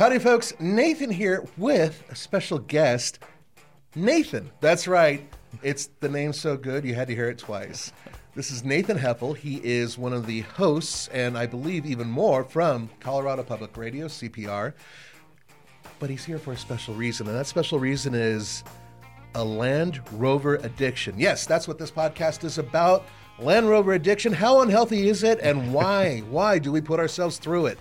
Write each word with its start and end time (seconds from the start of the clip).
Howdy, 0.00 0.18
folks. 0.18 0.54
Nathan 0.58 1.10
here 1.10 1.44
with 1.58 2.02
a 2.08 2.14
special 2.14 2.58
guest, 2.58 3.18
Nathan. 3.94 4.50
That's 4.60 4.88
right. 4.88 5.30
It's 5.62 5.90
the 6.00 6.08
name 6.08 6.32
so 6.32 6.56
good 6.56 6.86
you 6.86 6.94
had 6.94 7.08
to 7.08 7.14
hear 7.14 7.28
it 7.28 7.36
twice. 7.36 7.92
This 8.34 8.50
is 8.50 8.64
Nathan 8.64 8.96
Heffel. 8.96 9.36
He 9.36 9.60
is 9.62 9.98
one 9.98 10.14
of 10.14 10.24
the 10.24 10.40
hosts, 10.40 11.08
and 11.08 11.36
I 11.36 11.44
believe 11.44 11.84
even 11.84 12.10
more, 12.10 12.44
from 12.44 12.88
Colorado 13.00 13.42
Public 13.42 13.76
Radio, 13.76 14.06
CPR. 14.06 14.72
But 15.98 16.08
he's 16.08 16.24
here 16.24 16.38
for 16.38 16.52
a 16.52 16.56
special 16.56 16.94
reason, 16.94 17.26
and 17.28 17.36
that 17.36 17.46
special 17.46 17.78
reason 17.78 18.14
is 18.14 18.64
a 19.34 19.44
Land 19.44 20.00
Rover 20.12 20.54
addiction. 20.54 21.14
Yes, 21.18 21.44
that's 21.44 21.68
what 21.68 21.78
this 21.78 21.90
podcast 21.90 22.42
is 22.44 22.56
about. 22.56 23.04
Land 23.38 23.68
Rover 23.68 23.92
addiction. 23.92 24.32
How 24.32 24.62
unhealthy 24.62 25.10
is 25.10 25.24
it, 25.24 25.40
and 25.40 25.74
why? 25.74 26.20
why 26.30 26.58
do 26.58 26.72
we 26.72 26.80
put 26.80 26.98
ourselves 26.98 27.36
through 27.36 27.66
it? 27.66 27.78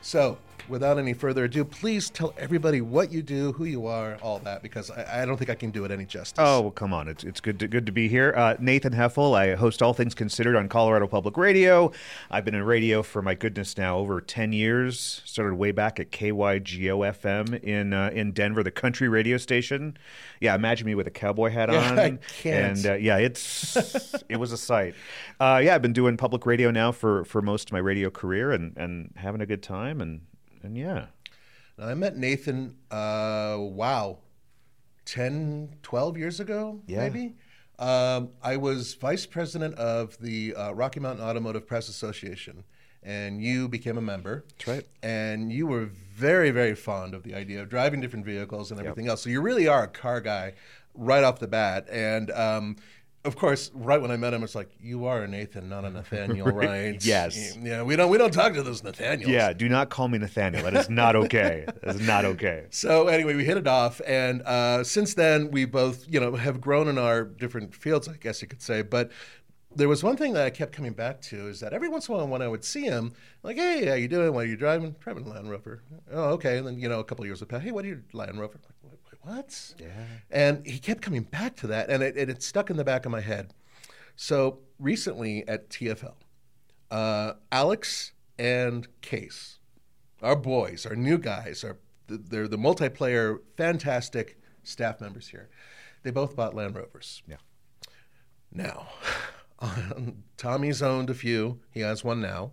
So, 0.00 0.38
without 0.68 0.98
any 0.98 1.12
further 1.12 1.44
ado, 1.44 1.64
please 1.64 2.10
tell 2.10 2.34
everybody 2.38 2.80
what 2.80 3.12
you 3.12 3.22
do, 3.22 3.52
who 3.52 3.64
you 3.64 3.86
are, 3.86 4.16
all 4.22 4.38
that, 4.40 4.62
because 4.62 4.90
I, 4.90 5.22
I 5.22 5.24
don't 5.26 5.36
think 5.36 5.50
I 5.50 5.54
can 5.54 5.70
do 5.70 5.84
it 5.84 5.90
any 5.90 6.04
justice. 6.04 6.38
Oh, 6.38 6.60
well, 6.62 6.70
come 6.70 6.92
on. 6.92 7.08
It's, 7.08 7.24
it's 7.24 7.40
good 7.40 7.58
to, 7.60 7.68
good 7.68 7.86
to 7.86 7.92
be 7.92 8.08
here. 8.08 8.32
Uh, 8.36 8.56
Nathan 8.58 8.92
Heffel. 8.92 9.36
I 9.36 9.54
host 9.54 9.82
All 9.82 9.92
Things 9.92 10.14
Considered 10.14 10.56
on 10.56 10.68
Colorado 10.68 11.06
Public 11.06 11.36
Radio. 11.36 11.92
I've 12.30 12.44
been 12.44 12.54
in 12.54 12.62
radio 12.62 13.02
for, 13.02 13.22
my 13.22 13.34
goodness, 13.34 13.76
now 13.76 13.98
over 13.98 14.20
10 14.20 14.52
years. 14.52 15.22
Started 15.24 15.54
way 15.54 15.72
back 15.72 16.00
at 16.00 16.10
KYGO 16.10 17.12
FM 17.16 17.62
in, 17.62 17.92
uh, 17.92 18.10
in 18.12 18.32
Denver, 18.32 18.62
the 18.62 18.70
country 18.70 19.08
radio 19.08 19.36
station. 19.36 19.96
Yeah, 20.40 20.54
imagine 20.54 20.86
me 20.86 20.94
with 20.94 21.06
a 21.06 21.10
cowboy 21.10 21.50
hat 21.50 21.70
Yeah, 21.70 21.90
on. 21.90 21.98
I 21.98 22.18
can't. 22.40 22.78
And 22.78 22.86
uh, 22.86 22.94
yeah, 22.94 23.18
it's 23.18 23.76
it 24.28 24.36
was 24.36 24.52
a 24.52 24.58
sight. 24.58 24.94
Uh, 25.40 25.60
yeah, 25.64 25.74
I've 25.74 25.82
been 25.82 25.92
doing 25.92 26.16
public 26.16 26.46
radio 26.46 26.70
now 26.70 26.92
for, 26.92 27.24
for 27.24 27.40
most 27.42 27.68
of 27.68 27.72
my 27.72 27.78
radio 27.78 28.10
career 28.10 28.52
and, 28.52 28.76
and 28.76 29.12
having 29.16 29.40
a 29.40 29.46
good 29.46 29.62
time. 29.62 30.00
And, 30.00 30.20
and 30.62 30.76
yeah. 30.76 31.06
Now, 31.78 31.88
I 31.88 31.94
met 31.94 32.16
Nathan, 32.16 32.76
uh, 32.90 33.56
wow, 33.58 34.18
10, 35.04 35.76
12 35.82 36.16
years 36.16 36.40
ago, 36.40 36.80
Yeah. 36.86 37.08
maybe? 37.08 37.36
Um, 37.78 38.30
I 38.42 38.56
was 38.56 38.94
vice 38.94 39.26
president 39.26 39.74
of 39.74 40.16
the 40.18 40.54
uh, 40.54 40.72
Rocky 40.72 41.00
Mountain 41.00 41.24
Automotive 41.24 41.66
Press 41.66 41.88
Association, 41.90 42.64
and 43.02 43.42
you 43.42 43.68
became 43.68 43.98
a 43.98 44.00
member. 44.00 44.44
That's 44.56 44.66
right. 44.66 44.86
And 45.02 45.52
you 45.52 45.66
were 45.66 45.84
very, 45.84 46.50
very 46.50 46.74
fond 46.74 47.14
of 47.14 47.22
the 47.22 47.34
idea 47.34 47.60
of 47.60 47.68
driving 47.68 48.00
different 48.00 48.24
vehicles 48.24 48.70
and 48.70 48.80
everything 48.80 49.08
else. 49.08 49.20
So 49.22 49.28
you 49.28 49.42
really 49.42 49.68
are 49.68 49.82
a 49.84 49.88
car 49.88 50.22
guy 50.22 50.54
right 50.94 51.22
off 51.22 51.38
the 51.38 51.46
bat. 51.46 51.86
And 51.90 52.30
um, 52.30 52.76
of 53.26 53.36
course, 53.36 53.70
right 53.74 54.00
when 54.00 54.10
I 54.10 54.16
met 54.16 54.32
him, 54.32 54.42
it's 54.42 54.54
like 54.54 54.70
you 54.80 55.06
are 55.06 55.24
a 55.24 55.28
Nathan, 55.28 55.68
not 55.68 55.84
a 55.84 55.90
Nathaniel, 55.90 56.46
right? 56.52 57.04
Yes. 57.04 57.56
Yeah, 57.56 57.82
we 57.82 57.96
don't 57.96 58.08
we 58.10 58.18
don't 58.18 58.32
talk 58.32 58.54
to 58.54 58.62
those 58.62 58.82
Nathaniels. 58.82 59.30
Yeah, 59.30 59.52
do 59.52 59.68
not 59.68 59.90
call 59.90 60.08
me 60.08 60.18
Nathaniel. 60.18 60.62
That 60.62 60.74
is 60.74 60.88
not 60.88 61.16
okay. 61.16 61.66
That 61.82 61.96
is 61.96 62.00
not 62.00 62.24
okay. 62.24 62.66
So 62.70 63.08
anyway, 63.08 63.34
we 63.34 63.44
hit 63.44 63.56
it 63.56 63.66
off, 63.66 64.00
and 64.06 64.42
uh, 64.42 64.84
since 64.84 65.14
then 65.14 65.50
we 65.50 65.64
both, 65.64 66.06
you 66.08 66.20
know, 66.20 66.36
have 66.36 66.60
grown 66.60 66.88
in 66.88 66.98
our 66.98 67.24
different 67.24 67.74
fields, 67.74 68.08
I 68.08 68.14
guess 68.14 68.40
you 68.42 68.48
could 68.48 68.62
say. 68.62 68.82
But 68.82 69.10
there 69.74 69.88
was 69.88 70.02
one 70.02 70.16
thing 70.16 70.32
that 70.34 70.44
I 70.44 70.50
kept 70.50 70.72
coming 70.72 70.92
back 70.92 71.20
to 71.22 71.48
is 71.48 71.60
that 71.60 71.72
every 71.72 71.88
once 71.88 72.08
in 72.08 72.14
a 72.14 72.18
while 72.18 72.28
when 72.28 72.42
I 72.42 72.48
would 72.48 72.64
see 72.64 72.82
him, 72.84 73.12
like, 73.42 73.56
hey, 73.56 73.86
how 73.86 73.94
you 73.94 74.08
doing? 74.08 74.32
What 74.32 74.44
are 74.44 74.48
you 74.48 74.56
driving? 74.56 74.94
Driving 75.00 75.26
a 75.26 75.28
Land 75.28 75.50
Rover. 75.50 75.82
Oh, 76.10 76.30
okay. 76.30 76.58
And 76.58 76.66
then 76.66 76.78
you 76.78 76.88
know, 76.88 77.00
a 77.00 77.04
couple 77.04 77.24
of 77.24 77.26
years 77.26 77.40
would 77.40 77.48
pass. 77.48 77.62
Hey, 77.62 77.72
what 77.72 77.84
are 77.84 77.88
you 77.88 78.02
Land 78.12 78.38
Rover? 78.38 78.58
Like, 79.26 79.36
"Wait, 79.36 79.36
what? 79.36 79.74
Yeah. 79.78 79.86
And 80.30 80.66
he 80.66 80.78
kept 80.78 81.02
coming 81.02 81.22
back 81.22 81.56
to 81.56 81.66
that, 81.68 81.90
and 81.90 82.02
it, 82.02 82.16
it, 82.16 82.28
it 82.28 82.42
stuck 82.42 82.70
in 82.70 82.76
the 82.76 82.84
back 82.84 83.04
of 83.06 83.12
my 83.12 83.20
head. 83.20 83.52
So 84.14 84.60
recently 84.78 85.46
at 85.46 85.68
TFL, 85.68 86.14
uh, 86.90 87.34
Alex 87.52 88.12
and 88.38 88.88
Case, 89.00 89.58
our 90.22 90.36
boys, 90.36 90.86
our 90.86 90.96
new 90.96 91.18
guys, 91.18 91.64
are 91.64 91.78
they're 92.08 92.48
the 92.48 92.56
multiplayer, 92.56 93.40
fantastic 93.56 94.38
staff 94.62 95.00
members 95.00 95.28
here. 95.28 95.48
They 96.02 96.10
both 96.10 96.36
bought 96.36 96.54
Land 96.54 96.76
Rovers. 96.76 97.22
Yeah. 97.26 97.36
Now, 98.52 98.88
Tommy's 100.36 100.82
owned 100.82 101.10
a 101.10 101.14
few. 101.14 101.60
He 101.72 101.80
has 101.80 102.04
one 102.04 102.20
now. 102.20 102.52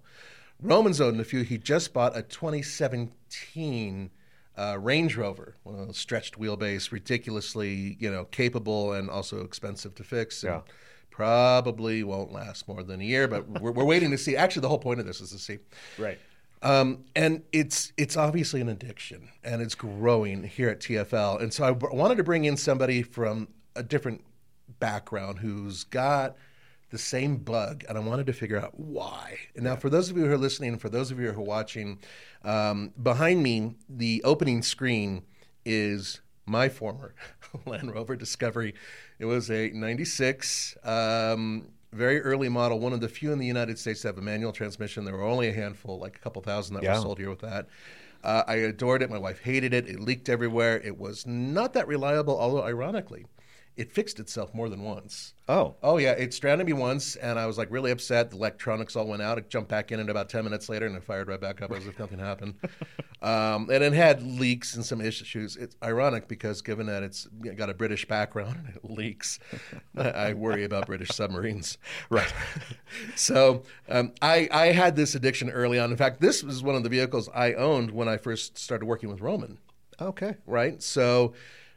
Roman's 0.59 0.99
owned 0.99 1.19
a 1.19 1.23
few. 1.23 1.43
He 1.43 1.57
just 1.57 1.93
bought 1.93 2.17
a 2.17 2.23
2017 2.23 4.09
uh, 4.57 4.77
Range 4.79 5.15
Rover, 5.15 5.55
one 5.63 5.79
of 5.79 5.87
those 5.87 5.97
stretched 5.97 6.39
wheelbase, 6.39 6.91
ridiculously 6.91 7.97
you 7.99 8.11
know 8.11 8.25
capable 8.25 8.93
and 8.93 9.09
also 9.09 9.43
expensive 9.43 9.95
to 9.95 10.03
fix. 10.03 10.43
and 10.43 10.53
Yeah. 10.53 10.61
Probably 11.09 12.03
won't 12.03 12.31
last 12.31 12.67
more 12.67 12.81
than 12.81 12.99
a 12.99 13.03
year, 13.03 13.27
but 13.27 13.47
we're, 13.61 13.71
we're 13.71 13.83
waiting 13.85 14.09
to 14.09 14.17
see. 14.17 14.35
Actually, 14.35 14.63
the 14.63 14.69
whole 14.69 14.79
point 14.79 14.99
of 14.99 15.05
this 15.05 15.21
is 15.21 15.29
to 15.29 15.37
see. 15.37 15.59
Right. 15.99 16.17
Um, 16.63 17.03
and 17.15 17.43
it's 17.51 17.93
it's 17.97 18.17
obviously 18.17 18.61
an 18.61 18.69
addiction, 18.69 19.29
and 19.43 19.61
it's 19.61 19.75
growing 19.75 20.43
here 20.43 20.69
at 20.69 20.79
TFL. 20.79 21.41
And 21.41 21.53
so 21.53 21.65
I 21.65 21.71
b- 21.73 21.85
wanted 21.91 22.15
to 22.15 22.23
bring 22.23 22.45
in 22.45 22.57
somebody 22.57 23.03
from 23.03 23.49
a 23.75 23.83
different 23.83 24.23
background 24.79 25.39
who's 25.39 25.83
got 25.83 26.35
the 26.93 26.99
same 26.99 27.37
bug, 27.37 27.83
and 27.89 27.97
I 27.97 28.01
wanted 28.01 28.27
to 28.27 28.33
figure 28.33 28.57
out 28.57 28.79
why. 28.79 29.39
And 29.55 29.63
now, 29.63 29.75
for 29.75 29.89
those 29.89 30.11
of 30.11 30.15
you 30.17 30.25
who 30.27 30.31
are 30.31 30.37
listening, 30.37 30.73
and 30.73 30.79
for 30.81 30.89
those 30.89 31.09
of 31.09 31.19
you 31.19 31.31
who 31.31 31.39
are 31.41 31.43
watching, 31.43 31.97
um, 32.43 32.93
behind 33.01 33.41
me, 33.41 33.75
the 33.89 34.21
opening 34.23 34.61
screen 34.61 35.23
is 35.65 36.21
my 36.45 36.69
former 36.69 37.15
Land 37.65 37.91
Rover 37.93 38.15
Discovery. 38.15 38.75
It 39.17 39.25
was 39.25 39.49
a 39.49 39.71
'96. 39.71 40.77
Um, 40.83 41.69
very 41.91 42.21
early 42.21 42.49
model, 42.49 42.79
one 42.79 42.93
of 42.93 43.01
the 43.01 43.09
few 43.09 43.31
in 43.31 43.39
the 43.39 43.45
United 43.45 43.77
States 43.79 44.01
to 44.01 44.07
have 44.09 44.17
a 44.17 44.21
manual 44.21 44.51
transmission. 44.51 45.03
There 45.03 45.15
were 45.15 45.23
only 45.23 45.49
a 45.49 45.53
handful, 45.53 45.99
like 45.99 46.15
a 46.15 46.19
couple 46.19 46.41
thousand 46.43 46.75
that 46.75 46.83
Yeah. 46.83 46.95
were 46.95 47.01
sold 47.01 47.17
here 47.19 47.29
with 47.29 47.41
that. 47.41 47.67
Uh, 48.23 48.43
I 48.47 48.55
adored 48.55 49.01
it. 49.01 49.09
My 49.09 49.17
wife 49.19 49.41
hated 49.41 49.73
it. 49.73 49.87
It 49.87 49.99
leaked 49.99 50.29
everywhere. 50.29 50.79
It 50.83 50.97
was 50.97 51.25
not 51.27 51.73
that 51.73 51.87
reliable, 51.87 52.39
although 52.39 52.63
ironically, 52.63 53.25
it 53.75 53.91
fixed 53.91 54.19
itself 54.19 54.53
more 54.53 54.69
than 54.69 54.83
once. 54.83 55.33
Oh. 55.49 55.75
Oh 55.83 55.97
yeah, 55.97 56.11
it 56.11 56.33
stranded 56.33 56.67
me 56.67 56.73
once, 56.73 57.15
and 57.15 57.37
I 57.39 57.45
was 57.45 57.57
like 57.57 57.69
really 57.71 57.91
upset. 57.91 58.29
The 58.29 58.37
electronics 58.37 58.95
all 58.95 59.07
went 59.07 59.21
out. 59.21 59.37
It 59.37 59.49
jumped 59.49 59.69
back 59.69 59.91
in, 59.91 59.99
and 59.99 60.09
about 60.09 60.29
ten 60.29 60.43
minutes 60.43 60.69
later, 60.69 60.85
and 60.85 60.95
it 60.95 61.03
fired 61.03 61.27
right 61.27 61.41
back 61.41 61.61
up 61.61 61.71
as 61.71 61.87
if 61.87 61.97
nothing 61.99 62.19
happened. 62.19 62.55
um, 63.21 63.69
and 63.69 63.83
it 63.83 63.93
had 63.93 64.21
leaks 64.21 64.75
and 64.75 64.85
some 64.85 65.01
issues. 65.01 65.57
It's 65.57 65.75
ironic 65.83 66.27
because 66.27 66.61
given 66.61 66.85
that 66.85 67.03
it's 67.03 67.25
got 67.57 67.69
a 67.69 67.73
British 67.73 68.07
background 68.07 68.57
and 68.65 68.75
it 68.75 68.85
leaks, 68.89 69.39
I, 69.97 70.09
I 70.09 70.33
worry 70.33 70.63
about 70.63 70.85
British 70.85 71.09
submarines. 71.09 71.77
Right. 72.09 72.31
so 73.15 73.63
um, 73.89 74.13
I, 74.21 74.47
I 74.51 74.67
had 74.67 74.95
this 74.95 75.15
addiction 75.15 75.49
early 75.49 75.79
on. 75.79 75.91
In 75.91 75.97
fact, 75.97 76.21
this 76.21 76.43
was 76.43 76.63
one 76.63 76.75
of 76.75 76.83
the 76.83 76.89
vehicles 76.89 77.27
I 77.33 77.53
owned 77.53 77.91
when 77.91 78.07
I 78.07 78.17
first 78.17 78.57
started 78.57 78.85
working 78.85 79.09
with 79.09 79.19
Roman 79.21 79.57
Okay. 80.01 80.35
right? 80.45 80.81
So 80.81 81.33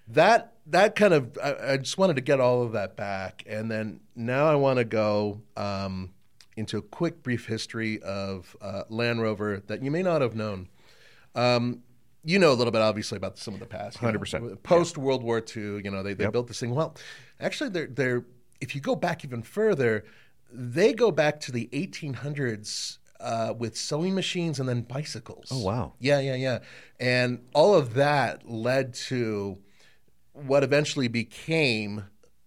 that 0.08 0.54
that 0.66 0.94
kind 0.96 1.14
of 1.14 1.38
I, 1.42 1.72
I 1.72 1.76
just 1.76 1.98
wanted 1.98 2.16
to 2.16 2.22
get 2.22 2.40
all 2.40 2.62
of 2.62 2.72
that 2.72 2.96
back, 2.96 3.42
and 3.46 3.70
then 3.70 4.00
now 4.14 4.46
I 4.46 4.54
want 4.54 4.78
to 4.78 4.84
go 4.84 5.40
um, 5.56 6.12
into 6.56 6.78
a 6.78 6.82
quick, 6.82 7.22
brief 7.22 7.46
history 7.46 8.00
of 8.02 8.56
uh, 8.60 8.82
Land 8.88 9.22
Rover 9.22 9.62
that 9.66 9.82
you 9.82 9.90
may 9.90 10.02
not 10.02 10.22
have 10.22 10.34
known. 10.34 10.68
Um, 11.34 11.82
you 12.24 12.40
know 12.40 12.50
a 12.50 12.54
little 12.54 12.72
bit, 12.72 12.82
obviously, 12.82 13.16
about 13.16 13.38
some 13.38 13.54
of 13.54 13.60
the 13.60 13.66
past. 13.66 13.98
100%. 13.98 14.60
Post 14.64 14.98
World 14.98 15.22
War 15.22 15.38
II, 15.56 15.62
you 15.84 15.90
know, 15.92 16.02
they, 16.02 16.12
they 16.12 16.24
Yep. 16.24 16.32
built 16.32 16.48
this 16.48 16.58
thing. 16.58 16.74
Well, 16.74 16.96
actually, 17.38 17.70
they're 17.70 17.86
they're 17.86 18.24
if 18.60 18.74
you 18.74 18.80
go 18.80 18.96
back 18.96 19.24
even 19.24 19.42
further, 19.42 20.04
they 20.50 20.92
go 20.92 21.12
back 21.12 21.38
to 21.40 21.52
the 21.52 21.68
1800s 21.72 22.98
uh, 23.20 23.54
with 23.56 23.76
sewing 23.76 24.14
machines 24.14 24.58
and 24.58 24.68
then 24.68 24.82
bicycles. 24.82 25.48
Oh, 25.52 25.60
wow. 25.62 25.92
Yeah, 26.00 26.18
yeah, 26.20 26.34
yeah. 26.34 26.58
And 26.98 27.44
all 27.54 27.74
of 27.74 27.94
that 27.94 28.48
led 28.50 28.94
to 28.94 29.58
what 30.44 30.62
eventually 30.62 31.08
became 31.08 32.04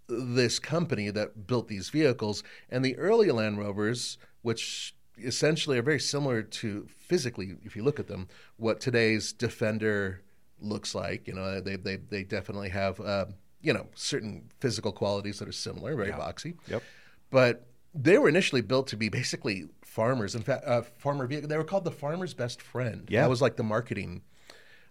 this 0.07 0.59
company 0.59 1.09
that 1.12 1.47
built 1.47 1.68
these 1.68 1.89
vehicles. 1.89 2.44
And 2.69 2.83
the 2.83 2.97
early 2.97 3.31
Land 3.31 3.57
Rovers, 3.57 4.18
which 4.41 4.95
essentially 5.18 5.77
are 5.77 5.83
very 5.83 6.00
similar 6.00 6.41
to 6.41 6.88
physically, 6.97 7.56
if 7.63 7.75
you 7.75 7.83
look 7.83 8.00
at 8.00 8.07
them, 8.07 8.27
what 8.57 8.80
today's 8.80 9.33
Defender 9.33 10.21
looks 10.62 10.95
like. 10.95 11.27
You 11.27 11.33
know, 11.33 11.62
they 11.62 11.75
they 11.75 11.97
they 11.97 12.24
definitely 12.24 12.69
have 12.69 13.00
uh, 13.00 13.25
you 13.62 13.74
know 13.74 13.88
certain 13.95 14.50
physical 14.59 14.92
qualities 14.92 15.39
that 15.39 15.47
are 15.47 15.53
similar, 15.53 15.95
very 15.95 16.12
boxy. 16.12 16.56
Yep. 16.68 16.83
But 17.30 17.65
they 17.94 18.18
were 18.18 18.30
initially 18.30 18.62
built 18.62 18.88
to 18.88 18.97
be 18.97 19.09
basically 19.09 19.65
farmers. 19.83 20.35
In 20.35 20.42
fact, 20.42 20.65
uh, 20.65 20.83
farmer 20.97 21.27
vehicle. 21.27 21.50
They 21.50 21.57
were 21.57 21.63
called 21.63 21.85
the 21.85 21.92
farmer's 21.92 22.33
best 22.33 22.62
friend. 22.62 23.07
Yeah. 23.09 23.21
that 23.21 23.30
was 23.30 23.42
like 23.42 23.56
the 23.56 23.63
marketing. 23.63 24.21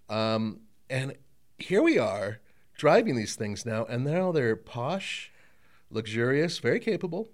Um, 0.09 0.61
and 0.89 1.15
here 1.59 1.83
we 1.83 1.99
are 1.99 2.41
driving 2.79 3.17
these 3.17 3.35
things 3.37 3.67
now, 3.67 3.85
and 3.85 4.05
now 4.05 4.33
they're 4.33 4.57
posh, 4.57 5.31
luxurious, 5.91 6.59
very 6.61 6.81
capable, 6.81 7.29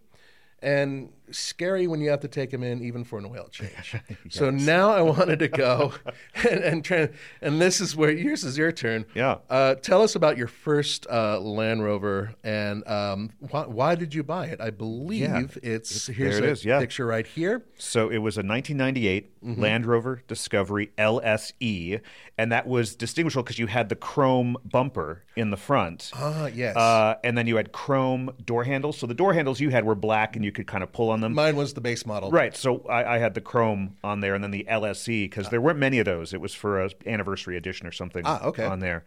and 0.61 1.13
scary 1.31 1.87
when 1.87 2.01
you 2.01 2.11
have 2.11 2.21
to 2.21 2.29
take 2.29 2.51
them 2.51 2.63
in, 2.63 2.83
even 2.83 3.05
for 3.05 3.19
an 3.19 3.27
oil 3.27 3.49
change. 3.51 3.97
So 4.31 4.51
now 4.51 4.91
I 4.91 5.03
wanted 5.03 5.39
to 5.41 5.49
go 5.49 5.93
and, 6.35 6.61
and 6.61 6.85
try, 6.85 7.11
and 7.41 7.61
this 7.61 7.81
is 7.81 7.95
where 7.95 8.11
yours 8.11 8.43
is 8.43 8.57
your 8.59 8.73
turn. 8.73 9.05
Yeah. 9.15 9.39
Uh, 9.51 9.75
tell 9.77 10.03
us 10.03 10.15
about 10.15 10.37
your 10.37 10.47
first 10.47 11.07
uh, 11.09 11.39
Land 11.41 11.85
Rover 11.85 12.35
and 12.43 12.87
um, 12.89 13.31
why, 13.51 13.67
why 13.67 13.95
did 13.95 14.15
you 14.15 14.23
buy 14.23 14.47
it? 14.47 14.61
I 14.61 14.71
believe 14.71 15.59
it's 15.63 16.07
here's 16.07 16.39
it 16.39 16.45
a 16.45 16.51
is, 16.51 16.65
yeah. 16.65 16.81
picture 16.81 17.07
right 17.07 17.27
here. 17.27 17.65
So 17.79 18.09
it 18.09 18.19
was 18.19 18.37
a 18.37 18.43
1998 18.43 19.35
Mm-hmm. 19.45 19.61
Land 19.61 19.87
Rover 19.87 20.23
Discovery 20.27 20.91
LSE, 20.97 22.01
and 22.39 22.51
that 22.51 22.67
was 22.67 22.97
distinguishable 22.97 23.43
because 23.43 23.59
you 23.59 23.67
had 23.67 23.91
the 23.91 23.97
chrome 23.97 24.57
bumper 24.65 25.23
in 25.37 25.51
the 25.51 25.57
front. 25.59 26.11
Ah, 26.15 26.47
yes. 26.47 26.75
Uh, 26.77 27.17
and 27.23 27.37
then 27.37 27.47
you 27.47 27.57
had 27.57 27.71
chrome 27.71 28.31
door 28.43 28.65
handles. 28.65 28.97
So 28.97 29.07
the 29.07 29.15
door 29.15 29.35
handles 29.35 29.61
you 29.61 29.69
had 29.69 29.85
were 29.85 29.95
black, 29.95 30.35
and 30.35 30.45
you 30.45 30.51
could 30.51 30.67
kind 30.67 30.83
of 30.83 30.93
pull 30.93 31.11
on 31.15 31.21
them. 31.23 31.33
Mine 31.33 31.57
was 31.57 31.73
the 31.73 31.81
base 31.81 32.05
model. 32.05 32.31
Right. 32.31 32.55
So 32.55 32.83
I, 32.89 33.15
I 33.15 33.19
had 33.19 33.33
the 33.33 33.41
chrome 33.41 33.97
on 34.05 34.21
there, 34.21 34.35
and 34.35 34.45
then 34.45 34.51
the 34.51 34.67
LSE 34.71 35.25
because 35.25 35.49
there 35.49 35.61
weren't 35.63 35.79
many 35.79 35.99
of 35.99 36.05
those. 36.05 36.35
It 36.35 36.41
was 36.43 36.53
for 36.55 36.85
a 36.85 36.91
anniversary 37.07 37.57
edition 37.57 37.87
or 37.87 37.93
something. 37.93 38.23
Ah, 38.27 38.43
okay. 38.45 38.65
On 38.67 38.81
there, 38.81 39.05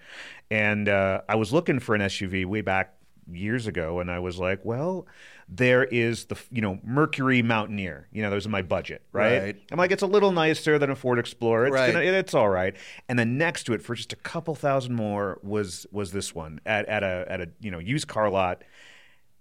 and 0.50 0.89
uh, 0.89 1.21
I 1.30 1.36
was 1.36 1.54
looking 1.54 1.80
for 1.80 1.94
an 1.94 2.01
SUV 2.01 2.45
way 2.45 2.62
back 2.62 2.95
years 3.31 3.68
ago, 3.68 4.00
and 4.00 4.09
I 4.09 4.19
was 4.19 4.38
like, 4.38 4.63
well, 4.63 5.06
there 5.50 5.83
is 5.83 6.25
the 6.25 6.38
you 6.51 6.62
know 6.62 6.80
Mercury 6.83 7.42
Mountaineer. 7.42 8.07
You 8.12 8.21
know, 8.21 8.30
those 8.30 8.45
in 8.45 8.51
my 8.51 8.62
budget, 8.62 9.01
right? 9.12 9.42
Right. 9.42 9.62
I'm 9.71 9.77
like, 9.77 9.92
it's 9.92 10.03
a 10.03 10.07
little 10.07 10.31
nicer 10.31 10.80
than 10.80 10.89
a 10.89 10.95
Ford 10.95 11.19
Explorer. 11.19 11.68
It's 11.68 11.74
Right. 11.74 11.92
gonna, 11.94 12.06
it's 12.06 12.33
all 12.33 12.50
right. 12.50 12.75
And 13.10 13.19
then 13.19 13.38
next 13.38 13.63
to 13.65 13.74
it, 13.74 13.81
for 13.81 13.95
just 13.95 14.13
a 14.13 14.18
couple 14.18 14.56
thousand 14.56 14.95
more, 14.95 15.39
was 15.44 15.86
was 15.92 16.12
this 16.12 16.33
one 16.33 16.60
at 16.65 16.86
at 16.88 17.03
a 17.03 17.25
at 17.27 17.42
a 17.42 17.50
you 17.60 17.69
know 17.71 17.80
used 17.80 18.07
car 18.07 18.30
lot. 18.30 18.63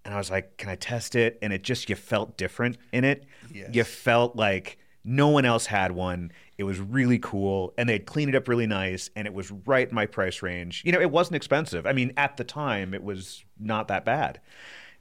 And 0.06 0.14
I 0.14 0.19
was 0.19 0.31
like, 0.31 0.56
can 0.56 0.70
I 0.70 0.76
test 0.76 1.17
it? 1.17 1.37
And 1.43 1.53
it 1.53 1.64
just, 1.64 1.91
you 1.91 1.97
felt 1.97 2.37
different 2.37 2.79
in 2.93 3.03
it. 3.03 3.25
Yes. 3.53 3.70
You 3.73 3.82
felt 3.82 4.37
like 4.37 4.79
no 5.05 5.29
one 5.29 5.44
else 5.44 5.67
had 5.67 5.91
one. 5.91 6.31
It 6.58 6.62
was 6.62 6.79
really 6.79 7.19
cool. 7.19 7.75
And 7.76 7.88
they'd 7.88 8.06
cleaned 8.06 8.32
it 8.32 8.37
up 8.37 8.47
really 8.47 8.69
nice. 8.69 9.11
And 9.17 9.26
it 9.26 9.35
was 9.35 9.50
right 9.50 9.88
in 9.88 9.94
my 9.94 10.06
price 10.06 10.43
range. 10.43 10.82
You 10.85 10.93
know, 10.93 11.00
it 11.00 11.11
wasn't 11.11 11.35
expensive. 11.35 11.87
I 11.87 11.93
mean, 11.93 12.12
at 12.17 12.37
the 12.37 12.44
time, 12.44 12.94
it 12.94 13.03
was 13.03 13.44
not 13.58 13.88
that 13.88 14.05
bad. 14.05 14.41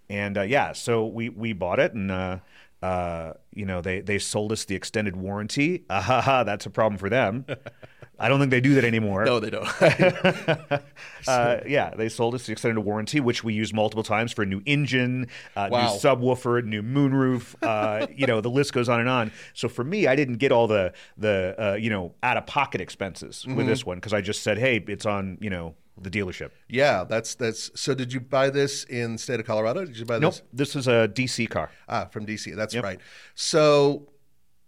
And 0.10 0.40
uh, 0.40 0.42
yeah, 0.42 0.74
so 0.74 1.06
we, 1.06 1.30
we 1.30 1.54
bought 1.54 1.80
it 1.80 1.94
and, 1.94 2.10
uh, 2.10 2.40
uh, 2.86 3.34
you 3.54 3.66
know, 3.66 3.82
they, 3.82 4.02
they 4.02 4.20
sold 4.20 4.52
us 4.52 4.66
the 4.66 4.76
extended 4.76 5.16
warranty. 5.16 5.84
Ah, 5.90 6.02
ha, 6.02 6.22
ha, 6.22 6.44
that's 6.44 6.66
a 6.66 6.70
problem 6.70 6.98
for 6.98 7.10
them. 7.10 7.46
I 8.20 8.30
don't 8.30 8.40
think 8.40 8.52
they 8.52 8.62
do 8.62 8.76
that 8.76 8.86
anymore. 8.86 9.26
No, 9.26 9.40
they 9.40 9.50
don't. 9.50 9.68
Uh, 11.28 11.58
yeah, 11.66 11.90
they 11.90 12.08
sold 12.08 12.36
us 12.36 12.46
the 12.46 12.52
extended 12.52 12.80
warranty, 12.82 13.20
which 13.20 13.44
we 13.44 13.52
used 13.54 13.74
multiple 13.74 14.04
times 14.04 14.32
for 14.32 14.44
a 14.44 14.46
new 14.46 14.62
engine, 14.66 15.28
uh, 15.56 15.70
Wow. 15.72 15.82
new 15.82 16.00
subwoofer, 16.00 16.64
new 16.64 16.84
moonroof. 16.84 17.56
Uh, 17.64 18.06
you 18.16 18.28
know, 18.28 18.42
the 18.42 18.50
list 18.50 18.74
goes 18.74 18.88
on 18.90 19.00
and 19.00 19.10
on. 19.10 19.32
So 19.56 19.68
for 19.68 19.84
me, 19.84 20.06
I 20.06 20.16
didn't 20.16 20.38
get 20.38 20.52
all 20.52 20.68
the 20.68 20.94
the 21.18 21.56
uh, 21.58 21.74
you 21.76 21.90
know 21.90 22.14
out 22.22 22.38
of 22.38 22.46
pocket 22.46 22.80
expenses 22.80 23.44
Mm-hmm. 23.48 23.56
with 23.58 23.66
this 23.66 23.86
one 23.86 23.98
because 23.98 24.14
I 24.14 24.22
just 24.22 24.44
said, 24.44 24.60
hey, 24.60 24.84
it's 24.88 25.06
on 25.08 25.40
you 25.42 25.50
know 25.50 25.74
the 26.02 26.10
dealership. 26.10 26.52
yeah, 26.68 27.04
that's 27.04 27.36
that's. 27.36 27.72
So, 27.80 27.94
did 27.96 28.12
you 28.14 28.20
buy 28.20 28.50
this 28.50 28.84
in 28.84 29.14
the 29.14 29.18
state 29.18 29.40
of 29.40 29.46
Colorado? 29.46 29.86
Did 29.86 29.98
you 29.98 30.06
buy 30.06 30.20
Nope, 30.20 30.34
this? 30.34 30.74
this 30.74 30.76
is 30.76 30.88
a 30.88 31.08
DC 31.08 31.50
car. 31.50 31.70
Ah, 31.88 32.06
from 32.06 32.26
DC. 32.26 32.56
That's 32.56 32.76
right. 32.76 33.00
So, 33.34 34.10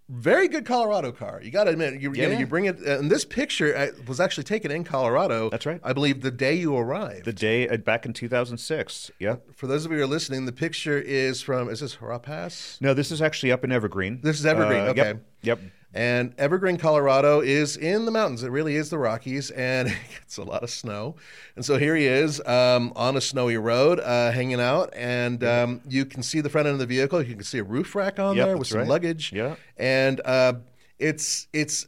very 0.10 0.48
good 0.48 0.66
Colorado 0.66 1.12
car. 1.12 1.42
You 1.44 1.52
got 1.52 1.66
to 1.66 1.72
admit, 1.72 2.00
you, 2.00 2.14
you, 2.14 2.30
know, 2.30 2.38
you 2.38 2.48
bring 2.48 2.64
it. 2.66 2.80
And 2.80 3.12
this 3.12 3.26
picture 3.26 3.76
uh, 3.76 3.88
was 4.08 4.22
actually 4.22 4.46
taken 4.46 4.72
in 4.72 4.86
Colorado. 4.86 5.50
That's 5.50 5.66
right. 5.66 5.82
I 5.84 5.92
believe 5.92 6.22
the 6.22 6.32
day 6.32 6.54
you 6.56 6.78
arrived. 6.78 7.26
The 7.26 7.34
day 7.34 7.68
uh, 7.68 7.76
back 7.76 8.06
in 8.06 8.14
2006. 8.14 9.12
Yeah. 9.20 9.36
For 9.54 9.68
those 9.68 9.84
of 9.86 9.92
you 9.92 9.98
who 9.98 10.04
are 10.04 10.08
listening, 10.08 10.46
the 10.46 10.54
picture 10.54 10.98
is 10.98 11.42
from. 11.42 11.68
Is 11.70 11.82
this 11.82 11.98
Harapas? 11.98 12.80
No, 12.80 12.94
this 12.94 13.12
is 13.12 13.22
actually 13.22 13.52
up 13.52 13.66
in 13.66 13.72
Evergreen. 13.74 14.22
This 14.24 14.40
is 14.40 14.46
Evergreen, 14.46 14.84
Uh, 14.84 14.92
okay. 14.92 15.08
Yep. 15.08 15.22
yep. 15.42 15.60
And 15.94 16.36
Evergreen, 16.38 16.78
Colorado 16.78 17.39
is 17.42 17.75
in 17.78 18.06
the 18.06 18.12
mountains. 18.12 18.44
It 18.44 18.51
really 18.51 18.75
is 18.75 18.89
the 18.89 18.98
Rockies, 19.00 19.50
and 19.51 19.88
it 19.88 19.95
gets 20.12 20.38
a 20.38 20.44
lot 20.44 20.62
of 20.62 20.69
snow. 20.69 21.16
And 21.56 21.66
so 21.66 21.78
here 21.78 21.95
he 21.95 22.06
is 22.06 22.39
um, 22.45 22.92
on 22.95 23.16
a 23.18 23.22
snowy 23.22 23.57
road, 23.57 24.00
uh, 24.01 24.31
hanging 24.31 24.60
out, 24.62 24.94
and 24.95 25.44
um, 25.44 25.81
you 25.88 26.06
can 26.06 26.22
see 26.24 26.42
the 26.42 26.50
front 26.50 26.68
end 26.68 26.74
of 26.74 26.80
the 26.80 26.86
vehicle. 26.86 27.22
You 27.24 27.36
can 27.36 27.44
see 27.44 27.60
a 27.60 27.63
roof 27.63 27.95
rack 27.95 28.19
on 28.19 28.36
Yep, 28.36 28.45
there 28.48 28.57
with 28.57 28.68
some 28.68 28.80
right. 28.80 28.88
luggage. 28.88 29.31
Yeah. 29.34 29.56
and 29.78 30.22
uh, 30.25 30.54
it's 31.00 31.48
it's 31.54 31.88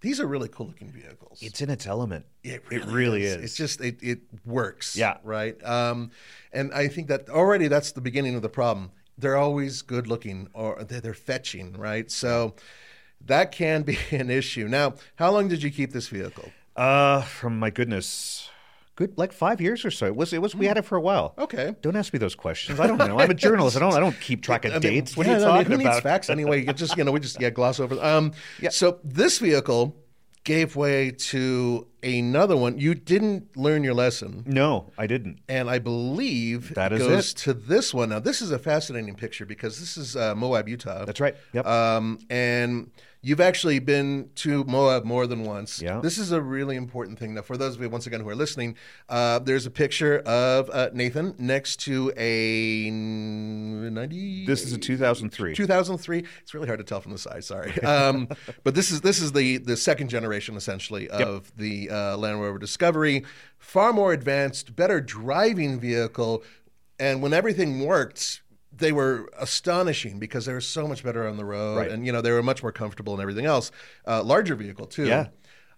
these 0.00 0.20
are 0.20 0.26
really 0.26 0.48
cool 0.48 0.66
looking 0.66 0.90
vehicles. 0.90 1.38
It's 1.42 1.60
in 1.60 1.70
its 1.70 1.86
element. 1.86 2.26
It 2.42 2.62
It 2.70 2.84
really 2.86 3.22
is. 3.24 3.36
It's 3.36 3.56
just 3.56 3.80
it 3.80 3.98
it 4.02 4.20
works. 4.44 4.96
Yeah. 4.96 5.18
Right. 5.24 5.62
Um, 5.64 6.10
and 6.52 6.72
I 6.74 6.88
think 6.88 7.08
that 7.08 7.28
already 7.30 7.68
that's 7.68 7.92
the 7.92 8.00
beginning 8.00 8.34
of 8.34 8.42
the 8.42 8.48
problem. 8.48 8.90
They're 9.18 9.36
always 9.36 9.82
good 9.82 10.06
looking 10.06 10.48
or 10.52 10.82
they're, 10.84 11.00
they're 11.00 11.14
fetching. 11.14 11.72
Right. 11.74 12.10
So 12.10 12.54
that 13.26 13.52
can 13.52 13.82
be 13.82 13.98
an 14.10 14.30
issue. 14.30 14.68
Now, 14.68 14.94
how 15.16 15.30
long 15.30 15.48
did 15.48 15.62
you 15.62 15.70
keep 15.70 15.92
this 15.92 16.08
vehicle? 16.08 16.50
Uh, 16.76 17.22
from 17.22 17.58
my 17.58 17.70
goodness, 17.70 18.48
good 18.94 19.16
like 19.18 19.32
five 19.32 19.60
years 19.60 19.84
or 19.84 19.90
so. 19.90 20.06
It 20.06 20.14
was 20.16 20.32
it 20.32 20.40
was 20.40 20.54
we 20.54 20.66
had 20.66 20.76
it 20.78 20.84
for 20.84 20.96
a 20.96 21.00
while. 21.00 21.34
Okay. 21.38 21.74
Don't 21.82 21.96
ask 21.96 22.12
me 22.12 22.18
those 22.20 22.34
questions. 22.36 22.78
I 22.78 22.86
don't 22.86 22.98
know. 22.98 23.18
I'm 23.18 23.30
a 23.30 23.34
journalist. 23.34 23.76
I 23.76 23.80
don't 23.80 23.94
I 23.94 24.00
don't 24.00 24.18
keep 24.20 24.42
track 24.42 24.64
of 24.64 24.70
I 24.72 24.74
mean, 24.74 24.82
dates. 24.82 25.16
What 25.16 25.26
yeah, 25.26 25.34
are 25.34 25.38
you 25.38 25.44
no, 25.44 25.50
I 25.50 25.54
mean, 25.54 25.64
talking 25.64 25.72
who 25.72 25.78
needs 25.78 25.88
about? 25.96 26.02
facts 26.04 26.30
anyway? 26.30 26.64
You 26.64 26.72
just 26.72 26.96
you 26.96 27.02
know 27.04 27.10
we 27.12 27.20
just 27.20 27.40
yeah 27.40 27.50
gloss 27.50 27.80
over. 27.80 28.00
Um, 28.02 28.32
Yeah. 28.60 28.70
So 28.70 28.98
this 29.02 29.38
vehicle 29.38 29.96
gave 30.44 30.76
way 30.76 31.10
to 31.10 31.86
another 32.02 32.56
one. 32.56 32.78
You 32.78 32.94
didn't 32.94 33.54
learn 33.56 33.82
your 33.84 33.92
lesson. 33.94 34.44
No, 34.46 34.90
I 34.96 35.06
didn't. 35.08 35.40
and 35.48 35.68
I 35.68 35.78
believe 35.78 36.74
That 36.74 36.92
is 36.92 37.00
goes 37.00 37.32
it. 37.32 37.36
to 37.38 37.52
this 37.54 37.92
one. 37.92 38.08
Now, 38.10 38.20
this 38.20 38.40
is 38.40 38.50
a 38.50 38.58
fascinating 38.58 39.14
picture 39.14 39.44
because 39.44 39.78
this 39.78 39.96
is 39.98 40.16
uh, 40.16 40.34
Moab, 40.34 40.68
Utah. 40.68 41.04
That's 41.04 41.20
right. 41.20 41.34
Yep. 41.52 41.66
Um, 41.66 42.18
and 42.30 42.90
you've 43.20 43.40
actually 43.40 43.78
been 43.78 44.30
to 44.36 44.64
Moab 44.64 45.04
more 45.04 45.26
than 45.26 45.44
once. 45.44 45.82
Yeah. 45.82 46.00
This 46.00 46.18
is 46.18 46.32
a 46.32 46.40
really 46.40 46.76
important 46.76 47.18
thing. 47.18 47.34
Now, 47.34 47.42
for 47.42 47.56
those 47.56 47.74
of 47.74 47.82
you 47.82 47.88
once 47.88 48.06
again 48.06 48.20
who 48.20 48.28
are 48.28 48.36
listening, 48.36 48.76
uh, 49.08 49.40
there's 49.40 49.66
a 49.66 49.70
picture 49.70 50.20
of 50.20 50.70
uh, 50.70 50.90
Nathan 50.92 51.34
next 51.38 51.76
to 51.80 52.12
a 52.16 52.90
90. 52.90 54.46
this 54.46 54.64
is 54.64 54.72
a 54.72 54.78
2003. 54.78 55.54
2003. 55.54 56.24
It's 56.42 56.54
really 56.54 56.66
hard 56.66 56.78
to 56.78 56.84
tell 56.84 57.00
from 57.00 57.12
the 57.12 57.18
side. 57.18 57.44
Sorry, 57.44 57.72
um, 57.82 58.28
but 58.64 58.74
this 58.74 58.90
is 58.90 59.00
this 59.00 59.20
is 59.20 59.32
the 59.32 59.58
the 59.58 59.76
second 59.76 60.08
generation 60.08 60.56
essentially 60.56 61.08
of 61.08 61.54
the 61.56 61.90
uh, 61.90 62.16
Land 62.16 62.40
Rover 62.40 62.58
Discovery, 62.58 63.24
far 63.58 63.92
more 63.92 64.12
advanced, 64.12 64.76
better 64.76 65.00
driving 65.00 65.80
vehicle, 65.80 66.42
and 66.98 67.22
when 67.22 67.32
everything 67.32 67.84
worked. 67.84 68.42
They 68.78 68.92
were 68.92 69.28
astonishing 69.38 70.18
because 70.18 70.46
they 70.46 70.52
were 70.52 70.60
so 70.60 70.86
much 70.88 71.02
better 71.04 71.26
on 71.28 71.36
the 71.36 71.44
road, 71.44 71.76
Right. 71.78 71.90
and 71.90 72.04
you 72.06 72.12
know 72.12 72.20
they 72.20 72.30
were 72.32 72.42
much 72.42 72.62
more 72.62 72.72
comfortable 72.72 73.12
and 73.12 73.20
everything 73.22 73.44
else. 73.46 73.70
Uh, 74.06 74.22
larger 74.22 74.54
vehicle 74.54 74.86
too. 74.86 75.06
Yeah. 75.06 75.28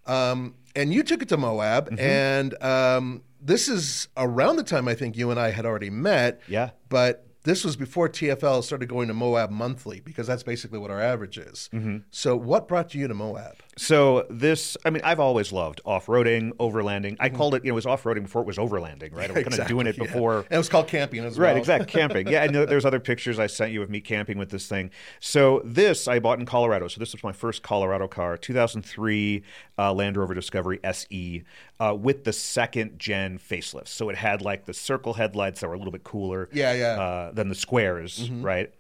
Um, 0.07 0.55
and 0.77 0.93
you 0.93 1.03
took 1.03 1.23
it 1.23 1.29
to 1.29 1.37
Moab, 1.37 1.87
Mm-hmm. 1.91 1.99
and 2.01 2.63
um, 2.63 3.23
this 3.41 3.69
is 3.69 4.09
around 4.17 4.57
the 4.57 4.63
time 4.63 4.87
I 4.89 4.95
think 4.95 5.17
you 5.17 5.31
and 5.31 5.39
I 5.41 5.51
had 5.51 5.65
already 5.67 5.91
met. 5.91 6.41
Yeah. 6.49 6.71
But 6.89 7.27
this 7.43 7.65
was 7.65 7.77
before 7.77 8.09
TFL 8.09 8.63
started 8.63 8.89
going 8.89 9.09
to 9.09 9.15
Moab 9.15 9.51
monthly 9.51 10.01
because 10.01 10.27
that's 10.27 10.43
basically 10.43 10.79
what 10.79 10.91
our 10.91 11.01
average 11.01 11.39
is. 11.39 11.71
Mm-hmm. 11.73 11.99
So, 12.11 12.37
what 12.37 12.69
brought 12.69 12.95
you 12.95 13.09
to 13.09 13.15
Moab? 13.15 13.57
So 13.79 14.27
this, 14.29 14.77
I 14.85 14.91
mean, 14.91 15.01
I've 15.05 15.21
always 15.21 15.53
loved 15.53 15.81
off-roading, 15.87 16.53
overlanding. 16.59 17.13
Mm-hmm. 17.13 17.23
I 17.23 17.31
called 17.31 17.55
it, 17.55 17.65
you 17.65 17.71
know, 17.71 17.75
it 17.75 17.77
was 17.77 17.87
off-roading 17.87 18.25
before 18.25 18.43
it 18.43 18.47
was 18.47 18.59
overlanding, 18.59 19.15
right? 19.15 19.31
I 19.31 19.33
was 19.33 19.45
kind 19.45 19.59
of 19.59 19.69
doing 19.69 19.87
it 19.87 19.97
yeah. 19.97 20.05
before. 20.05 20.41
And 20.41 20.53
it 20.53 20.59
was 20.59 20.69
called 20.69 20.87
camping 20.87 21.25
as 21.25 21.39
well. 21.39 21.49
Right, 21.49 21.57
exactly. 21.57 21.91
camping. 21.91 22.29
Yeah, 22.29 22.45
and 22.45 22.55
there's 22.55 22.85
other 22.85 23.01
pictures 23.01 23.39
I 23.39 23.47
sent 23.47 23.73
you 23.73 23.81
of 23.81 23.89
me 23.89 24.03
camping 24.03 24.37
with 24.37 24.51
this 24.51 24.69
thing. 24.69 24.91
So 25.19 25.63
this 25.65 26.09
I 26.09 26.19
bought 26.19 26.39
in 26.39 26.45
Colorado. 26.45 26.89
So 26.89 26.99
this 26.99 27.13
was 27.13 27.25
my 27.25 27.33
first 27.33 27.63
Colorado 27.63 28.07
car, 28.07 28.37
2003 28.37 29.43
uh, 29.79 29.95
Land 29.95 30.19
Rover 30.19 30.35
Discovery 30.35 30.79
SE. 30.85 31.43
Uh, 31.81 31.95
with 31.95 32.25
the 32.25 32.33
second 32.33 32.99
gen 32.99 33.39
facelift. 33.39 33.89
So 33.89 34.11
it 34.11 34.17
had 34.17 34.43
like 34.43 34.67
the 34.67 34.75
circle 34.75 35.15
headlights 35.15 35.61
that 35.61 35.69
were 35.69 35.75
a 35.75 35.79
little 35.79 35.93
bit 35.93 36.05
cooler. 36.05 36.49
Yeah, 36.53 36.75
yeah. 36.75 37.01
Uh, 37.01 37.33
than 37.33 37.49
the 37.49 37.55
squares, 37.55 38.31
right? 38.31 38.73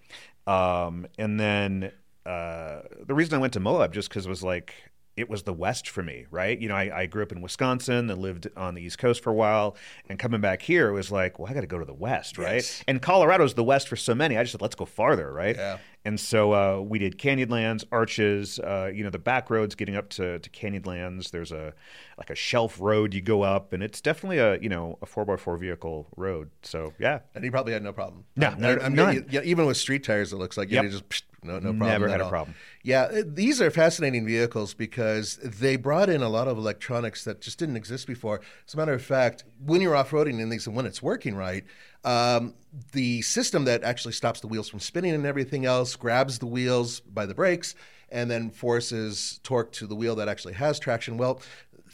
Um, 0.46 1.06
and 1.18 1.40
then 1.40 1.92
uh, 2.26 2.82
the 3.06 3.14
reason 3.14 3.34
I 3.34 3.38
went 3.38 3.54
to 3.54 3.60
Moab 3.60 3.94
just 3.94 4.08
because 4.10 4.26
it 4.26 4.28
was 4.28 4.42
like 4.42 4.74
it 5.20 5.30
was 5.30 5.42
the 5.44 5.52
West 5.52 5.88
for 5.88 6.02
me, 6.02 6.26
right? 6.30 6.58
You 6.58 6.68
know, 6.68 6.74
I, 6.74 7.00
I 7.02 7.06
grew 7.06 7.22
up 7.22 7.32
in 7.32 7.40
Wisconsin 7.42 8.10
and 8.10 8.20
lived 8.20 8.48
on 8.56 8.74
the 8.74 8.82
East 8.82 8.98
Coast 8.98 9.22
for 9.22 9.30
a 9.30 9.34
while, 9.34 9.76
and 10.08 10.18
coming 10.18 10.40
back 10.40 10.62
here 10.62 10.88
it 10.88 10.92
was 10.92 11.10
like, 11.12 11.38
well, 11.38 11.50
I 11.50 11.54
got 11.54 11.60
to 11.60 11.66
go 11.66 11.78
to 11.78 11.84
the 11.84 11.94
West, 11.94 12.38
right? 12.38 12.54
Yes. 12.56 12.82
And 12.88 13.00
Colorado's 13.00 13.54
the 13.54 13.64
West 13.64 13.88
for 13.88 13.96
so 13.96 14.14
many. 14.14 14.36
I 14.36 14.42
just 14.42 14.52
said, 14.52 14.62
let's 14.62 14.74
go 14.74 14.84
farther, 14.84 15.32
right? 15.32 15.56
Yeah. 15.56 15.78
And 16.06 16.18
so 16.18 16.52
uh, 16.54 16.80
we 16.80 16.98
did 16.98 17.18
Canyonlands, 17.18 17.84
Arches, 17.92 18.58
uh, 18.58 18.90
you 18.94 19.04
know, 19.04 19.10
the 19.10 19.18
back 19.18 19.50
roads 19.50 19.74
getting 19.74 19.96
up 19.96 20.08
to, 20.10 20.38
to 20.38 20.48
Canyonlands. 20.50 21.30
There's 21.30 21.52
a 21.52 21.74
like 22.16 22.30
a 22.30 22.34
shelf 22.34 22.78
road 22.80 23.12
you 23.12 23.20
go 23.20 23.42
up, 23.42 23.74
and 23.74 23.82
it's 23.82 24.00
definitely 24.00 24.38
a 24.38 24.58
you 24.60 24.70
know 24.70 24.96
a 25.02 25.06
four 25.06 25.30
x 25.30 25.42
four 25.42 25.58
vehicle 25.58 26.08
road. 26.16 26.48
So 26.62 26.94
yeah, 26.98 27.18
And 27.34 27.44
he 27.44 27.50
probably 27.50 27.74
had 27.74 27.82
no 27.82 27.92
problem. 27.92 28.24
No, 28.34 28.54
no, 28.56 28.78
I 28.78 28.84
mean, 28.88 28.94
none. 28.96 29.26
yeah, 29.30 29.42
even 29.44 29.66
with 29.66 29.76
street 29.76 30.02
tires, 30.02 30.32
it 30.32 30.36
looks 30.36 30.56
like 30.56 30.70
Yep. 30.70 30.84
you 30.84 30.90
just 30.90 31.24
no, 31.42 31.54
no 31.54 31.70
problem. 31.70 31.88
Never 31.88 32.08
had 32.08 32.20
a 32.20 32.24
all. 32.24 32.30
problem. 32.30 32.54
Yeah, 32.82 33.02
uh, 33.02 33.22
these 33.24 33.60
are 33.60 33.70
fascinating 33.70 34.26
vehicles 34.26 34.74
because 34.74 35.36
they 35.36 35.76
brought 35.76 36.08
in 36.08 36.22
a 36.22 36.28
lot 36.28 36.48
of 36.48 36.58
electronics 36.58 37.24
that 37.24 37.40
just 37.40 37.58
didn't 37.58 37.76
exist 37.76 38.06
before. 38.06 38.40
As 38.66 38.74
a 38.74 38.76
matter 38.76 38.92
of 38.92 39.02
fact, 39.02 39.44
when 39.64 39.80
you're 39.80 39.96
off 39.96 40.10
roading 40.10 40.40
in 40.40 40.50
these 40.50 40.66
and 40.66 40.76
when 40.76 40.86
it's 40.86 41.02
working 41.02 41.34
right, 41.34 41.64
um, 42.04 42.54
the 42.92 43.22
system 43.22 43.64
that 43.64 43.82
actually 43.82 44.12
stops 44.12 44.40
the 44.40 44.46
wheels 44.46 44.68
from 44.68 44.80
spinning 44.80 45.14
and 45.14 45.26
everything 45.26 45.64
else 45.64 45.96
grabs 45.96 46.38
the 46.38 46.46
wheels 46.46 47.00
by 47.00 47.26
the 47.26 47.34
brakes 47.34 47.74
and 48.10 48.30
then 48.30 48.50
forces 48.50 49.40
torque 49.42 49.72
to 49.72 49.86
the 49.86 49.94
wheel 49.94 50.16
that 50.16 50.28
actually 50.28 50.54
has 50.54 50.78
traction. 50.78 51.16
Well, 51.16 51.40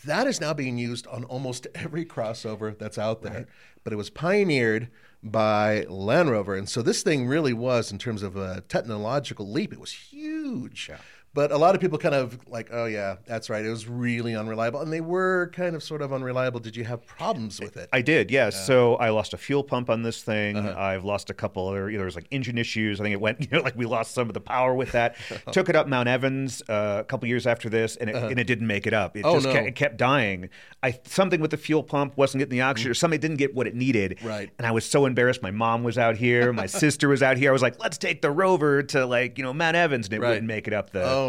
that 0.05 0.27
is 0.27 0.41
now 0.41 0.55
being 0.55 0.79
used 0.79 1.07
on 1.07 1.25
almost 1.25 1.67
every 1.75 2.05
crossover 2.05 2.77
that's 2.77 2.99
out 2.99 3.23
there. 3.23 3.47
But 3.85 3.93
it 3.93 3.97
was 3.97 4.11
pioneered 4.11 4.89
by 5.31 5.85
Land 5.89 6.31
Rover. 6.31 6.55
And 6.55 6.69
so 6.69 6.83
this 6.83 7.03
thing 7.03 7.27
really 7.27 7.53
was, 7.53 7.93
in 7.93 7.99
terms 7.99 8.23
of 8.23 8.37
a 8.37 8.63
technological 8.63 9.51
leap, 9.51 9.73
it 9.73 9.81
was 9.81 9.93
huge. 9.93 10.91
But 11.37 11.53
a 11.53 11.59
lot 11.59 11.75
of 11.75 11.83
people 11.83 11.99
kind 11.99 12.15
of 12.15 12.39
like, 12.49 12.71
oh, 12.73 12.87
yeah, 12.87 13.17
that's 13.27 13.51
right. 13.51 13.63
It 13.63 13.69
was 13.69 13.87
really 13.87 14.35
unreliable. 14.35 14.81
And 14.81 14.91
they 14.91 15.03
were 15.03 15.51
kind 15.53 15.77
of 15.77 15.83
sort 15.83 16.01
of 16.01 16.11
unreliable. 16.13 16.61
Did 16.61 16.75
you 16.75 16.85
have 16.85 17.07
problems 17.07 17.61
with 17.61 17.77
it? 17.77 17.91
I 17.93 18.01
did, 18.01 18.31
yes. 18.31 18.67
So 18.67 18.95
I 18.97 19.11
lost 19.11 19.35
a 19.35 19.37
fuel 19.37 19.63
pump 19.63 19.91
on 19.91 20.03
this 20.03 20.23
thing. 20.23 20.57
Uh-huh. 20.57 20.75
I've 20.81 21.05
lost 21.05 21.29
a 21.29 21.35
couple 21.35 21.69
other. 21.69 21.91
You 21.91 21.97
know, 21.99 22.01
there 22.01 22.05
was 22.07 22.17
like 22.17 22.27
engine 22.31 22.57
issues. 22.57 23.01
I 23.01 23.05
think 23.05 23.13
it 23.13 23.21
went. 23.21 23.37
You 23.47 23.59
know, 23.59 23.63
like 23.63 23.77
we 23.77 23.85
lost 23.85 24.13
some 24.15 24.29
of 24.29 24.35
the 24.35 24.41
power 24.41 24.75
with 24.75 24.93
that. 24.93 25.17
Took 25.53 25.69
it 25.69 25.77
up 25.77 25.87
Mount 25.87 26.09
Evans 26.09 26.63
uh, 26.71 26.97
a 27.01 27.05
couple 27.05 27.29
years 27.29 27.47
after 27.47 27.69
this, 27.69 27.97
and 27.97 28.09
it, 28.09 28.17
and 28.17 28.41
it 28.41 28.45
didn't 28.45 28.67
make 28.67 28.87
it 28.87 28.95
up. 28.95 29.15
It 29.17 29.25
Oh, 29.27 29.35
just 29.35 29.47
no. 29.47 29.53
kept, 29.53 29.67
it 29.69 29.75
kept 29.77 29.97
dying. 29.99 30.49
I 30.83 30.99
something 31.05 31.41
with 31.41 31.51
the 31.51 31.59
fuel 31.59 31.83
pump 31.83 32.17
wasn't 32.17 32.41
getting 32.41 32.57
the 32.59 32.63
oxygen, 32.63 32.91
or 32.91 32.95
something 32.95 33.21
didn't 33.21 33.37
get 33.37 33.55
what 33.55 33.67
it 33.67 33.75
needed. 33.75 34.19
Mm. 34.23 34.29
Right. 34.29 34.51
And 34.57 34.67
I 34.67 34.71
was 34.71 34.87
so 34.87 35.05
embarrassed. 35.05 35.43
My 35.43 35.51
mom 35.51 35.85
was 35.85 35.99
out 35.99 36.17
here. 36.17 36.51
My 36.53 36.65
sister 36.67 37.09
was 37.09 37.23
out 37.23 37.37
here. 37.37 37.51
I 37.51 37.53
was 37.53 37.63
like, 37.63 37.79
let's 37.79 37.99
take 37.99 38.23
the 38.23 38.31
Rover 38.31 38.83
to 38.85 39.05
like 39.05 39.37
you 39.37 39.45
know 39.45 39.53
Mount 39.53 39.77
Evans, 39.77 40.07
and 40.07 40.15
it 40.15 40.21
Right. 40.21 40.31
wouldn't 40.31 40.49
make 40.49 40.67
it 40.67 40.73
up 40.73 40.91
the. 40.91 41.05
Oh. 41.05 41.26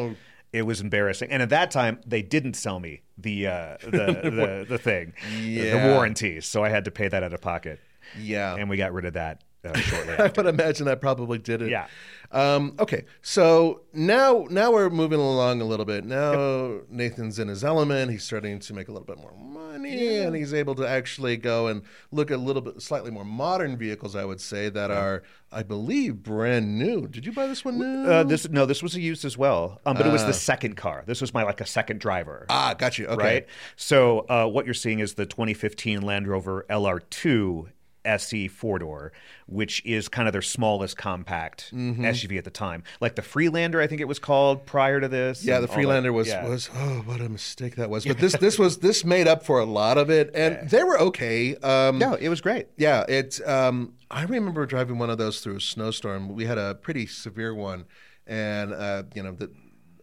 It 0.54 0.62
was 0.62 0.80
embarrassing, 0.82 1.30
and 1.30 1.42
at 1.44 1.50
that 1.50 1.72
time 1.72 2.00
they 2.06 2.22
didn't 2.22 2.54
sell 2.56 2.80
me 2.80 3.02
the 3.18 3.48
uh, 3.48 3.78
the, 3.84 3.90
the 3.90 4.66
the 4.70 4.78
thing, 4.78 5.14
Yeah. 5.42 5.72
the 5.88 5.94
warranty. 5.94 6.40
So 6.42 6.64
I 6.64 6.70
had 6.70 6.86
to 6.86 6.92
pay 6.92 7.08
that 7.10 7.22
out 7.22 7.34
of 7.34 7.42
pocket, 7.42 7.80
Yeah. 8.18 8.56
and 8.56 8.70
we 8.70 8.78
got 8.78 8.94
rid 8.94 9.06
of 9.06 9.14
that 9.14 9.44
uh, 9.66 9.78
shortly. 9.78 10.14
I 10.18 10.32
would 10.36 10.46
imagine 10.46 10.86
that 10.86 11.02
probably 11.02 11.38
did 11.38 11.62
it. 11.62 11.70
Yeah. 11.70 11.88
Um, 12.32 12.76
okay, 12.80 13.06
so 13.22 13.82
now 13.94 14.48
now 14.50 14.72
we're 14.72 14.90
moving 14.90 15.20
along 15.20 15.62
a 15.62 15.66
little 15.66 15.86
bit. 15.86 16.04
Now 16.06 16.80
Nathan's 16.90 17.40
in 17.40 17.48
his 17.48 17.64
element. 17.64 18.12
He's 18.12 18.24
starting 18.24 18.60
to 18.60 18.74
make 18.74 18.88
a 18.90 18.92
little 18.92 19.06
bit 19.06 19.18
more 19.18 19.34
money, 19.34 20.18
and 20.18 20.36
he's 20.36 20.54
able 20.54 20.76
to 20.76 20.88
actually 20.88 21.38
go 21.38 21.68
and 21.68 21.84
look 22.12 22.30
at 22.32 22.38
a 22.38 22.42
little 22.42 22.62
bit 22.62 22.82
slightly 22.82 23.12
more 23.12 23.24
modern 23.26 23.78
vehicles. 23.78 24.16
I 24.16 24.26
would 24.26 24.42
say 24.42 24.70
that 24.70 24.92
are, 24.92 25.24
I 25.52 25.64
believe, 25.64 26.22
brand 26.24 26.78
new. 26.78 27.08
Did 27.08 27.26
you 27.26 27.32
buy 27.32 27.48
this 27.48 27.64
one 27.64 27.80
new? 27.80 28.10
Uh, 28.10 28.24
this 28.24 28.50
no, 28.50 28.66
this 28.66 28.84
was 28.84 28.96
a 28.96 29.02
used 29.02 29.24
as 29.24 29.38
well, 29.38 29.80
um, 29.86 29.96
but 29.96 30.06
it 30.06 30.12
was 30.12 30.26
the 30.26 30.34
second 30.34 30.76
car. 30.76 31.04
This 31.06 31.22
was 31.22 31.34
my 31.34 31.44
like 31.44 31.62
a 31.62 31.66
second 31.66 32.00
driver. 32.02 32.46
ah, 32.50 32.74
got 32.78 32.98
you. 32.98 33.08
Okay. 33.08 33.24
Right. 33.24 33.48
So 33.78 34.26
uh, 34.30 34.48
what 34.48 34.66
you're 34.66 34.74
seeing 34.74 35.00
is 35.00 35.14
the 35.14 35.26
2015 35.26 36.02
Land 36.02 36.28
Rover 36.28 36.66
LR2 36.70 37.70
SE 38.08 38.48
four 38.48 38.80
door, 38.80 39.12
which 39.46 39.86
is 39.86 40.08
kind 40.08 40.28
of 40.28 40.32
their 40.32 40.42
smallest 40.42 40.98
compact 40.98 41.72
Mm-hmm. 41.74 42.06
SUV 42.06 42.38
at 42.38 42.44
the 42.44 42.50
time. 42.52 42.84
Like 43.02 43.16
the 43.16 43.22
Freelander, 43.22 43.82
I 43.82 43.88
think 43.88 44.02
it 44.02 44.08
was 44.08 44.20
called 44.20 44.66
prior 44.66 45.00
to 45.00 45.08
this. 45.08 45.44
Yeah, 45.44 45.60
the 45.60 45.68
Freelander 45.68 46.14
was 46.14 46.28
yeah. 46.28 46.48
was 46.48 46.70
oh 46.76 47.02
what 47.06 47.22
a 47.22 47.30
mistake 47.30 47.76
that 47.76 47.90
was. 47.90 48.06
But 48.06 48.18
this 48.20 48.34
this 48.34 48.58
was 48.58 48.80
this 48.80 49.04
made 49.04 49.28
up 49.28 49.44
for 49.44 49.60
a 49.60 49.66
lot 49.66 49.98
of 49.98 50.10
it, 50.10 50.32
and 50.34 50.70
they 50.70 50.84
were 50.84 51.00
okay. 51.00 51.56
Um, 51.58 51.98
no, 51.98 52.14
it 52.16 52.30
was 52.30 52.42
great. 52.42 52.68
Yeah, 52.78 53.04
it. 53.08 53.46
Um, 53.48 53.94
I 54.10 54.24
remember 54.24 54.66
driving 54.66 54.98
one 54.98 55.10
of 55.10 55.18
those 55.18 55.42
through 55.42 55.58
a 55.58 55.62
snowstorm. 55.62 56.30
We 56.30 56.46
had 56.46 56.58
a 56.58 56.76
pretty 56.76 57.08
severe 57.08 57.54
one, 57.54 57.86
and 58.26 58.74
uh, 58.74 59.04
you 59.14 59.24
know 59.24 59.32
the 59.32 59.52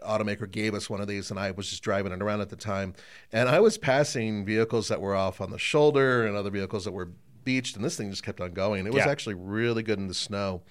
automaker 0.07 0.51
gave 0.51 0.75
us 0.75 0.91
one 0.91 1.01
of 1.01 1.09
these, 1.09 1.31
and 1.31 1.41
I 1.41 1.51
was 1.51 1.69
just 1.71 1.83
driving 1.83 2.13
it 2.13 2.23
around 2.23 2.41
at 2.41 2.51
the 2.51 2.57
time, 2.57 2.95
and 3.33 3.49
I 3.49 3.61
was 3.61 3.79
passing 3.79 4.45
vehicles 4.45 4.89
that 4.89 5.01
were 5.01 5.15
off 5.15 5.41
on 5.41 5.51
the 5.51 5.59
shoulder 5.59 6.27
and 6.27 6.37
other 6.37 6.51
vehicles 6.51 6.85
that 6.85 6.93
were 6.93 7.11
beached, 7.45 7.77
and 7.77 7.85
this 7.85 7.97
thing 7.97 8.11
just 8.11 8.23
kept 8.23 8.41
on 8.41 8.53
going. 8.53 8.87
It 8.87 8.93
was 8.93 9.05
Yeah. 9.05 9.11
actually 9.11 9.35
really 9.35 9.83
good 9.83 9.99
in 9.99 10.09
the 10.09 10.15
snow. 10.15 10.63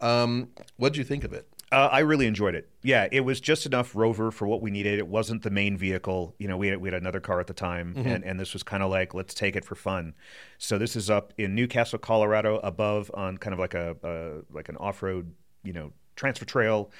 Um, 0.00 0.50
what 0.76 0.92
did 0.92 0.98
you 0.98 1.04
think 1.04 1.24
of 1.24 1.32
it? 1.32 1.48
Uh, 1.70 1.88
I 1.90 2.00
really 2.00 2.26
enjoyed 2.26 2.54
it. 2.54 2.68
Yeah, 2.82 3.08
it 3.10 3.20
was 3.20 3.40
just 3.40 3.64
enough 3.64 3.94
Rover 3.96 4.30
for 4.30 4.46
what 4.46 4.60
we 4.60 4.70
needed. 4.70 4.98
It 4.98 5.06
wasn't 5.06 5.42
the 5.42 5.48
main 5.50 5.78
vehicle. 5.78 6.34
You 6.38 6.46
know, 6.48 6.58
we 6.58 6.68
had, 6.68 6.78
we 6.78 6.88
had 6.90 7.00
another 7.00 7.20
car 7.20 7.40
at 7.40 7.46
the 7.46 7.54
time, 7.54 7.94
and, 7.96 8.22
and 8.24 8.38
this 8.38 8.52
was 8.52 8.62
kind 8.62 8.82
of 8.82 8.90
like, 8.90 9.14
let's 9.14 9.32
take 9.32 9.56
it 9.56 9.64
for 9.64 9.74
fun. 9.74 10.12
So 10.58 10.76
this 10.76 10.96
is 10.96 11.08
up 11.08 11.32
in 11.38 11.54
Newcastle, 11.54 11.98
Colorado, 11.98 12.58
above 12.58 13.10
on 13.14 13.38
kind 13.38 13.54
of 13.54 13.58
like 13.60 13.72
a 13.72 13.96
uh, 14.04 14.42
like 14.50 14.68
an 14.68 14.76
off 14.76 15.02
road, 15.02 15.32
you 15.64 15.72
know, 15.72 15.92
transfer 16.14 16.44
trail, 16.44 16.90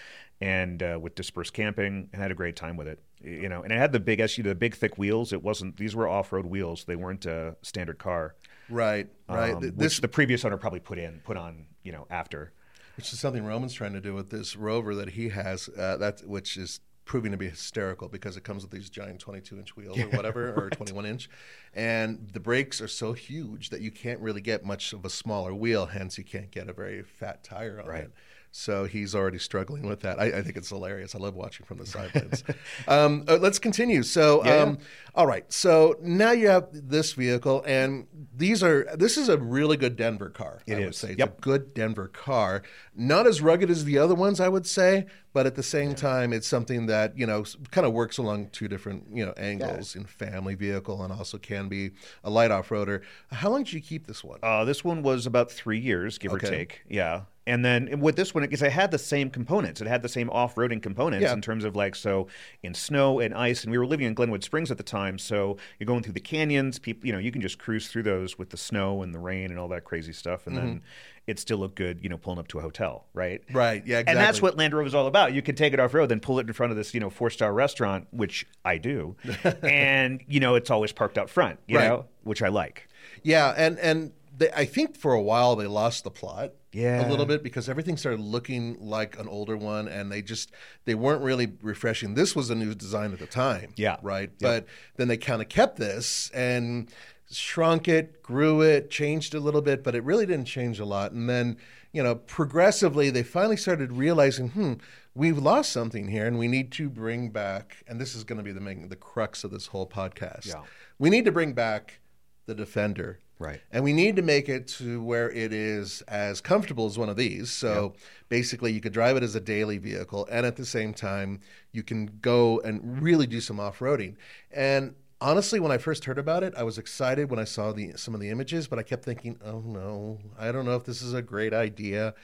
and 0.41 0.83
uh, 0.83 0.99
with 0.99 1.17
dispersed 1.17 1.53
camping, 1.53 2.09
and 2.11 2.23
had 2.23 2.31
a 2.31 2.35
great 2.35 2.57
time 2.57 2.79
with 2.79 2.89
it. 2.89 2.99
You 3.21 3.51
know, 3.51 3.63
and 3.63 3.73
it 3.73 3.77
had 3.77 3.93
the 3.93 4.01
big 4.01 4.21
SUV, 4.21 4.45
the 4.45 4.55
big 4.55 4.75
thick 4.75 4.97
wheels. 4.97 5.35
It 5.35 5.43
wasn't; 5.43 5.77
these 5.77 5.95
were 5.95 6.09
off 6.09 6.33
road 6.33 6.47
wheels. 6.47 6.85
They 6.87 6.97
weren't 6.97 7.27
a 7.27 7.57
standard 7.61 7.99
car. 7.99 8.37
Right, 8.69 9.09
right. 9.29 9.55
um, 9.55 9.73
this 9.77 9.99
the 9.99 10.09
previous 10.09 10.45
owner 10.45 10.57
probably 10.57 10.81
put 10.81 10.99
in, 10.99 11.21
put 11.25 11.37
on, 11.37 11.67
you 11.83 11.93
know, 11.93 12.07
after. 12.11 12.53
which 12.97 13.13
is 13.13 13.19
something 13.21 13.45
Roman's 13.45 13.75
trying 13.75 13.93
to 13.95 14.01
do 14.01 14.15
with 14.15 14.31
this 14.31 14.57
Rover 14.57 14.95
that 14.95 15.11
he 15.11 15.29
has. 15.31 15.69
Uh, 15.77 15.97
that 15.99 16.21
which 16.27 16.57
is 16.57 16.81
proving 17.05 17.33
to 17.33 17.37
be 17.39 17.49
hysterical 17.49 18.09
because 18.09 18.37
it 18.37 18.45
comes 18.45 18.63
with 18.63 18.71
these 18.71 18.89
giant 18.89 19.19
22 19.19 19.59
inch 19.59 19.77
wheels 19.77 19.99
or 19.99 20.07
whatever, 20.17 20.55
or 20.55 20.71
21 20.71 21.05
inch, 21.05 21.29
and 21.75 22.29
the 22.33 22.39
brakes 22.41 22.81
are 22.81 22.89
so 22.89 23.13
huge 23.13 23.71
that 23.71 23.81
you 23.81 23.91
can't 23.91 24.21
really 24.21 24.41
get 24.41 24.65
much 24.65 24.93
of 24.93 25.05
a 25.05 25.11
smaller 25.11 25.53
wheel. 25.55 25.87
Hence, 25.87 26.17
you 26.17 26.25
can't 26.25 26.51
get 26.51 26.69
a 26.69 26.73
very 26.73 27.03
fat 27.03 27.43
tire 27.43 27.81
on 27.81 27.89
Right. 27.89 28.05
it. 28.05 28.13
So 28.55 28.85
he's 28.85 29.15
already 29.15 29.39
struggling 29.39 29.87
with 29.89 30.01
that. 30.01 30.21
I, 30.21 30.25
I 30.27 30.43
think 30.43 30.57
it's 30.59 30.69
hilarious. 30.69 31.15
I 31.15 31.19
love 31.19 31.35
watching 31.35 31.65
from 31.65 31.79
the 31.79 31.87
sidelines. 31.87 32.45
um, 32.87 33.25
uh, 33.27 33.39
let's 33.39 33.59
continue. 33.59 34.03
So, 34.03 34.45
Yeah, 34.45 34.57
um, 34.59 34.79
all 35.15 35.27
right. 35.27 35.51
So 35.51 35.97
now 36.03 36.33
you 36.33 36.49
have 36.49 36.69
this 36.71 37.15
vehicle, 37.15 37.65
and 37.67 38.07
these 38.37 38.63
are 38.63 38.87
this 38.95 39.17
is 39.17 39.31
a 39.31 39.39
really 39.39 39.79
good 39.79 39.97
Denver 39.97 40.29
car. 40.29 40.61
It 40.67 40.75
I 40.75 40.79
would 40.81 40.89
is. 40.91 40.99
say 40.99 41.11
it's 41.13 41.19
Yep. 41.19 41.39
a 41.39 41.41
good 41.41 41.73
Denver 41.75 42.09
car. 42.09 42.63
Not 42.95 43.27
as 43.27 43.41
rugged 43.41 43.71
as 43.71 43.87
the 43.87 43.97
other 43.97 44.15
ones, 44.15 44.39
I 44.39 44.49
would 44.51 44.67
say, 44.67 45.07
but 45.33 45.47
at 45.47 45.55
the 45.55 45.63
same 45.63 45.95
time, 45.95 46.33
it's 46.33 46.47
something 46.47 46.87
that 46.87 47.17
you 47.17 47.27
know 47.27 47.45
kind 47.71 47.87
of 47.87 47.93
works 47.93 48.19
along 48.19 48.49
two 48.51 48.69
different 48.69 49.05
you 49.13 49.25
know 49.25 49.33
angles 49.37 49.97
in 49.97 50.05
family 50.05 50.55
vehicle 50.55 51.03
and 51.03 51.13
also 51.13 51.39
can 51.39 51.69
be 51.69 51.91
a 52.25 52.31
light 52.31 52.51
off 52.51 52.69
roader. 52.71 53.03
How 53.31 53.51
long 53.51 53.65
did 53.65 53.73
you 53.73 53.81
keep 53.81 54.07
this 54.07 54.23
one? 54.23 54.39
Uh, 54.43 54.65
this 54.65 54.85
one 54.85 55.03
was 55.03 55.27
about 55.27 55.51
three 55.51 55.79
years, 55.79 56.19
give 56.19 56.33
Okay. 56.33 56.47
or 56.47 56.51
take. 56.51 56.83
Yeah. 56.89 57.23
And 57.45 57.65
then 57.65 57.99
with 57.99 58.15
this 58.15 58.35
one, 58.37 58.45
because 58.45 58.63
it 58.63 58.71
had 58.71 58.93
the 58.93 58.99
same 58.99 59.29
components, 59.29 59.81
it 59.81 59.89
had 59.89 60.03
the 60.03 60.09
same 60.09 60.31
off-roading 60.31 60.81
components 60.81 61.25
Yeah. 61.25 61.33
in 61.33 61.41
terms 61.43 61.65
of 61.65 61.75
like 61.75 61.97
so 61.97 62.29
in 62.63 62.73
snow 62.73 63.19
and 63.19 63.35
ice. 63.35 63.65
And 63.65 63.73
we 63.73 63.79
were 63.79 63.87
living 63.87 64.07
in 64.07 64.15
Glenwood 64.15 64.45
Springs 64.45 64.71
at 64.71 64.77
the 64.77 64.85
time, 64.85 65.19
so 65.19 65.57
you're 65.81 65.87
going 65.89 66.05
through 66.05 66.13
the 66.13 66.21
canyons. 66.21 66.79
People, 66.79 67.05
you 67.09 67.13
know, 67.13 67.19
you 67.19 67.33
can 67.33 67.43
just 67.43 67.59
cruise 67.59 67.89
through 67.89 68.05
those 68.05 68.39
with 68.39 68.51
the 68.51 68.57
snow 68.57 69.03
and 69.03 69.13
the 69.13 69.19
rain 69.19 69.51
and 69.51 69.59
all 69.59 69.67
that 69.69 69.83
crazy 69.83 70.13
stuff, 70.13 70.47
and 70.47 70.57
then 70.57 70.83
it 71.27 71.39
still 71.39 71.59
looked 71.59 71.77
good, 71.77 72.01
you 72.03 72.09
know, 72.09 72.19
pulling 72.19 72.39
up 72.41 72.49
to 72.49 72.59
a 72.59 72.63
hotel, 72.63 73.07
right? 73.15 73.43
Right, 73.53 73.87
yeah, 73.87 74.03
And 74.07 74.19
that's 74.19 74.43
what 74.43 74.57
Land 74.57 74.75
Rover 74.75 74.87
is 74.87 74.95
all 74.95 75.07
about. 75.07 75.33
You 75.33 75.41
can 75.43 75.55
take 75.55 75.73
it 75.73 75.79
off 75.81 75.95
road, 75.95 76.09
then 76.09 76.19
pull 76.21 76.39
it 76.41 76.47
in 76.47 76.53
front 76.53 76.73
of 76.73 76.77
this, 76.77 76.93
you 76.95 77.01
know, 77.01 77.11
four 77.11 77.31
star 77.31 77.53
restaurant, 77.53 78.09
which 78.11 78.47
I 78.65 78.79
do, 78.79 79.17
and 79.63 80.23
you 80.27 80.41
know, 80.41 80.55
it's 80.57 80.71
always 80.71 80.93
parked 80.93 81.19
out 81.19 81.31
front, 81.31 81.61
you 81.67 81.79
Right. 81.79 81.89
know, 81.89 82.07
which 82.25 82.43
I 82.43 82.49
like. 82.49 82.89
Yeah, 83.23 83.55
and 83.57 83.79
and 83.79 84.13
they, 84.37 84.51
I 84.51 84.65
think 84.65 84.97
for 84.97 85.13
a 85.13 85.23
while 85.23 85.57
they 85.57 85.67
lost 85.67 86.05
the 86.05 86.11
plot. 86.11 86.53
Yeah. 86.75 87.07
a 87.07 87.11
little 87.11 87.27
bit 87.27 87.43
because 87.43 87.69
everything 87.69 87.99
started 87.99 88.19
looking 88.21 88.79
like 88.81 89.19
an 89.19 89.29
older 89.29 89.59
one, 89.59 89.89
and 89.89 90.11
they 90.11 90.23
just 90.23 90.53
they 90.87 90.95
weren't 90.95 91.23
really 91.23 91.53
refreshing. 91.61 92.15
This 92.15 92.35
was 92.35 92.49
a 92.49 92.55
new 92.55 92.75
design 92.75 93.13
at 93.13 93.19
the 93.19 93.27
time. 93.27 93.75
Yeah. 93.77 93.97
right. 94.03 94.31
But 94.41 94.65
then 94.97 95.07
they 95.09 95.19
kind 95.19 95.43
of 95.43 95.51
kept 95.51 95.77
this 95.77 96.31
and 96.33 96.89
shrunk 97.33 97.89
it, 97.89 98.23
grew 98.23 98.63
it, 98.63 98.91
changed 98.91 99.35
a 99.35 99.41
little 99.41 99.63
bit, 99.63 99.83
but 99.83 99.95
it 99.95 100.05
really 100.05 100.27
didn't 100.27 100.47
change 100.47 100.79
a 100.81 100.85
lot. 100.85 101.13
And 101.13 101.29
then 101.29 101.57
you 101.93 102.03
know, 102.03 102.15
progressively 102.15 103.11
they 103.11 103.23
finally 103.23 103.57
started 103.57 103.93
realizing, 103.93 104.49
hmm, 104.49 104.75
we've 105.15 105.39
lost 105.39 105.73
something 105.73 106.09
here, 106.09 106.27
and 106.27 106.39
we 106.39 106.49
need 106.49 106.73
to 106.73 106.89
bring 106.89 107.29
back. 107.31 107.85
And 107.87 108.01
this 108.01 108.15
is 108.15 108.25
going 108.25 108.39
to 108.39 108.43
be 108.43 108.53
the 108.53 108.61
main, 108.61 108.89
the 108.89 108.97
crux 108.97 109.45
of 109.45 109.51
this 109.51 109.67
whole 109.67 109.87
podcast. 109.87 110.47
Yeah. 110.47 110.63
We 110.99 111.11
need 111.11 111.27
to 111.27 111.33
bring 111.33 111.53
back 111.53 112.01
the 112.47 112.55
Defender. 112.55 113.19
Right. 113.39 113.61
And 113.73 113.83
we 113.83 113.93
need 113.93 114.17
to 114.17 114.23
make 114.23 114.49
it 114.49 114.69
to 114.69 115.03
where 115.03 115.29
it 115.31 115.53
is 115.53 116.01
as 116.03 116.41
comfortable 116.41 116.87
as 116.87 116.97
one 116.97 117.09
of 117.09 117.17
these. 117.17 117.51
So 117.51 117.95
basically, 118.29 118.73
you 118.73 118.81
could 118.81 118.93
drive 118.93 119.17
it 119.17 119.23
as 119.25 119.35
a 119.35 119.41
daily 119.41 119.79
vehicle, 119.79 120.29
and 120.31 120.47
at 120.47 120.57
the 120.57 120.65
same 120.65 120.95
time, 120.95 121.41
you 121.73 121.83
can 121.83 122.07
go 122.21 122.61
and 122.61 123.03
really 123.03 123.27
do 123.27 123.41
some 123.41 123.59
off 123.59 123.81
roading. 123.81 124.15
And 124.53 124.95
honestly, 125.23 125.61
when 125.61 125.73
I 125.73 125.79
first 125.79 126.05
heard 126.05 126.19
about 126.19 126.43
it, 126.43 126.53
I 126.57 126.63
was 126.65 126.79
excited 126.79 127.31
when 127.31 127.39
I 127.39 127.45
saw 127.45 127.73
the 127.73 127.93
some 127.97 128.15
of 128.15 128.21
the 128.21 128.29
images, 128.31 128.67
but 128.69 128.79
I 128.79 128.83
kept 128.83 129.05
thinking, 129.05 129.39
oh 129.45 129.61
no, 129.61 130.19
I 130.39 130.53
don't 130.53 130.65
know 130.67 130.77
if 130.77 130.85
this 130.85 131.01
is 131.03 131.15
a 131.15 131.23
great 131.23 131.55
idea. 131.55 132.15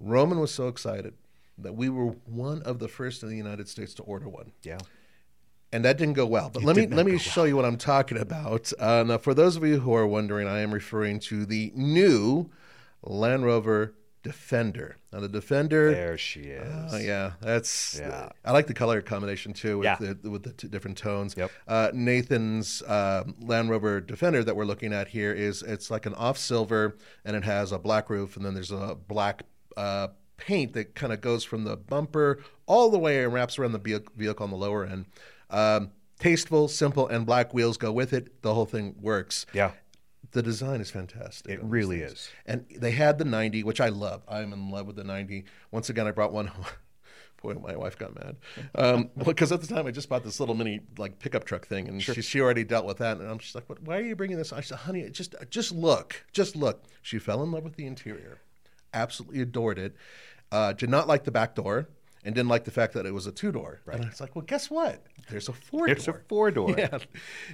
Roman 0.00 0.40
was 0.40 0.52
so 0.52 0.68
excited 0.68 1.14
that 1.58 1.74
we 1.74 1.88
were 1.88 2.08
one 2.26 2.62
of 2.62 2.78
the 2.78 2.88
first 2.88 3.22
in 3.22 3.28
the 3.28 3.36
United 3.36 3.68
States 3.68 3.94
to 3.94 4.02
order 4.02 4.28
one 4.28 4.52
Yeah. 4.62 4.78
and 5.72 5.84
that 5.86 5.96
didn't 5.98 6.14
go 6.14 6.26
well. 6.26 6.50
But 6.52 6.64
let 6.64 6.76
me 6.76 6.86
let 6.86 7.06
me 7.06 7.16
show 7.18 7.44
you 7.44 7.56
what 7.56 7.64
I'm 7.64 7.78
talking 7.78 8.18
about. 8.18 8.72
Uh, 8.78 9.04
now, 9.06 9.18
for 9.18 9.32
those 9.34 9.56
of 9.56 9.64
you 9.64 9.80
who 9.80 9.94
are 9.94 10.06
wondering, 10.06 10.46
I 10.48 10.60
am 10.60 10.72
referring 10.72 11.20
to 11.20 11.46
the 11.46 11.72
new 11.74 12.50
Land 13.02 13.44
Rover 13.44 13.94
Defender. 14.26 14.96
Now, 15.12 15.20
the 15.20 15.28
Defender. 15.28 15.92
There 15.92 16.18
she 16.18 16.40
is. 16.40 16.92
Oh 16.92 16.98
yeah, 16.98 17.32
that's. 17.40 17.98
Yeah. 18.00 18.30
I 18.44 18.52
like 18.52 18.66
the 18.66 18.74
color 18.74 19.00
combination 19.00 19.52
too 19.52 19.78
with 19.78 19.84
Yeah. 19.84 19.96
the 20.00 20.30
with 20.30 20.42
the 20.42 20.52
two 20.52 20.68
different 20.68 20.98
tones. 20.98 21.34
Yep. 21.36 21.50
Uh, 21.68 21.90
Nathan's 21.94 22.82
um 22.88 23.34
Land 23.40 23.70
Rover 23.70 24.00
Defender 24.00 24.42
that 24.42 24.56
we're 24.56 24.64
looking 24.64 24.92
at 24.92 25.08
here 25.08 25.32
is 25.32 25.62
it's 25.62 25.90
like 25.90 26.06
an 26.06 26.14
off 26.14 26.38
silver 26.38 26.96
and 27.24 27.36
it 27.36 27.44
has 27.44 27.70
a 27.72 27.78
black 27.78 28.10
roof 28.10 28.36
and 28.36 28.44
then 28.44 28.54
there's 28.54 28.72
a 28.72 28.96
black 29.08 29.44
uh, 29.76 30.08
paint 30.38 30.72
that 30.72 30.94
kind 30.94 31.12
of 31.12 31.20
goes 31.20 31.44
from 31.44 31.64
the 31.64 31.76
bumper 31.76 32.42
all 32.66 32.90
the 32.90 32.98
way 32.98 33.22
and 33.24 33.32
wraps 33.32 33.58
around 33.58 33.72
the 33.72 34.04
vehicle 34.16 34.44
on 34.44 34.50
the 34.50 34.56
lower 34.56 34.84
end. 34.84 35.06
Um, 35.50 35.92
tasteful, 36.18 36.66
simple, 36.68 37.06
and 37.06 37.24
black 37.24 37.54
wheels 37.54 37.76
go 37.76 37.92
with 37.92 38.12
it. 38.12 38.42
The 38.42 38.54
whole 38.54 38.66
thing 38.66 38.96
works. 39.00 39.46
Yeah. 39.52 39.70
The 40.36 40.42
design 40.42 40.82
is 40.82 40.90
fantastic. 40.90 41.50
It 41.50 41.60
really 41.62 42.00
things. 42.00 42.12
is. 42.12 42.30
And 42.44 42.66
they 42.68 42.90
had 42.90 43.16
the 43.16 43.24
90, 43.24 43.64
which 43.64 43.80
I 43.80 43.88
love. 43.88 44.20
I'm 44.28 44.52
in 44.52 44.70
love 44.70 44.86
with 44.86 44.96
the 44.96 45.02
90. 45.02 45.46
Once 45.70 45.88
again, 45.88 46.06
I 46.06 46.10
brought 46.10 46.30
one 46.30 46.48
home. 46.48 46.66
Boy, 47.42 47.54
my 47.54 47.74
wife 47.74 47.98
got 47.98 48.14
mad. 48.14 48.36
Um, 48.74 49.08
because 49.24 49.50
at 49.50 49.62
the 49.62 49.66
time 49.66 49.86
I 49.86 49.92
just 49.92 50.10
bought 50.10 50.24
this 50.24 50.38
little 50.38 50.54
mini 50.54 50.80
like 50.98 51.20
pickup 51.20 51.44
truck 51.44 51.66
thing, 51.66 51.88
and 51.88 52.02
she, 52.02 52.20
she 52.20 52.38
already 52.42 52.64
dealt 52.64 52.84
with 52.84 52.98
that. 52.98 53.16
And 53.16 53.30
I'm 53.30 53.38
just 53.38 53.54
like, 53.54 53.66
what, 53.66 53.82
why 53.82 53.96
are 53.96 54.02
you 54.02 54.14
bringing 54.14 54.36
this? 54.36 54.52
I 54.52 54.60
said, 54.60 54.76
honey, 54.76 55.08
just 55.08 55.34
just 55.48 55.72
look, 55.72 56.26
just 56.34 56.54
look. 56.54 56.84
She 57.00 57.18
fell 57.18 57.42
in 57.42 57.50
love 57.50 57.64
with 57.64 57.76
the 57.76 57.86
interior, 57.86 58.36
absolutely 58.92 59.40
adored 59.40 59.78
it. 59.78 59.96
Uh, 60.52 60.74
did 60.74 60.90
not 60.90 61.08
like 61.08 61.24
the 61.24 61.30
back 61.30 61.54
door, 61.54 61.88
and 62.26 62.34
didn't 62.34 62.48
like 62.48 62.64
the 62.64 62.72
fact 62.72 62.92
that 62.94 63.06
it 63.06 63.14
was 63.14 63.26
a 63.28 63.32
two 63.32 63.52
door. 63.52 63.80
And 63.90 64.04
I 64.04 64.08
was 64.08 64.20
like, 64.20 64.34
well, 64.34 64.44
guess 64.44 64.68
what? 64.68 65.00
There's 65.30 65.48
a 65.48 65.52
four 65.52 65.86
There's 65.86 66.08
a 66.08 66.14
four-door. 66.28 66.66
Yeah, 66.78 66.96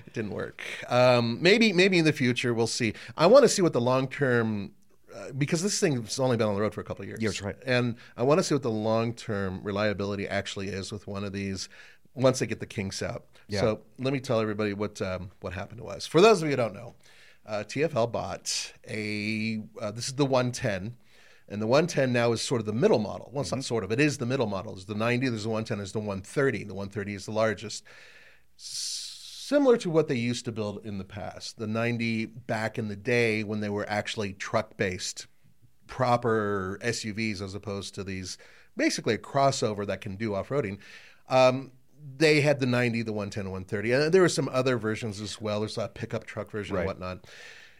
it 0.07 0.13
didn't 0.15 0.33
work. 0.33 0.63
Um, 0.89 1.39
maybe 1.41 1.73
maybe 1.73 1.99
in 1.99 2.05
the 2.07 2.13
future 2.13 2.55
we'll 2.55 2.67
see. 2.67 2.95
I 3.17 3.27
want 3.27 3.45
to 3.45 3.49
see 3.49 3.63
what 3.63 3.75
the 3.75 3.81
long 3.81 4.09
term. 4.09 4.73
Uh, 5.15 5.31
because 5.37 5.63
this 5.63 5.79
thing's 5.79 6.19
only 6.19 6.39
been 6.39 6.49
on 6.49 6.55
the 6.55 6.61
road 6.63 6.73
for 6.73 6.81
a 6.81 6.85
couple 6.85 7.03
of 7.03 7.09
years. 7.09 7.21
Yeah, 7.21 7.29
that's 7.29 7.43
right. 7.43 7.57
And 7.67 7.97
I 8.17 8.23
want 8.23 8.39
to 8.39 8.45
see 8.45 8.55
what 8.55 8.63
the 8.63 8.71
long 8.71 9.13
term 9.13 9.61
reliability 9.63 10.27
actually 10.27 10.69
is 10.69 10.91
with 10.91 11.07
one 11.07 11.23
of 11.23 11.35
these 11.35 11.69
once 12.15 12.39
they 12.39 12.47
get 12.47 12.61
the 12.61 12.67
kinks 12.67 13.03
out. 13.03 13.27
Yeah. 13.47 13.61
So 13.61 13.81
let 13.99 14.15
me 14.15 14.21
tell 14.21 14.41
everybody 14.41 14.73
what 14.73 15.03
um, 15.03 15.31
what 15.41 15.53
happened 15.53 15.81
to 15.81 15.87
us. 15.87 16.07
For 16.07 16.23
those 16.23 16.41
of 16.41 16.47
you 16.49 16.53
who 16.53 16.57
don't 16.57 16.73
know, 16.75 16.95
uh, 17.47 17.65
TFL 17.67 18.11
bought 18.11 18.73
a 18.89 19.63
uh, 19.83 19.91
this 19.91 20.09
is 20.09 20.15
the 20.15 20.25
110. 20.25 20.97
And 21.49 21.61
the 21.61 21.67
110 21.67 22.13
now 22.13 22.33
is 22.33 22.41
sort 22.41 22.61
of 22.61 22.67
the 22.67 22.73
middle 22.73 22.99
model. 22.99 23.31
Well, 23.33 23.43
it's 23.43 23.51
Mm-hmm. 23.51 23.59
not 23.59 23.65
sort 23.65 23.85
of. 23.85 23.93
It 23.93 24.01
is 24.01 24.19
the 24.19 24.27
middle 24.27 24.47
model. 24.47 24.73
There's 24.73 24.87
the 24.87 24.95
90, 24.95 25.29
there's 25.29 25.43
the 25.43 25.49
110, 25.51 25.79
there's 25.79 25.93
the 25.93 25.99
130. 25.99 26.65
The 26.65 26.75
130 26.75 27.15
is 27.15 27.27
the 27.27 27.33
largest 27.33 27.85
similar 28.57 29.77
to 29.77 29.91
what 29.91 30.09
they 30.09 30.15
used 30.15 30.45
to 30.47 30.53
build 30.53 30.85
in 30.87 30.99
the 30.99 31.05
past. 31.05 31.59
The 31.59 31.67
90 31.67 32.27
back 32.27 32.79
in 32.79 32.89
the 32.89 32.97
day 32.97 33.43
when 33.45 33.61
they 33.61 33.69
were 33.69 33.89
actually 33.89 34.33
truck 34.35 34.77
based, 34.77 35.27
proper 35.87 36.79
SUVs 36.83 37.43
as 37.43 37.55
opposed 37.55 37.95
to 37.97 38.05
these 38.05 38.39
basically 38.77 39.15
a 39.15 39.19
crossover 39.19 39.87
that 39.87 40.01
can 40.01 40.17
do 40.17 40.35
off 40.35 40.49
roading. 40.49 40.79
Um, 41.29 41.73
they 42.17 42.41
had 42.41 42.61
the 42.61 42.67
90, 42.67 43.03
the 43.03 43.13
110, 43.13 43.43
and 43.43 43.53
130. 43.53 43.93
And 43.93 44.13
there 44.15 44.23
were 44.23 44.29
some 44.29 44.49
other 44.53 44.79
versions 44.79 45.21
as 45.21 45.41
well. 45.41 45.61
There's 45.61 45.79
a 45.79 45.89
pickup 45.89 46.25
truck 46.25 46.51
version 46.51 46.75
and 46.77 46.87
whatnot. 46.87 47.27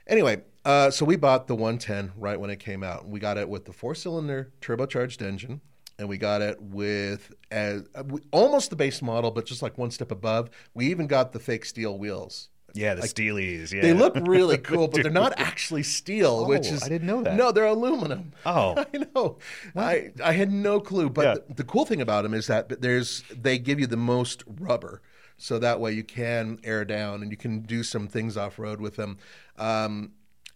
Anyway, 0.07 0.43
uh, 0.65 0.91
so 0.91 1.05
we 1.05 1.17
bought 1.17 1.47
the 1.47 1.55
110 1.55 2.13
right 2.17 2.39
when 2.39 2.51
it 2.51 2.59
came 2.59 2.83
out. 2.83 3.09
We 3.09 3.19
got 3.21 3.37
it 3.39 3.49
with 3.49 3.65
the 3.65 3.73
four 3.73 3.95
cylinder 3.95 4.53
turbocharged 4.61 5.21
engine, 5.23 5.61
and 5.99 6.09
we 6.09 6.19
got 6.19 6.41
it 6.43 6.61
with 6.61 7.33
as, 7.51 7.83
uh, 7.95 8.05
almost 8.31 8.71
the 8.71 8.77
base 8.77 9.03
model, 9.03 9.31
but 9.31 9.45
just 9.47 9.63
like 9.63 9.77
one 9.79 9.91
step 9.91 10.11
above. 10.11 10.51
We 10.75 10.87
even 10.87 11.07
got 11.07 11.33
the 11.33 11.41
fake 11.41 11.65
steel 11.65 11.99
wheels. 11.99 12.49
Yeah, 12.75 12.95
the 12.95 13.03
Steelies. 13.03 13.71
Yeah. 13.71 13.83
They 13.83 13.93
look 13.93 14.15
really 14.27 14.57
cool, 14.71 14.89
but 14.89 15.03
they're 15.03 15.13
not 15.13 15.39
actually 15.39 15.83
steel, 15.83 16.47
which 16.47 16.69
Oh, 16.71 16.75
is 16.75 16.83
I 16.83 16.89
didn't 16.89 17.07
know 17.07 17.23
that. 17.23 17.37
No, 17.37 17.53
they're 17.53 17.67
aluminum. 17.67 18.33
Oh. 18.47 18.75
I 18.79 19.05
know. 19.15 19.37
I 19.77 20.13
I 20.25 20.33
had 20.33 20.51
no 20.51 20.81
clue. 20.81 21.11
But 21.11 21.23
Yeah. 21.25 21.35
the, 21.49 21.55
the 21.57 21.65
cool 21.65 21.85
thing 21.85 22.01
about 22.01 22.23
them 22.23 22.33
is 22.33 22.47
that 22.47 22.81
there's 22.81 23.25
they 23.31 23.59
give 23.59 23.79
you 23.79 23.87
the 23.87 23.99
most 23.99 24.43
rubber, 24.59 25.03
so 25.37 25.59
that 25.59 25.81
way 25.81 25.93
you 25.93 26.03
can 26.03 26.61
air 26.65 26.87
down 26.87 27.21
and 27.21 27.31
you 27.31 27.37
can 27.37 27.61
do 27.61 27.83
some 27.83 28.09
things 28.09 28.39
off 28.39 28.59
road 28.59 28.81
with 28.81 28.97
them. 28.97 29.19
Um, 29.59 30.13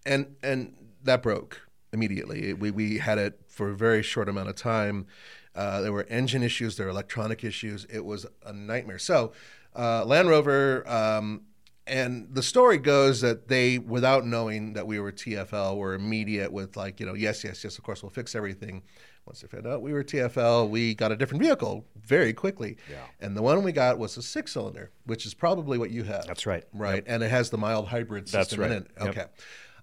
and 0.07 0.37
and 0.43 0.75
that 1.03 1.23
broke 1.23 1.69
immediately. 1.93 2.53
We 2.55 2.71
we 2.71 2.99
had 2.99 3.19
it 3.19 3.41
for 3.49 3.71
a 3.71 3.77
very 3.77 4.03
short 4.03 4.29
amount 4.29 4.49
of 4.49 4.55
time. 4.55 5.07
Uh, 5.55 5.81
there 5.81 5.93
were 5.93 6.05
engine 6.05 6.43
issues, 6.43 6.77
there 6.77 6.87
were 6.87 6.93
electronic 6.93 7.43
issues. 7.43 7.87
It 7.91 8.05
was 8.05 8.27
a 8.45 8.53
nightmare. 8.53 8.99
So 8.99 9.33
uh, 9.75 10.05
Land 10.05 10.29
Rover. 10.29 10.89
Um, 10.89 11.43
and 11.89 12.27
the 12.33 12.43
story 12.43 12.79
goes 12.79 13.21
that 13.21 13.47
they, 13.47 13.79
without 13.79 14.27
knowing 14.27 14.73
that 14.73 14.87
we 14.89 14.99
were 14.99 15.13
TFL, 15.13 15.77
were 15.77 15.95
immediate 15.95 16.53
with 16.53 16.77
like, 16.77 16.99
you 16.99 17.07
know, 17.07 17.15
yes, 17.15 17.45
yes, 17.45 17.63
yes, 17.63 17.79
of 17.79 17.85
course, 17.85 18.03
we'll 18.03 18.11
fix 18.11 18.35
everything. 18.35 18.83
Once 19.25 19.41
they 19.41 19.49
found 19.49 19.67
out 19.67 19.83
we 19.83 19.93
were 19.93 20.03
TFL, 20.03 20.69
we 20.69 20.95
got 20.95 21.13
a 21.13 21.17
different 21.17 21.43
vehicle 21.43 21.85
very 22.01 22.33
quickly. 22.33 22.77
Yeah. 22.91 22.99
And 23.21 23.37
the 23.37 23.43
one 23.43 23.63
we 23.63 23.73
got 23.73 23.99
was 23.99 24.17
a 24.17 24.23
six 24.23 24.53
cylinder, 24.53 24.91
which 25.05 25.27
is 25.27 25.35
probably 25.35 25.79
what 25.79 25.91
you 25.91 26.03
have. 26.05 26.27
That's 26.27 26.47
right. 26.47 26.65
Right. 26.73 27.05
And 27.07 27.23
it 27.23 27.31
has 27.31 27.51
the 27.51 27.59
mild 27.59 27.89
hybrid 27.89 28.27
That's 28.29 28.51
system 28.51 28.65
in 28.65 28.71
right. 28.71 28.83
it. 28.83 29.17
Yep. 29.17 29.39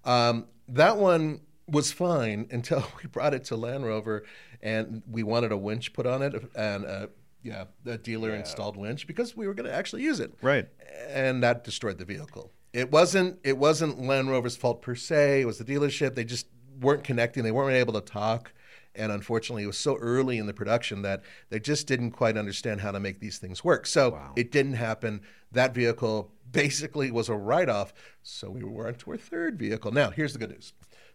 Um, 0.05 0.47
that 0.69 0.97
one 0.97 1.41
was 1.67 1.91
fine 1.91 2.47
until 2.51 2.85
we 3.01 3.07
brought 3.09 3.33
it 3.33 3.45
to 3.45 3.55
Land 3.55 3.85
Rover 3.85 4.23
and 4.61 5.01
we 5.09 5.23
wanted 5.23 5.51
a 5.51 5.57
winch 5.57 5.93
put 5.93 6.05
on 6.05 6.21
it 6.21 6.33
and 6.55 6.85
uh, 6.85 7.07
yeah, 7.41 7.65
the 7.83 7.97
dealer 7.97 8.33
installed 8.33 8.77
winch 8.77 9.05
because 9.07 9.35
we 9.35 9.47
were 9.47 9.53
going 9.53 9.69
to 9.69 9.75
actually 9.75 10.01
use 10.03 10.19
it 10.19 10.33
Right. 10.41 10.67
and 11.09 11.43
that 11.43 11.63
destroyed 11.63 11.97
the 11.97 12.05
vehicle. 12.05 12.51
It 12.73 12.91
wasn't 12.91 13.39
it 13.43 13.57
wasn't 13.57 14.01
Land 14.01 14.29
Rover's 14.29 14.55
fault 14.57 14.81
per 14.81 14.95
se. 14.95 15.41
It 15.41 15.45
was 15.45 15.57
the 15.59 15.65
dealership. 15.65 16.15
They 16.15 16.23
just 16.23 16.47
weren't 16.81 17.03
connecting. 17.03 17.43
They 17.43 17.51
weren't 17.51 17.75
able 17.75 17.93
to 17.93 18.01
talk. 18.01 18.51
And 18.95 19.11
unfortunately, 19.11 19.63
it 19.63 19.67
was 19.67 19.77
so 19.77 19.97
early 19.97 20.37
in 20.37 20.45
the 20.45 20.53
production 20.53 21.01
that 21.01 21.23
they 21.49 21.59
just 21.59 21.87
didn't 21.87 22.11
quite 22.11 22.37
understand 22.37 22.81
how 22.81 22.91
to 22.91 22.99
make 22.99 23.19
these 23.19 23.39
things 23.39 23.63
work. 23.63 23.87
So 23.87 24.31
it 24.35 24.51
didn't 24.51 24.73
happen. 24.73 25.21
That 25.51 25.73
vehicle 25.73 26.31
basically 26.51 27.11
was 27.11 27.29
a 27.29 27.35
write 27.35 27.69
off. 27.69 27.93
So 28.21 28.49
we 28.49 28.63
were 28.63 28.87
on 28.87 28.95
to 28.95 29.11
our 29.11 29.17
third 29.17 29.57
vehicle. 29.57 29.91
Now, 29.91 30.11
here's 30.11 30.33
the 30.33 30.39
good 30.39 30.51
news 30.51 30.73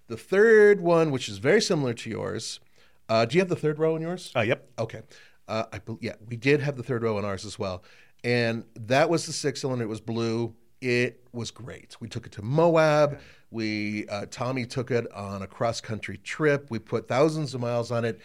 the 0.09 0.17
third 0.17 0.81
one, 0.81 1.11
which 1.11 1.29
is 1.29 1.39
very 1.39 1.61
similar 1.61 1.95
to 1.95 2.11
yours. 2.11 2.61
Uh, 3.09 3.25
do 3.25 3.37
you 3.37 3.41
have 3.41 3.49
the 3.49 3.57
third 3.57 3.79
row 3.79 3.95
in 3.95 4.03
yours? 4.03 4.33
Uh, 4.35 4.41
yep. 4.41 4.69
Okay. 4.79 5.03
Uh, 5.47 5.65
I 5.73 5.81
yeah, 6.01 6.15
we 6.27 6.37
did 6.37 6.61
have 6.61 6.77
the 6.77 6.83
third 6.83 7.03
row 7.03 7.19
in 7.19 7.25
ours 7.25 7.47
as 7.47 7.59
well, 7.59 7.83
and 8.23 8.65
that 8.75 9.09
was 9.09 9.25
the 9.25 9.33
six 9.33 9.63
cylinder. 9.63 9.85
It 9.85 9.89
was 9.89 10.01
blue. 10.01 10.55
It 10.81 11.25
was 11.33 11.51
great. 11.51 11.97
We 12.01 12.09
took 12.09 12.27
it 12.27 12.33
to 12.33 12.43
Moab. 12.43 13.19
We 13.51 14.07
uh, 14.09 14.27
Tommy 14.31 14.67
took 14.67 14.91
it 14.91 15.11
on 15.13 15.43
a 15.43 15.47
cross 15.47 15.81
country 15.81 16.19
trip. 16.19 16.67
We 16.71 16.79
put 16.79 17.09
thousands 17.09 17.55
of 17.55 17.61
miles 17.61 17.91
on 17.91 18.05
it. 18.05 18.21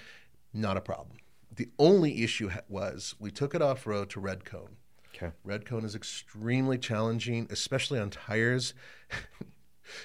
Not 0.54 0.78
a 0.78 0.82
problem. 0.82 1.18
The 1.56 1.70
only 1.80 2.24
issue 2.24 2.50
was 2.68 3.16
we 3.20 3.32
took 3.32 3.56
it 3.56 3.62
off 3.62 3.86
road 3.88 4.10
to 4.12 4.20
Red 4.20 4.44
Cone. 4.44 4.78
Okay. 5.16 5.32
Red 5.44 5.66
Cone 5.66 5.86
is 5.86 5.96
extremely 5.96 6.78
challenging, 6.78 7.48
especially 7.52 8.00
on 8.00 8.10
tires. 8.10 8.74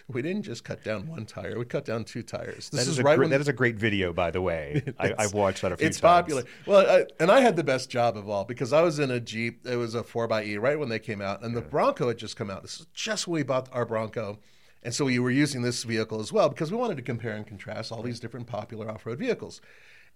we 0.09 0.23
didn't 0.23 0.43
just 0.43 0.65
cut 0.65 0.85
down 0.85 1.07
one 1.07 1.25
tire; 1.25 1.59
we 1.59 1.65
cut 1.65 1.85
down 1.85 2.05
two 2.05 2.23
tires. 2.23 2.69
This 2.69 2.85
That 2.85 2.91
is, 2.91 2.99
a 2.99 3.03
right 3.03 3.17
gre- 3.17 3.23
when 3.23 3.31
that 3.31 3.41
is 3.41 3.49
a 3.49 3.53
great 3.53 3.77
video, 3.77 4.13
by 4.13 4.31
the 4.31 4.43
way. 4.43 4.83
I, 4.99 5.15
I've 5.19 5.35
watched 5.35 5.63
that 5.63 5.73
a 5.73 5.77
few 5.77 5.87
it's 5.87 6.01
times. 6.01 6.33
It's 6.33 6.43
popular. 6.43 6.45
Well, 6.67 7.01
I, 7.01 7.07
and 7.23 7.31
I 7.31 7.41
had 7.41 7.57
the 7.57 7.65
best 7.65 7.91
job 7.91 8.17
of 8.17 8.29
all 8.29 8.45
because 8.45 8.73
I 8.73 8.83
was 8.83 8.99
in 8.99 9.11
a 9.11 9.21
Jeep. 9.21 9.67
It 9.67 9.77
was 9.77 9.95
a 9.95 10.03
4xE 10.03 10.61
right 10.61 10.79
when 10.79 10.89
they 10.91 10.99
came 10.99 11.21
out, 11.21 11.43
and 11.43 11.57
the 11.57 11.63
Bronco 11.63 12.09
had 12.09 12.19
just 12.19 12.37
come 12.37 12.51
out. 12.51 12.63
This 12.63 12.81
is 12.81 12.87
just 12.93 13.27
when 13.27 13.41
we 13.41 13.43
bought 13.43 13.69
our 13.73 13.87
Bronco. 13.87 14.39
And 14.83 14.95
so 14.95 15.07
we 15.07 15.19
were 15.19 15.31
using 15.31 15.63
this 15.63 15.83
vehicle 15.85 16.21
as 16.21 16.33
well 16.33 16.49
because 16.49 16.71
we 16.71 16.77
wanted 16.77 16.97
to 16.97 17.03
compare 17.03 17.35
and 17.35 17.47
contrast 17.47 17.91
all 17.91 18.03
these 18.03 18.21
different 18.21 18.47
popular 18.47 18.91
off 18.91 19.07
road 19.07 19.19
vehicles. 19.19 19.61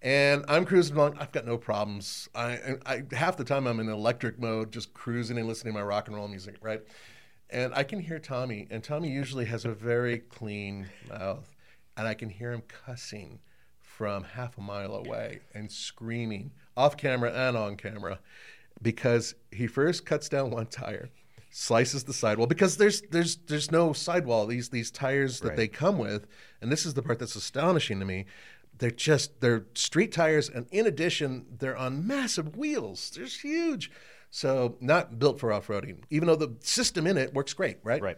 And 0.01 0.43
I'm 0.47 0.65
cruising 0.65 0.97
along. 0.97 1.17
I've 1.17 1.31
got 1.31 1.45
no 1.45 1.57
problems. 1.57 2.29
I, 2.35 2.75
I 2.85 3.03
half 3.13 3.37
the 3.37 3.43
time 3.43 3.67
I'm 3.67 3.79
in 3.79 3.89
electric 3.89 4.39
mode, 4.39 4.71
just 4.71 4.93
cruising 4.93 5.37
and 5.37 5.47
listening 5.47 5.73
to 5.73 5.79
my 5.79 5.85
rock 5.85 6.07
and 6.07 6.15
roll 6.15 6.27
music, 6.27 6.55
right? 6.61 6.81
And 7.49 7.73
I 7.73 7.83
can 7.83 7.99
hear 7.99 8.19
Tommy, 8.19 8.67
and 8.71 8.83
Tommy 8.83 9.09
usually 9.09 9.45
has 9.45 9.63
a 9.63 9.71
very 9.71 10.17
clean 10.17 10.87
mouth, 11.07 11.55
and 11.95 12.07
I 12.07 12.15
can 12.15 12.29
hear 12.29 12.51
him 12.51 12.63
cussing 12.67 13.39
from 13.79 14.23
half 14.23 14.57
a 14.57 14.61
mile 14.61 14.95
away 14.95 15.41
and 15.53 15.71
screaming 15.71 16.51
off 16.75 16.97
camera 16.97 17.31
and 17.31 17.55
on 17.55 17.77
camera 17.77 18.19
because 18.81 19.35
he 19.51 19.67
first 19.67 20.05
cuts 20.05 20.27
down 20.27 20.49
one 20.49 20.65
tire, 20.65 21.09
slices 21.55 22.03
the 22.05 22.13
sidewall 22.13 22.47
because 22.47 22.77
there's 22.77 23.01
there's 23.11 23.35
there's 23.47 23.71
no 23.71 23.93
sidewall. 23.93 24.47
These 24.47 24.69
these 24.69 24.89
tires 24.89 25.39
that 25.41 25.49
Right. 25.49 25.57
they 25.57 25.67
come 25.67 25.99
with, 25.99 26.25
and 26.61 26.71
this 26.71 26.85
is 26.85 26.95
the 26.95 27.03
part 27.03 27.19
that's 27.19 27.35
astonishing 27.35 27.99
to 27.99 28.05
me. 28.05 28.25
They're 28.79 28.89
just 28.89 29.39
they're 29.39 29.65
street 29.75 30.11
tires, 30.11 30.49
and 30.49 30.65
in 30.71 30.87
addition, 30.87 31.45
they're 31.59 31.77
on 31.77 32.07
massive 32.07 32.57
wheels. 32.57 33.11
They're 33.15 33.25
huge, 33.27 33.91
so 34.31 34.77
not 34.81 35.19
built 35.19 35.39
for 35.39 35.53
off 35.53 35.67
roading. 35.67 36.03
Even 36.09 36.27
though 36.27 36.35
the 36.35 36.55
system 36.61 37.05
in 37.05 37.17
it 37.17 37.33
works 37.35 37.53
great, 37.53 37.77
right? 37.83 38.01
Right. 38.01 38.17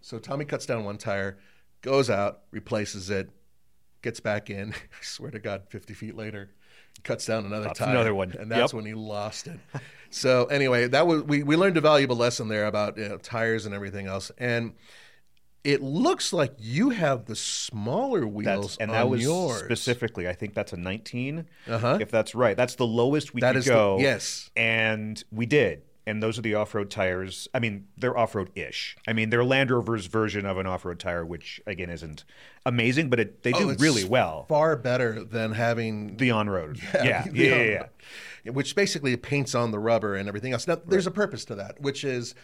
So 0.00 0.18
Tommy 0.18 0.44
cuts 0.44 0.66
down 0.66 0.84
one 0.84 0.98
tire, 0.98 1.38
goes 1.82 2.08
out, 2.10 2.40
replaces 2.50 3.10
it, 3.10 3.30
gets 4.02 4.20
back 4.20 4.50
in. 4.50 4.72
I 4.74 5.02
swear 5.02 5.30
to 5.30 5.38
God, 5.38 5.64
50 5.68 5.94
feet 5.94 6.16
later, 6.16 6.50
cuts 7.04 7.26
down 7.26 7.44
another 7.46 7.64
That's 7.66 7.78
tire. 7.78 7.90
another 7.90 8.14
one. 8.14 8.32
And 8.38 8.50
that's 8.50 8.72
Yep. 8.72 8.74
when 8.74 8.86
he 8.86 8.94
lost 8.94 9.46
it. 9.48 9.58
so 10.10 10.46
anyway, 10.46 10.88
that 10.88 11.06
was 11.06 11.22
we, 11.24 11.42
we 11.42 11.56
learned 11.56 11.76
a 11.76 11.80
valuable 11.80 12.16
lesson 12.16 12.48
there 12.48 12.66
about 12.66 12.96
you 12.96 13.08
know, 13.08 13.18
tires 13.18 13.66
and 13.66 13.74
everything 13.74 14.06
else. 14.06 14.30
And 14.38 14.72
it 15.64 15.82
looks 15.82 16.32
like 16.32 16.54
you 16.58 16.90
have 16.90 17.26
the 17.26 17.34
smaller 17.36 18.26
wheels 18.26 18.46
That's, 18.46 18.76
and 18.78 18.90
on 18.92 18.96
that 18.96 19.08
was 19.08 19.22
yours. 19.22 19.58
specifically, 19.58 20.28
I 20.28 20.32
think 20.32 20.54
that's 20.54 20.72
a 20.72 20.76
19. 20.76 21.44
Uh-huh. 21.66 21.98
If 22.00 22.10
that's 22.10 22.34
right, 22.34 22.56
that's 22.56 22.76
the 22.76 22.86
lowest 22.86 23.34
we 23.34 23.40
That 23.40 23.52
could 23.52 23.58
is 23.58 23.64
the- 23.66 23.72
go. 23.72 23.98
yes. 23.98 24.50
and 24.56 25.22
we 25.32 25.44
did. 25.46 25.82
And 26.08 26.22
those 26.22 26.38
are 26.38 26.42
the 26.42 26.54
off-road 26.54 26.90
tires. 26.90 27.48
I 27.52 27.58
mean, 27.58 27.86
they're 27.98 28.16
off-road-ish. 28.16 28.96
I 29.06 29.12
mean, 29.12 29.28
they're 29.30 29.44
Land 29.44 29.70
Rover's 29.70 30.06
version 30.06 30.46
of 30.46 30.56
an 30.56 30.66
off-road 30.66 30.98
tire, 30.98 31.24
which 31.24 31.60
again 31.66 31.90
isn't 31.90 32.24
amazing, 32.64 33.10
but 33.10 33.20
it, 33.20 33.42
they 33.42 33.52
Oh, 33.52 33.58
do 33.74 33.76
really 33.78 34.04
well. 34.04 34.46
Far 34.48 34.74
better 34.76 35.22
than 35.22 35.52
having 35.52 36.16
The 36.16 36.30
on-road, 36.30 36.80
yeah, 36.94 37.04
yeah, 37.04 37.22
the 37.30 37.38
yeah, 37.38 37.54
on- 37.82 37.88
yeah. 38.44 38.52
Which 38.52 38.74
basically 38.74 39.16
paints 39.18 39.54
on 39.54 39.70
the 39.70 39.78
rubber 39.78 40.14
and 40.14 40.28
everything 40.28 40.52
else. 40.54 40.66
Now, 40.66 40.76
there's 40.86 41.06
a 41.06 41.10
purpose 41.10 41.44
to 41.46 41.54
that, 41.56 41.80
which 41.80 42.02
is 42.04 42.34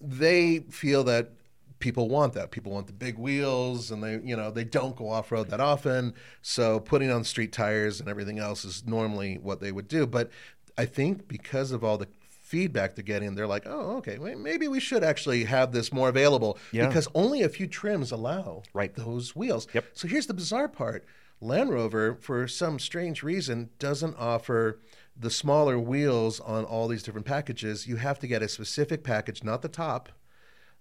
they 0.00 0.58
feel 0.70 1.04
that 1.04 1.30
people 1.78 2.08
want 2.08 2.32
that. 2.32 2.50
People 2.50 2.72
want 2.72 2.86
the 2.88 2.92
big 2.92 3.18
wheels, 3.18 3.90
and 3.92 4.02
they, 4.02 4.20
you 4.24 4.34
know, 4.36 4.50
they 4.50 4.64
don't 4.64 4.96
go 4.96 5.08
off 5.08 5.30
road 5.30 5.48
that 5.50 5.60
often. 5.60 6.14
So 6.42 6.80
putting 6.80 7.10
on 7.10 7.22
street 7.24 7.52
tires 7.52 8.00
and 8.00 8.08
everything 8.08 8.38
else 8.40 8.64
is 8.64 8.84
normally 8.86 9.38
what 9.38 9.60
they 9.60 9.70
would 9.72 9.86
do. 9.88 10.06
But 10.06 10.30
I 10.76 10.86
think 10.86 11.28
because 11.28 11.70
of 11.70 11.84
all 11.84 11.98
the 11.98 12.08
feedback 12.52 12.94
they're 12.94 13.02
getting, 13.02 13.34
they're 13.34 13.46
like, 13.46 13.62
oh, 13.66 13.96
okay, 13.96 14.18
wait, 14.18 14.36
maybe 14.36 14.68
we 14.68 14.78
should 14.78 15.02
actually 15.02 15.44
have 15.44 15.72
this 15.72 15.90
more 15.90 16.10
available 16.10 16.58
Yeah. 16.70 16.86
because 16.86 17.08
only 17.14 17.40
a 17.42 17.48
few 17.48 17.66
trims 17.66 18.12
allow 18.12 18.62
Right. 18.74 18.94
those 18.94 19.34
wheels. 19.34 19.66
Yep. 19.72 19.86
So 19.94 20.06
here's 20.06 20.26
the 20.26 20.34
bizarre 20.34 20.68
part. 20.68 21.02
Land 21.40 21.70
Rover, 21.70 22.14
for 22.20 22.46
some 22.46 22.78
strange 22.78 23.22
reason, 23.22 23.70
doesn't 23.78 24.16
offer 24.18 24.78
the 25.16 25.30
smaller 25.30 25.78
wheels 25.78 26.40
on 26.40 26.64
all 26.66 26.88
these 26.88 27.02
different 27.02 27.26
packages. 27.26 27.86
You 27.86 27.96
have 27.96 28.18
to 28.18 28.26
get 28.26 28.42
a 28.42 28.48
specific 28.48 29.02
package, 29.02 29.42
not 29.42 29.62
the 29.62 29.68
top, 29.68 30.10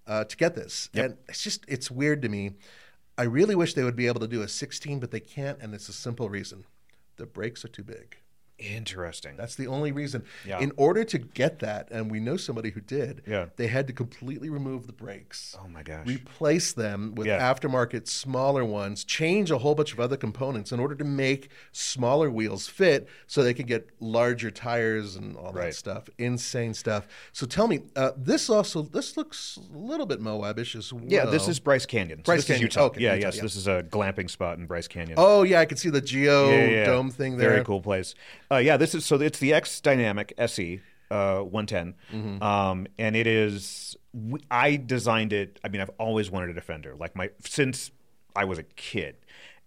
uh, 0.05 0.25
to 0.25 0.35
get 0.35 0.53
this. 0.55 0.89
And 0.93 1.15
it's 1.29 1.41
just, 1.41 1.63
it's 1.69 1.89
weird 1.89 2.21
to 2.23 2.27
me. 2.29 2.51
I 3.17 3.23
really 3.23 3.55
wish 3.55 3.75
they 3.75 3.83
would 3.85 3.95
be 3.95 4.07
able 4.07 4.19
to 4.19 4.27
do 4.27 4.41
a 4.41 4.47
16, 4.49 4.99
but 4.99 5.11
they 5.11 5.21
can't, 5.21 5.57
and 5.61 5.73
it's 5.73 5.87
a 5.87 5.93
simple 5.93 6.29
reason. 6.29 6.65
The 7.15 7.25
brakes 7.25 7.63
are 7.63 7.69
too 7.69 7.83
big. 7.83 8.17
Interesting. 8.61 9.35
That's 9.37 9.55
the 9.55 9.67
only 9.67 9.91
reason. 9.91 10.23
Yeah. 10.45 10.59
In 10.59 10.71
order 10.77 11.03
to 11.03 11.17
get 11.17 11.59
that, 11.59 11.89
and 11.91 12.11
we 12.11 12.19
know 12.19 12.37
somebody 12.37 12.69
who 12.69 12.81
did, 12.81 13.23
Yeah. 13.27 13.47
they 13.57 13.67
had 13.67 13.87
to 13.87 13.93
completely 13.93 14.49
remove 14.49 14.87
the 14.87 14.93
brakes. 14.93 15.57
Oh 15.61 15.67
my 15.67 15.83
gosh. 15.83 16.07
Replace 16.07 16.73
them 16.73 17.15
with 17.15 17.27
Yeah. 17.27 17.39
aftermarket 17.53 18.07
smaller 18.07 18.63
ones, 18.63 19.03
change 19.03 19.51
a 19.51 19.57
whole 19.57 19.75
bunch 19.75 19.93
of 19.93 19.99
other 19.99 20.17
components 20.17 20.71
in 20.71 20.79
order 20.79 20.95
to 20.95 21.03
make 21.03 21.49
smaller 21.71 22.29
wheels 22.29 22.67
fit 22.67 23.07
so 23.27 23.43
they 23.43 23.53
could 23.53 23.67
get 23.67 23.89
larger 23.99 24.51
tires 24.51 25.15
and 25.15 25.35
all 25.35 25.51
that 25.53 25.73
stuff. 25.75 26.09
Insane 26.17 26.73
stuff. 26.73 27.07
So 27.33 27.45
tell 27.45 27.67
me, 27.67 27.81
uh, 27.95 28.11
this 28.15 28.49
also 28.49 28.83
this 28.83 29.17
looks 29.17 29.57
a 29.73 29.77
little 29.77 30.05
bit 30.05 30.21
Moabish 30.21 30.75
as 30.75 30.93
well. 30.93 31.03
yeah, 31.07 31.25
this 31.25 31.47
is 31.47 31.59
Bryce 31.59 31.85
Canyon. 31.85 32.19
So 32.19 32.23
Bryce 32.23 32.39
this 32.39 32.45
Canyon. 32.47 32.67
is 32.67 32.75
Utah. 32.75 32.85
Okay, 32.85 33.01
yeah, 33.01 33.13
Utah, 33.15 33.27
yes, 33.27 33.35
yeah. 33.37 33.41
this 33.41 33.55
is 33.55 33.67
a 33.67 33.83
glamping 33.83 34.29
spot 34.29 34.57
in 34.57 34.65
Bryce 34.65 34.87
Canyon. 34.87 35.15
Oh 35.17 35.43
yeah, 35.43 35.59
I 35.59 35.65
can 35.65 35.77
see 35.77 35.89
the 35.89 36.01
geo 36.01 36.85
dome 36.85 37.09
thing 37.09 37.37
there. 37.37 37.49
Very 37.51 37.63
cool 37.65 37.81
place. 37.81 38.13
Uh, 38.51 38.57
yeah, 38.57 38.75
this 38.77 38.93
is 38.93 39.05
so 39.05 39.15
it's 39.21 39.39
the 39.39 39.53
X 39.53 39.79
Dynamic 39.79 40.33
SE 40.37 40.81
uh, 41.09 41.39
110, 41.39 41.95
Mm-hmm. 42.13 42.43
um, 42.43 42.85
and 42.97 43.15
it 43.15 43.25
is. 43.27 43.95
I 44.49 44.75
designed 44.75 45.31
it. 45.31 45.57
I 45.63 45.69
mean, 45.69 45.79
I've 45.81 45.91
always 45.97 46.29
wanted 46.29 46.49
a 46.49 46.53
Defender, 46.53 46.95
like 46.99 47.15
my 47.15 47.29
since 47.45 47.91
I 48.35 48.43
was 48.45 48.59
a 48.59 48.63
kid. 48.63 49.15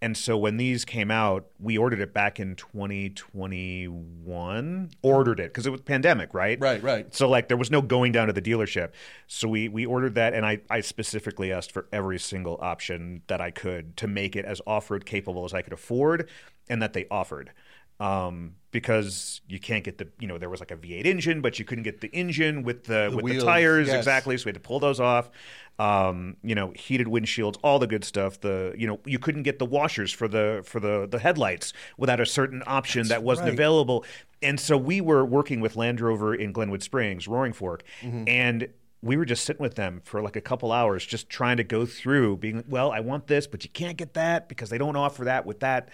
And 0.03 0.17
so 0.19 0.37
when 0.37 0.59
these 0.59 0.85
came 0.85 1.11
out, 1.11 1.47
we 1.59 1.79
ordered 1.79 2.01
it 2.01 2.13
back 2.13 2.39
in 2.39 2.57
2021. 2.57 4.91
Ordered 5.01 5.41
it 5.41 5.45
because 5.45 5.67
it 5.67 5.71
was 5.71 5.81
pandemic, 5.81 6.35
right? 6.35 6.61
Right, 6.61 6.83
right. 6.83 7.15
So 7.15 7.27
like 7.27 7.49
there 7.49 7.57
was 7.57 7.71
no 7.71 7.81
going 7.81 8.13
down 8.13 8.27
to 8.27 8.35
the 8.35 8.43
dealership. 8.43 8.91
So 9.29 9.49
we 9.49 9.71
we 9.71 9.87
ordered 9.87 10.15
that 10.17 10.35
and 10.35 10.45
I 10.45 10.61
I 10.69 10.83
specifically 10.83 11.51
asked 11.53 11.73
for 11.73 11.87
every 11.91 12.19
single 12.19 12.59
option 12.61 13.23
that 13.29 13.41
I 13.41 13.51
could 13.51 13.97
to 13.99 14.07
make 14.07 14.37
it 14.37 14.45
as 14.45 14.61
off-road 14.67 15.07
capable 15.07 15.47
as 15.47 15.55
I 15.55 15.63
could 15.63 15.73
afford 15.73 16.29
and 16.69 16.83
that 16.83 16.93
they 16.93 17.07
offered. 17.11 17.53
Um, 18.01 18.57
because 18.73 19.41
you 19.47 19.61
can't 19.61 19.85
get 19.85 19.99
the 19.99 20.09
you 20.19 20.27
know 20.27 20.37
there 20.37 20.51
was 20.51 20.59
like 20.59 20.73
a 20.73 20.77
V8 20.77 21.07
engine 21.07 21.41
but 21.41 21.61
you 21.61 21.65
couldn't 21.65 21.85
get 21.85 22.01
the 22.01 22.09
engine 22.09 22.65
with 22.65 22.83
the, 22.85 23.09
with 23.15 23.25
wheels, 23.25 23.39
the 23.39 23.45
tires 23.45 23.87
yes. 23.87 23.99
exactly 23.99 24.37
so 24.37 24.47
we 24.47 24.49
had 24.49 24.55
to 24.55 24.61
pull 24.61 24.81
those 24.81 24.99
off. 24.99 25.31
Um, 25.79 26.37
you 26.43 26.55
know, 26.57 26.73
heated 26.75 27.07
windshields, 27.07 27.57
all 27.63 27.79
the 27.79 27.87
good 27.87 28.05
stuff. 28.05 28.41
The 28.41 28.75
you 28.77 28.89
know 28.89 28.99
you 29.05 29.21
couldn't 29.21 29.45
get 29.45 29.61
the 29.61 29.65
washers 29.65 30.13
for 30.13 30.27
the 30.27 30.63
for 30.65 30.81
the 30.81 31.07
the 31.09 31.21
headlights 31.21 31.73
without 31.97 32.21
a 32.21 32.27
certain 32.27 32.65
option 32.67 33.09
that 33.09 33.23
wasn't 33.23 33.47
right. 33.47 33.55
available. 33.55 34.05
And 34.43 34.59
so 34.59 34.77
we 34.77 35.01
were 35.01 35.25
working 35.25 35.61
with 35.61 35.77
Land 35.77 36.01
Rover 36.01 36.35
in 36.35 36.53
Glenwood 36.53 36.83
Springs, 36.83 37.29
Roaring 37.29 37.53
Fork, 37.53 37.85
Mm-hmm. 38.03 38.25
and 38.27 38.69
we 39.03 39.17
were 39.17 39.25
just 39.27 39.45
sitting 39.45 39.63
with 39.63 39.75
them 39.75 40.01
for 40.05 40.23
like 40.23 40.35
a 40.35 40.41
couple 40.41 40.73
hours, 40.73 41.05
just 41.05 41.29
trying 41.29 41.59
to 41.59 41.65
go 41.65 41.85
through, 41.87 42.39
being 42.39 42.65
well, 42.69 42.91
I 42.91 43.01
want 43.01 43.27
this, 43.27 43.47
but 43.47 43.63
you 43.63 43.71
can't 43.71 43.97
get 43.99 44.15
that 44.15 44.49
because 44.49 44.71
they 44.71 44.79
don't 44.79 44.97
offer 44.97 45.25
that 45.27 45.45
with 45.45 45.61
that. 45.61 45.91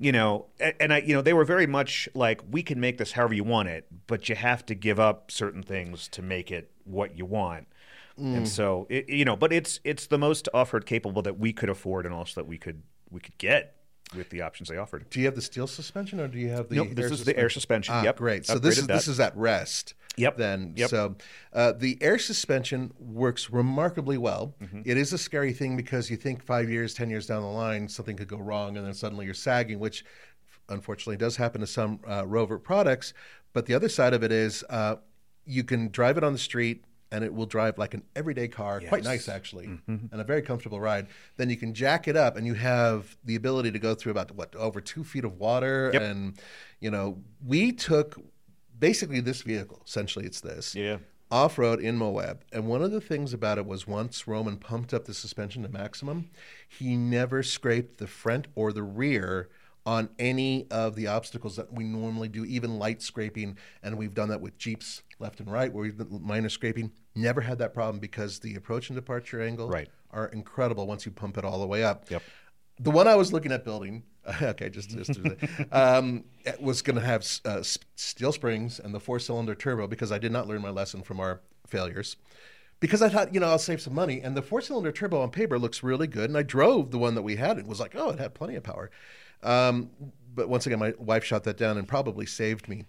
You 0.00 0.12
know, 0.12 0.46
and 0.78 0.92
I, 0.92 0.98
you 0.98 1.12
know, 1.12 1.22
they 1.22 1.32
were 1.32 1.44
very 1.44 1.66
much 1.66 2.08
like, 2.14 2.40
we 2.48 2.62
can 2.62 2.78
make 2.78 2.98
this 2.98 3.12
however 3.12 3.34
you 3.34 3.42
want 3.42 3.68
it, 3.68 3.86
but 4.06 4.28
you 4.28 4.36
have 4.36 4.64
to 4.66 4.76
give 4.76 5.00
up 5.00 5.32
certain 5.32 5.60
things 5.60 6.06
to 6.08 6.22
make 6.22 6.52
it 6.52 6.70
what 6.84 7.18
you 7.18 7.26
want. 7.26 7.66
Mm. 8.16 8.36
And 8.36 8.48
so, 8.48 8.86
it, 8.88 9.08
you 9.08 9.24
know, 9.24 9.34
but 9.34 9.52
it's 9.52 9.80
it's 9.82 10.06
the 10.06 10.18
most 10.18 10.48
off-road 10.54 10.86
capable 10.86 11.22
that 11.22 11.38
we 11.38 11.52
could 11.52 11.68
afford, 11.68 12.06
and 12.06 12.14
also 12.14 12.40
that 12.40 12.46
we 12.46 12.58
could 12.58 12.82
we 13.10 13.20
could 13.20 13.36
get. 13.38 13.74
With 14.16 14.30
the 14.30 14.42
options 14.42 14.68
they 14.68 14.76
offered. 14.76 15.08
Do 15.10 15.20
you 15.20 15.26
have 15.26 15.34
the 15.34 15.42
steel 15.42 15.66
suspension 15.66 16.20
or 16.20 16.28
do 16.28 16.38
you 16.38 16.48
have 16.48 16.68
the? 16.68 16.76
Nope, 16.76 16.88
this 16.92 17.10
is 17.10 17.24
the 17.24 17.36
air 17.38 17.50
suspension. 17.50 17.94
Ah, 17.94 18.02
Yep, 18.02 18.16
great. 18.16 18.46
So 18.46 18.58
this 18.58 18.78
is 18.78 18.86
that. 18.86 18.94
this 18.94 19.08
is 19.08 19.20
at 19.20 19.36
rest. 19.36 19.94
Yep, 20.16 20.36
Then 20.36 20.72
yep. 20.74 20.90
so 20.90 21.14
uh, 21.52 21.72
the 21.72 21.96
air 22.00 22.18
suspension 22.18 22.92
works 22.98 23.50
remarkably 23.50 24.18
well. 24.18 24.54
Mm-hmm. 24.60 24.82
It 24.84 24.96
is 24.96 25.12
a 25.12 25.18
scary 25.18 25.52
thing 25.52 25.76
because 25.76 26.10
you 26.10 26.16
think 26.16 26.42
five 26.42 26.68
years, 26.68 26.92
ten 26.92 27.08
years 27.08 27.26
down 27.26 27.42
the 27.42 27.48
line 27.48 27.88
something 27.88 28.16
could 28.16 28.26
go 28.26 28.38
wrong, 28.38 28.76
and 28.76 28.84
then 28.84 28.94
suddenly 28.94 29.26
you're 29.26 29.34
sagging, 29.34 29.78
which 29.78 30.04
unfortunately 30.68 31.16
does 31.16 31.36
happen 31.36 31.60
to 31.60 31.66
some 31.66 32.00
uh, 32.08 32.26
Rover 32.26 32.58
products. 32.58 33.14
But 33.52 33.66
the 33.66 33.74
other 33.74 33.88
side 33.88 34.12
of 34.12 34.22
it 34.24 34.32
is 34.32 34.64
uh, 34.68 34.96
you 35.46 35.62
can 35.64 35.88
drive 35.90 36.18
it 36.18 36.24
on 36.24 36.32
the 36.32 36.38
street. 36.38 36.84
And 37.10 37.24
it 37.24 37.32
will 37.32 37.46
drive 37.46 37.78
like 37.78 37.94
an 37.94 38.02
everyday 38.14 38.48
car, 38.48 38.80
quite 38.80 39.02
nice 39.02 39.28
actually, 39.30 39.66
Mm-hmm. 39.66 40.06
and 40.12 40.20
a 40.20 40.24
very 40.24 40.42
comfortable 40.42 40.78
ride. 40.80 41.06
Then 41.38 41.48
you 41.48 41.56
can 41.56 41.72
jack 41.72 42.06
it 42.06 42.16
up, 42.16 42.36
and 42.36 42.46
you 42.46 42.52
have 42.54 43.16
the 43.24 43.34
ability 43.34 43.70
to 43.72 43.78
go 43.78 43.94
through 43.94 44.12
about 44.12 44.30
what 44.34 44.54
over 44.56 44.80
two 44.82 45.04
feet 45.04 45.24
of 45.24 45.38
water. 45.38 45.90
Yep. 45.94 46.02
And 46.02 46.34
you 46.80 46.90
know, 46.90 47.18
we 47.46 47.72
took 47.72 48.18
basically 48.78 49.20
this 49.20 49.40
vehicle. 49.42 49.82
Essentially, 49.86 50.26
it's 50.26 50.40
this 50.42 50.74
Yeah. 50.74 50.98
off 51.30 51.58
road 51.58 51.80
in 51.80 51.96
Moab. 51.96 52.44
And 52.52 52.66
one 52.68 52.82
of 52.82 52.90
the 52.92 53.00
things 53.00 53.32
about 53.32 53.56
it 53.58 53.66
was 53.66 53.86
once 53.86 54.26
Roman 54.28 54.56
pumped 54.58 54.92
up 54.94 55.06
the 55.06 55.14
suspension 55.14 55.62
to 55.62 55.68
maximum, 55.70 56.30
he 56.68 56.96
never 56.96 57.42
scraped 57.42 57.98
the 57.98 58.06
front 58.06 58.48
or 58.54 58.72
the 58.72 58.82
rear 58.82 59.48
on 59.88 60.10
any 60.18 60.66
of 60.70 60.94
the 60.96 61.06
obstacles 61.06 61.56
that 61.56 61.72
we 61.72 61.82
normally 61.82 62.28
do, 62.28 62.44
even 62.44 62.78
light 62.78 63.00
scraping. 63.00 63.56
And 63.82 63.96
we've 63.96 64.12
done 64.12 64.28
that 64.28 64.42
with 64.42 64.58
Jeeps 64.58 65.02
left 65.18 65.40
and 65.40 65.50
right, 65.50 65.72
where 65.72 65.80
we've 65.80 65.96
done 65.96 66.20
minor 66.22 66.50
scraping. 66.50 66.92
Never 67.14 67.40
had 67.40 67.56
that 67.60 67.72
problem 67.72 67.98
because 67.98 68.38
the 68.38 68.54
approach 68.54 68.90
and 68.90 68.96
departure 68.96 69.40
angle 69.40 69.66
Right. 69.66 69.88
are 70.10 70.26
incredible 70.26 70.86
once 70.86 71.06
you 71.06 71.10
pump 71.10 71.38
it 71.38 71.44
all 71.46 71.58
the 71.58 71.66
way 71.66 71.84
up. 71.84 72.10
Yep. 72.10 72.22
The 72.80 72.90
one 72.90 73.08
I 73.08 73.14
was 73.14 73.32
looking 73.32 73.50
at 73.50 73.64
building, 73.64 74.02
okay, 74.42 74.68
just, 74.68 74.90
just 74.90 75.18
um, 75.72 76.24
it 76.44 76.60
was 76.60 76.82
going 76.82 76.96
to 76.96 77.02
have 77.02 77.26
uh, 77.46 77.62
steel 77.96 78.32
springs 78.32 78.78
and 78.80 78.94
the 78.94 79.00
four-cylinder 79.00 79.54
turbo 79.54 79.86
because 79.86 80.12
I 80.12 80.18
did 80.18 80.32
not 80.32 80.46
learn 80.46 80.60
my 80.60 80.68
lesson 80.68 81.02
from 81.02 81.18
our 81.18 81.40
failures. 81.66 82.16
Because 82.78 83.00
I 83.00 83.08
thought, 83.08 83.32
you 83.32 83.40
know, 83.40 83.48
I'll 83.48 83.58
save 83.58 83.80
some 83.80 83.94
money, 83.94 84.20
and 84.20 84.36
the 84.36 84.42
four-cylinder 84.42 84.92
turbo 84.92 85.22
on 85.22 85.30
paper 85.30 85.58
looks 85.58 85.82
really 85.82 86.06
good. 86.06 86.28
And 86.28 86.36
I 86.36 86.42
drove 86.42 86.90
the 86.90 86.98
one 86.98 87.14
that 87.16 87.22
we 87.22 87.36
had; 87.36 87.58
it 87.58 87.66
was 87.66 87.80
like, 87.80 87.96
oh, 87.96 88.10
it 88.10 88.20
had 88.20 88.34
plenty 88.34 88.54
of 88.54 88.62
power. 88.62 88.90
Um, 89.42 89.90
but 90.34 90.48
once 90.48 90.66
again, 90.66 90.78
my 90.78 90.94
wife 90.98 91.24
shot 91.24 91.44
that 91.44 91.56
down 91.56 91.78
and 91.78 91.86
probably 91.86 92.26
saved 92.26 92.68
me. 92.68 92.86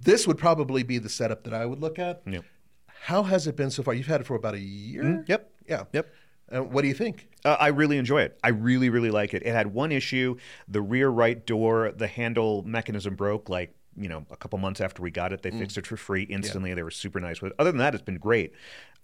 This 0.00 0.26
would 0.26 0.38
probably 0.38 0.82
be 0.82 0.98
the 0.98 1.08
setup 1.08 1.44
that 1.44 1.54
I 1.54 1.66
would 1.66 1.80
look 1.80 1.98
at. 1.98 2.22
Yep. 2.26 2.44
How 2.86 3.22
has 3.24 3.46
it 3.46 3.56
been 3.56 3.70
so 3.70 3.82
far? 3.82 3.94
You've 3.94 4.06
had 4.06 4.20
it 4.20 4.26
for 4.26 4.36
about 4.36 4.54
a 4.54 4.60
year. 4.60 5.24
Yep. 5.26 5.50
Yeah. 5.68 5.84
Yep. 5.92 6.12
Uh, 6.54 6.62
what 6.62 6.82
do 6.82 6.88
you 6.88 6.94
think? 6.94 7.28
Uh, 7.44 7.56
I 7.58 7.68
really 7.68 7.98
enjoy 7.98 8.22
it. 8.22 8.38
I 8.44 8.48
really, 8.48 8.90
really 8.90 9.10
like 9.10 9.34
it. 9.34 9.42
It 9.44 9.52
had 9.52 9.72
one 9.72 9.92
issue: 9.92 10.36
the 10.68 10.82
rear 10.82 11.08
right 11.08 11.44
door, 11.44 11.92
the 11.96 12.06
handle 12.06 12.62
mechanism 12.64 13.14
broke. 13.14 13.48
Like 13.48 13.74
you 13.96 14.08
know, 14.08 14.26
a 14.30 14.36
couple 14.36 14.58
months 14.58 14.80
after 14.80 15.02
we 15.02 15.10
got 15.10 15.32
it, 15.32 15.42
they 15.42 15.50
fixed 15.50 15.78
it 15.78 15.86
for 15.86 15.96
free 15.96 16.22
instantly. 16.24 16.74
They 16.74 16.82
were 16.82 16.90
super 16.90 17.20
nice 17.20 17.40
with 17.40 17.52
it. 17.52 17.56
Other 17.58 17.70
than 17.70 17.78
that, 17.78 17.94
it's 17.94 18.02
been 18.02 18.18
great. 18.18 18.52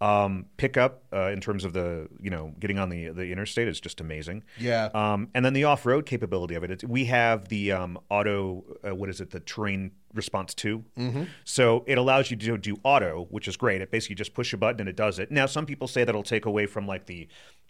Um, 0.01 0.47
pickup 0.57 1.03
uh, 1.13 1.29
in 1.29 1.43
terms 1.43 1.63
of 1.63 1.75
the 1.75 2.09
you 2.19 2.31
know 2.31 2.55
getting 2.59 2.79
on 2.79 2.89
the 2.89 3.11
the 3.11 3.31
interstate 3.33 3.69
is 3.69 3.81
just 3.81 4.01
amazing. 4.01 4.45
Yeah. 4.59 4.89
Um, 4.95 5.29
and 5.35 5.45
then 5.45 5.53
the 5.53 5.65
off 5.65 5.85
road 5.85 6.07
capability 6.07 6.55
of 6.55 6.65
it. 6.65 6.71
It's, 6.71 6.85
we 6.85 7.05
have 7.07 7.49
the 7.49 7.73
um, 7.73 7.99
auto. 8.09 8.65
Uh, 8.87 8.95
what 8.95 9.11
is 9.11 9.21
it? 9.21 9.31
The 9.31 9.41
terrain 9.41 9.93
response 10.15 10.55
2 10.55 10.85
Mm-hmm. 10.99 11.23
So 11.45 11.85
it 11.87 11.99
allows 11.99 12.31
you 12.31 12.37
to 12.37 12.59
do 12.59 12.79
auto, 12.83 13.27
which 13.31 13.47
is 13.47 13.57
great. 13.57 13.81
It 13.81 13.91
basically 13.91 14.17
just 14.17 14.35
push 14.35 14.53
a 14.53 14.57
button 14.57 14.81
and 14.81 14.89
it 14.89 14.97
does 14.97 15.19
it. 15.19 15.31
Now, 15.31 15.47
some 15.47 15.67
people 15.67 15.87
say 15.87 16.05
that'll 16.05 16.23
take 16.23 16.47
away 16.47 16.67
from 16.67 16.87
like 16.87 17.07
the 17.07 17.29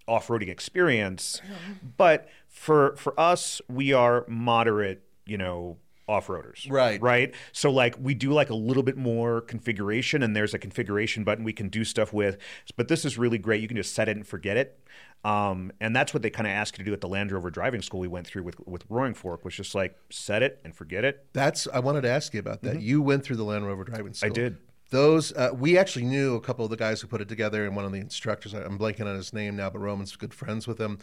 off-roading 0.09 0.49
experience, 0.49 1.41
but 1.97 2.29
for 2.49 2.97
for 2.97 3.19
us, 3.19 3.61
we 3.69 3.93
are 3.93 4.25
moderate. 4.29 5.03
You 5.27 5.39
know. 5.39 5.79
Off-roaders, 6.11 6.71
Right. 6.71 7.01
Right. 7.01 7.35
So, 7.53 7.71
like, 7.71 7.95
we 8.01 8.15
do 8.15 8.33
like 8.33 8.51
a 8.51 8.55
little 8.55 8.83
bit 8.83 8.97
more 8.97 9.43
configuration, 9.43 10.23
and 10.23 10.35
there's 10.35 10.55
a 10.55 10.59
configuration 10.59 11.23
button 11.23 11.45
we 11.45 11.53
can 11.53 11.69
do 11.69 11.85
stuff 11.85 12.13
with. 12.13 12.37
But 12.77 12.89
this 12.89 13.05
is 13.05 13.17
really 13.17 13.39
great. 13.39 13.63
You 13.63 13.69
can 13.69 13.77
just 13.77 13.95
set 13.95 14.09
it 14.09 14.17
and 14.17 14.27
forget 14.27 14.57
it. 14.57 14.79
Um, 15.25 15.71
and 15.81 15.95
that's 15.95 16.15
what 16.15 16.23
they 16.23 16.31
kind 16.31 16.47
of 16.47 16.53
ask 16.53 16.79
you 16.79 16.85
to 16.85 16.89
do 16.89 16.95
at 16.95 17.01
the 17.01 17.09
Land 17.09 17.31
Rover 17.31 17.51
driving 17.51 17.83
school 17.83 18.01
we 18.01 18.09
went 18.09 18.27
through 18.27 18.43
with 18.43 18.67
with 18.67 18.85
Roaring 18.89 19.15
Fork, 19.15 19.45
was 19.45 19.55
just 19.55 19.75
like 19.75 19.97
set 20.11 20.43
it 20.43 20.61
and 20.65 20.75
forget 20.75 21.05
it. 21.05 21.27
That's 21.33 21.69
I 21.73 21.81
wanted 21.81 22.03
to 22.03 22.11
ask 22.11 22.33
you 22.33 22.41
about 22.41 22.63
that. 22.63 22.81
You 22.81 23.03
went 23.03 23.23
through 23.23 23.37
the 23.37 23.45
Land 23.45 23.67
Rover 23.67 23.85
driving 23.85 24.15
school. 24.15 24.31
I 24.31 24.33
did. 24.33 24.57
Those 24.91 25.33
uh, 25.35 25.51
we 25.55 25.79
actually 25.79 26.07
knew 26.07 26.35
a 26.35 26.41
couple 26.41 26.65
of 26.65 26.71
the 26.71 26.77
guys 26.77 27.01
who 27.01 27.07
put 27.07 27.21
it 27.21 27.29
together, 27.29 27.65
and 27.65 27.77
one 27.77 27.85
of 27.85 27.93
the 27.93 27.99
instructors. 28.01 28.55
I'm 28.55 28.79
blanking 28.79 29.07
on 29.07 29.15
his 29.15 29.33
name 29.33 29.57
now, 29.57 29.71
but 29.71 29.79
Roman's 29.79 30.17
good 30.17 30.35
friends 30.35 30.67
with 30.67 30.81
him. 30.81 30.99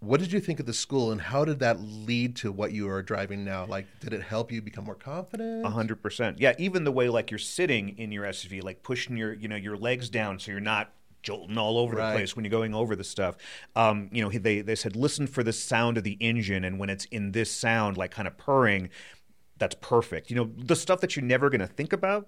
What 0.00 0.18
did 0.20 0.32
you 0.32 0.40
think 0.40 0.60
of 0.60 0.66
the 0.66 0.72
school, 0.72 1.12
and 1.12 1.20
how 1.20 1.44
did 1.44 1.58
that 1.58 1.78
lead 1.82 2.34
to 2.36 2.50
what 2.50 2.72
you 2.72 2.88
are 2.88 3.02
driving 3.02 3.44
now? 3.44 3.66
Like, 3.66 3.86
did 4.00 4.14
it 4.14 4.22
help 4.22 4.50
you 4.50 4.62
become 4.62 4.84
more 4.84 4.94
confident? 4.94 5.64
A 5.66 5.68
hundred 5.68 6.02
percent. 6.02 6.40
Yeah, 6.40 6.54
even 6.58 6.84
the 6.84 6.92
way 6.92 7.10
like 7.10 7.30
you're 7.30 7.38
sitting 7.38 7.98
in 7.98 8.10
your 8.10 8.24
SUV, 8.24 8.62
like 8.64 8.82
pushing 8.82 9.16
your 9.18 9.34
you 9.34 9.46
know 9.46 9.56
your 9.56 9.76
legs 9.76 10.08
down 10.08 10.38
so 10.38 10.52
you're 10.52 10.60
not 10.60 10.90
jolting 11.22 11.58
all 11.58 11.76
over 11.76 11.96
Right. 11.96 12.12
the 12.12 12.16
place 12.16 12.34
when 12.34 12.46
you're 12.46 12.50
going 12.50 12.74
over 12.74 12.96
the 12.96 13.04
stuff. 13.04 13.36
Um, 13.76 14.08
you 14.10 14.22
know, 14.22 14.30
they 14.30 14.62
they 14.62 14.74
said 14.74 14.96
listen 14.96 15.26
for 15.26 15.42
the 15.42 15.52
sound 15.52 15.98
of 15.98 16.04
the 16.04 16.16
engine, 16.18 16.64
and 16.64 16.78
when 16.78 16.88
it's 16.88 17.04
in 17.06 17.32
this 17.32 17.50
sound, 17.50 17.98
like 17.98 18.10
kind 18.10 18.26
of 18.26 18.38
purring, 18.38 18.88
that's 19.58 19.76
perfect. 19.82 20.30
You 20.30 20.36
know, 20.36 20.50
the 20.56 20.76
stuff 20.76 21.02
that 21.02 21.14
you're 21.14 21.24
never 21.26 21.50
going 21.50 21.60
to 21.60 21.66
think 21.66 21.92
about. 21.92 22.26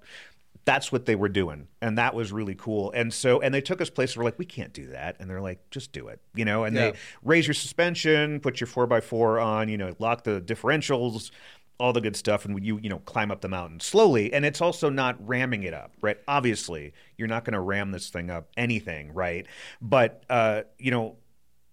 That's 0.64 0.92
what 0.92 1.06
they 1.06 1.16
were 1.16 1.28
doing, 1.28 1.66
and 1.80 1.98
that 1.98 2.14
was 2.14 2.32
really 2.32 2.54
cool. 2.54 2.92
And 2.92 3.12
so, 3.12 3.40
and 3.40 3.52
they 3.52 3.60
took 3.60 3.80
us 3.80 3.90
places 3.90 4.16
where 4.16 4.24
like 4.24 4.38
we 4.38 4.44
can't 4.44 4.72
do 4.72 4.86
that, 4.88 5.16
and 5.18 5.28
they're 5.28 5.40
like, 5.40 5.58
just 5.70 5.92
do 5.92 6.08
it, 6.08 6.20
you 6.34 6.44
know. 6.44 6.64
And 6.64 6.76
Yeah. 6.76 6.92
they 6.92 6.98
raise 7.24 7.46
your 7.46 7.54
suspension, 7.54 8.38
put 8.38 8.60
your 8.60 8.68
four 8.68 8.92
x 8.92 9.04
four 9.06 9.40
on, 9.40 9.68
you 9.68 9.76
know, 9.76 9.94
lock 9.98 10.22
the 10.22 10.40
differentials, 10.40 11.30
all 11.78 11.92
the 11.92 12.00
good 12.00 12.14
stuff, 12.14 12.44
and 12.44 12.64
you 12.64 12.78
you 12.80 12.88
know 12.88 13.00
climb 13.00 13.32
up 13.32 13.40
the 13.40 13.48
mountain 13.48 13.80
slowly. 13.80 14.32
And 14.32 14.44
it's 14.44 14.60
also 14.60 14.88
not 14.88 15.16
ramming 15.26 15.64
it 15.64 15.74
up, 15.74 15.92
right? 16.00 16.18
Obviously, 16.28 16.92
you're 17.18 17.26
not 17.28 17.44
going 17.44 17.54
to 17.54 17.60
ram 17.60 17.90
this 17.90 18.08
thing 18.08 18.30
up 18.30 18.48
anything, 18.56 19.12
right? 19.12 19.46
But 19.80 20.22
uh, 20.30 20.62
you 20.78 20.92
know, 20.92 21.16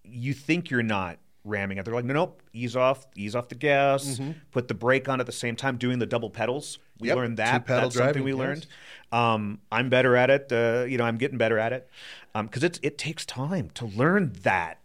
you 0.04 0.34
think 0.34 0.72
you're 0.72 0.82
not 0.82 1.20
ramming 1.50 1.78
it. 1.78 1.86
They're 1.86 1.94
like, 1.94 2.06
no, 2.06 2.14
nope, 2.14 2.42
ease 2.54 2.76
off, 2.76 3.08
ease 3.16 3.36
off 3.36 3.50
the 3.50 3.56
gas, 3.56 4.20
put 4.52 4.68
the 4.68 4.74
brake 4.74 5.10
on 5.10 5.20
at 5.20 5.26
the 5.26 5.32
same 5.32 5.56
time, 5.56 5.78
doing 5.78 6.00
the 6.00 6.06
double 6.06 6.30
pedals. 6.30 6.80
We 7.00 7.08
Yep, 7.10 7.18
learned 7.18 7.38
that. 7.38 7.66
That's 7.66 7.96
something 7.96 8.14
driving, 8.14 8.24
we 8.24 8.32
yes. 8.32 8.40
learned. 8.40 8.68
Um, 9.12 9.60
I'm 9.72 9.90
better 9.90 10.16
at 10.16 10.30
it. 10.30 10.52
Uh, 10.52 10.86
you 10.88 10.98
know, 10.98 11.04
I'm 11.06 11.18
getting 11.18 11.38
better 11.38 11.58
at 11.58 11.74
it 11.74 11.90
because 12.36 12.64
it's 12.64 12.80
it 12.84 12.98
takes 12.98 13.26
time 13.26 13.70
to 13.76 13.86
learn 13.86 14.34
that 14.44 14.80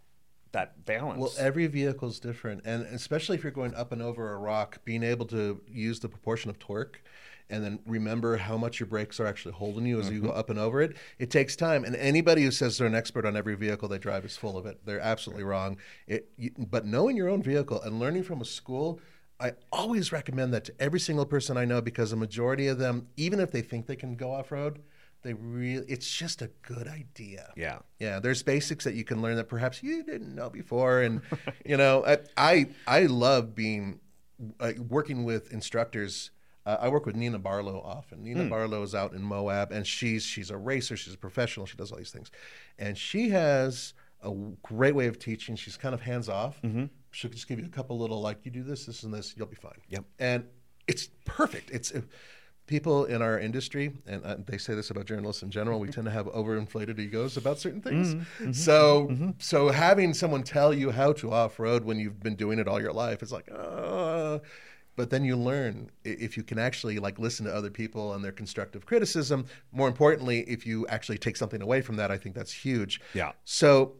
that 0.53 0.85
balance. 0.85 1.19
Well, 1.19 1.33
every 1.37 1.67
vehicle 1.67 2.07
is 2.07 2.19
different, 2.19 2.61
and 2.65 2.83
especially 2.83 3.35
if 3.35 3.43
you're 3.43 3.51
going 3.51 3.75
up 3.75 3.91
and 3.91 4.01
over 4.01 4.33
a 4.33 4.37
rock, 4.37 4.79
being 4.85 5.03
able 5.03 5.25
to 5.27 5.61
use 5.67 5.99
the 5.99 6.07
proportion 6.09 6.49
of 6.49 6.57
torque, 6.57 7.03
and 7.49 7.63
then 7.63 7.79
remember 7.85 8.37
how 8.37 8.57
much 8.57 8.79
your 8.79 8.87
brakes 8.87 9.19
are 9.19 9.25
actually 9.25 9.53
holding 9.53 9.85
you 9.85 9.99
as 9.99 10.09
you 10.09 10.21
go 10.21 10.29
up 10.29 10.49
and 10.49 10.57
over 10.57 10.81
it. 10.81 10.95
It 11.19 11.29
takes 11.29 11.55
time, 11.55 11.83
and 11.83 11.95
anybody 11.95 12.43
who 12.43 12.51
says 12.51 12.77
they're 12.77 12.87
an 12.87 12.95
expert 12.95 13.25
on 13.25 13.35
every 13.37 13.55
vehicle 13.55 13.87
they 13.87 13.99
drive 13.99 14.25
is 14.25 14.35
full 14.35 14.57
of 14.57 14.65
it. 14.65 14.79
They're 14.85 14.99
absolutely 14.99 15.43
wrong. 15.43 15.77
It, 16.07 16.29
you, 16.37 16.51
but 16.57 16.85
knowing 16.85 17.17
your 17.17 17.29
own 17.29 17.43
vehicle 17.43 17.81
and 17.81 17.99
learning 17.99 18.23
from 18.23 18.41
a 18.41 18.45
school. 18.45 18.99
I 19.37 19.51
always 19.69 20.13
recommend 20.13 20.53
that 20.53 20.63
to 20.63 20.73
every 20.79 21.01
single 21.01 21.25
person 21.25 21.57
I 21.57 21.65
know 21.65 21.81
because 21.81 22.13
a 22.13 22.15
majority 22.15 22.67
of 22.67 22.77
them, 22.77 23.09
even 23.17 23.41
if 23.41 23.51
they 23.51 23.61
think 23.61 23.85
they 23.85 23.97
can 23.97 24.15
go 24.15 24.31
off 24.31 24.49
road, 24.49 24.79
they 25.25 25.33
really 25.33 25.85
it's 25.89 26.09
just 26.09 26.41
a 26.41 26.49
good 26.61 26.87
idea. 26.87 27.51
yeah. 27.57 27.79
Yeah, 27.99 28.19
there's 28.19 28.43
basics 28.43 28.85
that 28.85 28.93
you 28.93 29.03
can 29.03 29.21
learn 29.21 29.35
that 29.35 29.49
perhaps 29.49 29.81
you 29.83 30.03
didn't 30.03 30.33
know 30.33 30.49
before, 30.49 31.01
and 31.01 31.21
you 31.65 31.75
know, 31.75 32.05
I 32.05 32.19
I, 32.37 32.67
I 32.87 33.05
love 33.07 33.55
being 33.55 33.99
uh, 34.59 34.73
working 34.87 35.25
with 35.25 35.51
instructors. 35.51 36.31
Uh, 36.65 36.77
I 36.79 36.89
work 36.89 37.05
with 37.05 37.15
Nena 37.15 37.37
Barlow 37.39 37.81
often. 37.85 38.23
Nena 38.23 38.45
Barlow 38.49 38.81
is 38.83 38.95
out 38.95 39.13
in 39.13 39.21
Moab, 39.21 39.71
and 39.71 39.85
she's 39.85 40.23
she's 40.23 40.49
a 40.49 40.57
racer. 40.57 40.97
She's 40.97 41.13
a 41.13 41.17
professional. 41.17 41.65
She 41.65 41.77
does 41.77 41.91
all 41.91 41.97
these 41.97 42.11
things, 42.11 42.31
and 42.79 42.97
she 42.97 43.29
has 43.29 43.93
a 44.23 44.33
great 44.63 44.95
way 44.95 45.07
of 45.07 45.19
teaching. 45.19 45.55
She's 45.55 45.77
kind 45.77 45.93
of 45.93 46.01
hands 46.01 46.27
off. 46.29 46.59
She'll 47.11 47.31
just 47.31 47.47
give 47.47 47.59
you 47.59 47.65
a 47.65 47.69
couple 47.69 47.97
little 47.99 48.19
like 48.21 48.39
you 48.43 48.51
do 48.51 48.63
this, 48.63 48.85
this, 48.87 49.03
and 49.03 49.13
this. 49.13 49.35
You'll 49.37 49.47
be 49.47 49.55
fine. 49.55 49.79
Yep. 49.89 50.05
and 50.19 50.45
it's 50.87 51.09
perfect. 51.25 51.71
It's 51.71 51.91
uh, 51.93 52.01
people 52.67 53.05
in 53.05 53.21
our 53.21 53.39
industry, 53.39 53.93
and 54.05 54.23
uh, 54.23 54.37
they 54.45 54.57
say 54.57 54.73
this 54.75 54.89
about 54.89 55.05
journalists 55.05 55.41
in 55.43 55.49
general. 55.51 55.79
We 55.79 55.87
tend 55.95 56.05
to 56.05 56.11
have 56.11 56.25
overinflated 56.27 56.99
egos 56.99 57.37
about 57.37 57.59
certain 57.59 57.81
things. 57.81 58.15
So, 58.51 59.33
so 59.39 59.69
having 59.69 60.13
someone 60.13 60.43
tell 60.43 60.73
you 60.73 60.91
how 60.91 61.13
to 61.13 61.31
off 61.31 61.59
road 61.59 61.85
when 61.85 61.99
you've 61.99 62.21
been 62.21 62.35
doing 62.35 62.59
it 62.59 62.67
all 62.67 62.81
your 62.81 62.93
life, 62.93 63.21
is 63.23 63.31
like, 63.31 63.49
uh, 63.51 64.39
but 64.95 65.09
then 65.09 65.23
you 65.25 65.35
learn 65.35 65.89
if 66.03 66.37
you 66.37 66.43
can 66.43 66.57
actually 66.59 66.99
like 66.99 67.19
listen 67.19 67.45
to 67.45 67.53
other 67.53 67.69
people 67.69 68.13
and 68.13 68.23
their 68.23 68.31
constructive 68.31 68.85
criticism. 68.85 69.45
More 69.71 69.87
importantly, 69.87 70.41
if 70.47 70.65
you 70.65 70.87
actually 70.87 71.17
take 71.17 71.37
something 71.37 71.61
away 71.61 71.81
from 71.81 71.95
that, 71.97 72.11
I 72.11 72.17
think 72.17 72.35
that's 72.35 72.51
huge. 72.53 73.01
Yeah. 73.13 73.31
So 73.43 73.93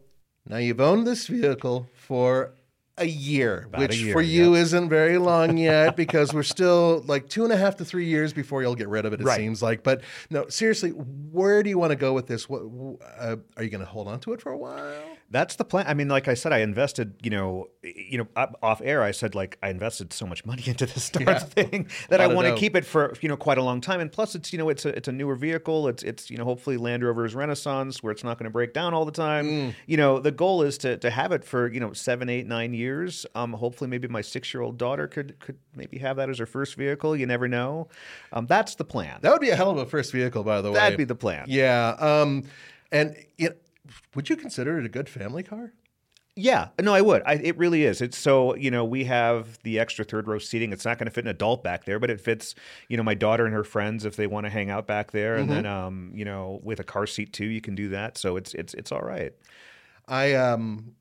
now 0.48 0.58
you've 0.58 0.80
owned 0.80 1.06
this 1.06 1.26
vehicle 1.26 1.88
for 1.94 2.52
a 2.98 3.04
year, 3.06 3.64
About 3.66 3.78
a 3.78 3.82
which 3.84 3.98
year, 3.98 4.12
for 4.14 4.22
you 4.22 4.54
isn't 4.54 4.88
very 4.88 5.18
long 5.18 5.58
yet 5.58 5.96
because 5.96 6.32
we're 6.32 6.42
still 6.42 7.04
like 7.06 7.28
two 7.28 7.44
and 7.44 7.52
a 7.52 7.56
half 7.56 7.76
to 7.76 7.84
three 7.84 8.06
years 8.06 8.32
before 8.32 8.62
you'll 8.62 8.74
get 8.74 8.88
rid 8.88 9.04
of 9.04 9.12
it. 9.12 9.20
It 9.20 9.24
Right. 9.24 9.36
seems 9.36 9.62
like. 9.62 9.82
But 9.82 10.00
no, 10.30 10.48
seriously, 10.48 10.90
where 10.90 11.62
do 11.62 11.68
you 11.68 11.78
want 11.78 11.90
to 11.90 11.96
go 11.96 12.14
with 12.14 12.26
this? 12.26 12.48
What 12.48 12.62
uh, 13.18 13.36
are 13.58 13.62
you 13.62 13.68
going 13.68 13.80
to 13.84 13.86
hold 13.86 14.08
on 14.08 14.20
to 14.20 14.32
it 14.32 14.40
for 14.40 14.50
a 14.50 14.56
while? 14.56 15.02
That's 15.28 15.56
the 15.56 15.64
plan. 15.64 15.86
I 15.88 15.94
mean, 15.94 16.08
like 16.08 16.28
I 16.28 16.34
said, 16.34 16.52
I 16.52 16.58
invested, 16.58 17.14
you 17.20 17.30
know, 17.30 17.66
you 17.82 18.18
know, 18.18 18.28
off 18.62 18.80
air. 18.84 19.02
I 19.02 19.10
said 19.10 19.34
like 19.34 19.58
I 19.60 19.70
invested 19.70 20.12
so 20.12 20.24
much 20.26 20.44
money 20.46 20.62
into 20.66 20.86
this 20.86 21.04
Stars 21.04 21.26
Yeah. 21.26 21.38
thing 21.40 21.88
that 22.10 22.20
I 22.20 22.28
want 22.28 22.46
to 22.46 22.54
keep 22.54 22.76
it 22.76 22.84
for 22.84 23.12
you 23.20 23.28
know 23.28 23.36
quite 23.36 23.58
a 23.58 23.62
long 23.62 23.80
time. 23.80 24.00
And 24.00 24.10
plus, 24.12 24.34
it's 24.36 24.52
you 24.52 24.58
know, 24.58 24.68
it's 24.68 24.84
a 24.84 24.90
it's 24.96 25.08
a 25.08 25.12
newer 25.12 25.34
vehicle. 25.34 25.88
It's 25.88 26.02
it's 26.04 26.30
you 26.30 26.38
know, 26.38 26.44
hopefully 26.44 26.76
Land 26.76 27.02
Rover's 27.04 27.34
Renaissance, 27.34 28.02
where 28.02 28.12
it's 28.12 28.22
not 28.22 28.38
going 28.38 28.44
to 28.44 28.50
break 28.52 28.72
down 28.72 28.94
all 28.94 29.04
the 29.04 29.10
time. 29.12 29.46
Mm. 29.46 29.74
You 29.86 29.96
know, 29.96 30.20
the 30.20 30.30
goal 30.30 30.62
is 30.62 30.78
to 30.78 30.96
to 30.98 31.10
have 31.10 31.32
it 31.32 31.44
for 31.44 31.66
you 31.72 31.80
know 31.80 31.92
seven, 31.92 32.28
eight, 32.28 32.46
nine 32.46 32.72
years. 32.72 33.26
Um, 33.34 33.52
hopefully, 33.52 33.90
maybe 33.90 34.06
my 34.08 34.20
six 34.20 34.54
year 34.54 34.62
old 34.62 34.78
daughter 34.78 35.08
could 35.08 35.38
could 35.40 35.58
maybe 35.74 35.98
have 35.98 36.16
that 36.18 36.30
as 36.30 36.38
her 36.38 36.46
first 36.46 36.76
vehicle. 36.76 37.16
You 37.16 37.26
never 37.26 37.48
know. 37.48 37.88
Um, 38.32 38.46
that's 38.46 38.76
the 38.76 38.84
plan. 38.84 39.18
That 39.22 39.32
would 39.32 39.40
be 39.40 39.50
a 39.50 39.56
hell 39.56 39.70
of 39.70 39.78
a 39.78 39.86
first 39.86 40.12
vehicle, 40.12 40.44
by 40.44 40.60
the 40.60 40.70
way. 40.70 40.74
That'd 40.76 40.98
be 40.98 41.04
the 41.04 41.14
plan. 41.16 41.46
Yeah. 41.48 41.96
Um, 41.98 42.44
and 42.92 43.16
it, 43.38 43.60
would 44.14 44.28
you 44.28 44.36
consider 44.36 44.78
it 44.78 44.86
a 44.86 44.88
good 44.88 45.08
family 45.08 45.42
car? 45.42 45.72
Yeah, 46.38 46.68
no, 46.78 46.92
I 46.92 47.00
would. 47.00 47.22
I, 47.24 47.34
it 47.36 47.56
really 47.56 47.84
is. 47.84 48.02
It's 48.02 48.18
so 48.18 48.54
you 48.56 48.70
know 48.70 48.84
we 48.84 49.04
have 49.04 49.58
the 49.62 49.78
extra 49.78 50.04
third 50.04 50.28
row 50.28 50.38
seating. 50.38 50.70
It's 50.70 50.84
not 50.84 50.98
going 50.98 51.06
to 51.06 51.10
fit 51.10 51.24
an 51.24 51.30
adult 51.30 51.64
back 51.64 51.86
there, 51.86 51.98
but 51.98 52.10
it 52.10 52.20
fits 52.20 52.54
you 52.88 52.98
know 52.98 53.02
my 53.02 53.14
daughter 53.14 53.46
and 53.46 53.54
her 53.54 53.64
friends 53.64 54.04
if 54.04 54.16
they 54.16 54.26
want 54.26 54.44
to 54.44 54.50
hang 54.50 54.68
out 54.68 54.86
back 54.86 55.12
there, 55.12 55.36
and 55.36 55.48
then 55.50 55.64
um 55.64 56.12
you 56.14 56.26
know 56.26 56.60
with 56.62 56.78
a 56.78 56.84
car 56.84 57.06
seat 57.06 57.32
too, 57.32 57.46
you 57.46 57.62
can 57.62 57.74
do 57.74 57.88
that. 57.88 58.18
So 58.18 58.36
it's 58.36 58.52
it's 58.52 58.74
it's 58.74 58.92
all 58.92 59.00
right. 59.00 59.32
I 60.06 60.34
um 60.34 60.94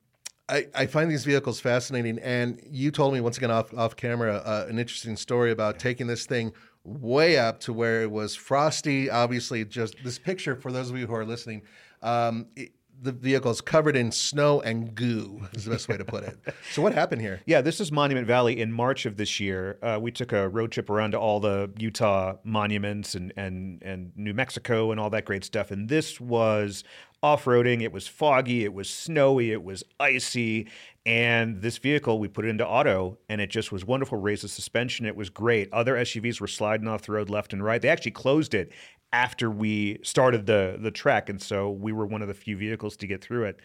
I, 0.48 0.67
I 0.76 0.86
find 0.86 1.10
these 1.10 1.26
vehicles 1.26 1.60
fascinating, 1.60 2.19
and 2.19 2.62
you 2.69 2.91
told 2.91 3.13
me 3.13 3.19
once 3.19 3.38
again 3.38 3.52
off 3.52 3.74
off 3.74 3.95
camera 3.95 4.36
uh, 4.38 4.67
an 4.69 4.80
interesting 4.80 5.17
story 5.17 5.52
about 5.52 5.80
taking 5.80 6.08
this 6.08 6.26
thing 6.26 6.54
way 6.86 7.38
up 7.38 7.60
to 7.62 7.74
where 7.74 8.04
it 8.04 8.12
was 8.12 8.36
frosty. 8.36 9.10
Obviously, 9.10 9.65
just 9.65 9.95
this 10.04 10.19
picture 10.19 10.56
for 10.56 10.71
those 10.71 10.89
of 10.89 10.98
you 10.98 11.08
who 11.08 11.15
are 11.15 11.26
listening. 11.26 11.63
Um, 12.04 12.48
it, 12.56 12.71
the 13.01 13.12
vehicle 13.12 13.51
is 13.51 13.62
covered 13.62 13.95
in 13.95 14.12
snow 14.12 14.62
and 14.62 14.95
goo. 14.95 15.41
Is 15.53 15.65
the 15.65 15.71
best 15.71 15.88
way 15.88 15.97
to 15.97 16.05
put 16.05 16.23
it. 16.23 16.38
So 16.71 16.81
what 16.81 16.93
happened 16.93 17.21
here? 17.21 17.41
Yeah, 17.45 17.62
this 17.62 17.79
is 17.79 17.91
Monument 17.91 18.27
Valley 18.27 18.60
in 18.60 18.71
March 18.71 19.05
of 19.05 19.15
this 19.17 19.39
year. 19.39 19.77
Uh, 19.81 19.97
we 20.01 20.12
took 20.12 20.34
a 20.34 20.49
road 20.49 20.71
trip 20.71 20.89
around 20.89 21.12
to 21.12 21.19
all 21.19 21.39
the 21.39 21.71
Utah 21.77 22.36
monuments 22.43 23.15
and 23.15 23.31
and 23.38 23.81
and 23.81 24.12
New 24.15 24.34
Mexico 24.34 24.91
and 24.91 24.99
all 24.99 25.10
that 25.12 25.25
great 25.25 25.45
stuff. 25.45 25.71
And 25.71 25.88
this 25.88 26.19
was 26.19 26.84
off-roading. 27.23 27.81
It 27.81 27.91
was 27.91 28.08
foggy. 28.08 28.63
It 28.63 28.73
was 28.73 28.89
snowy. 28.89 29.51
It 29.51 29.63
was 29.63 29.84
icy. 29.99 30.67
And 31.05 31.62
this 31.62 31.77
vehicle, 31.77 32.19
we 32.19 32.27
put 32.27 32.45
it 32.45 32.49
into 32.49 32.67
auto, 32.67 33.17
and 33.29 33.39
it 33.39 33.49
just 33.51 33.71
was 33.71 33.86
wonderful. 33.86 34.17
Raised 34.17 34.43
the 34.43 34.47
suspension. 34.47 35.05
It 35.05 35.15
was 35.15 35.29
great. 35.29 35.71
Other 35.71 35.95
SUVs 35.95 36.41
were 36.41 36.47
sliding 36.47 36.88
off 36.88 37.03
the 37.03 37.12
road 37.12 37.29
left 37.29 37.53
and 37.53 37.63
right. 37.63 37.81
They 37.81 37.89
actually 37.89 38.12
closed 38.12 38.53
it 38.53 38.71
after 39.13 39.50
we 39.50 40.00
started 40.04 40.46
the 40.46 40.78
the 40.80 40.91
trek, 40.91 41.30
and 41.30 41.41
so 41.41 41.70
we 41.70 41.91
were 41.91 42.06
one 42.06 42.22
of 42.22 42.28
the 42.28 42.34
few 42.34 42.58
vehicles 42.58 42.98
to 42.98 43.08
get 43.08 43.24
through 43.24 43.46
it. 43.46 43.60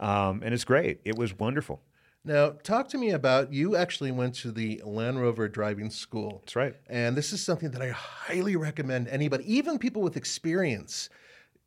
Um, 0.00 0.42
and 0.44 0.52
it's 0.52 0.64
great. 0.64 1.00
It 1.04 1.16
was 1.16 1.38
wonderful. 1.38 1.82
Now, 2.26 2.50
talk 2.64 2.88
to 2.88 2.98
me 2.98 3.10
about 3.10 3.52
you 3.52 3.76
actually 3.76 4.10
went 4.10 4.34
to 4.36 4.50
the 4.50 4.82
Land 4.84 5.20
Rover 5.20 5.46
driving 5.46 5.90
school. 5.90 6.40
That's 6.42 6.56
right. 6.56 6.74
And 6.88 7.16
this 7.16 7.32
is 7.32 7.40
something 7.40 7.70
that 7.70 7.80
I 7.80 7.90
highly 7.90 8.56
recommend 8.56 9.06
anybody, 9.06 9.44
even 9.54 9.78
people 9.78 10.02
with 10.02 10.16
experience. 10.16 11.08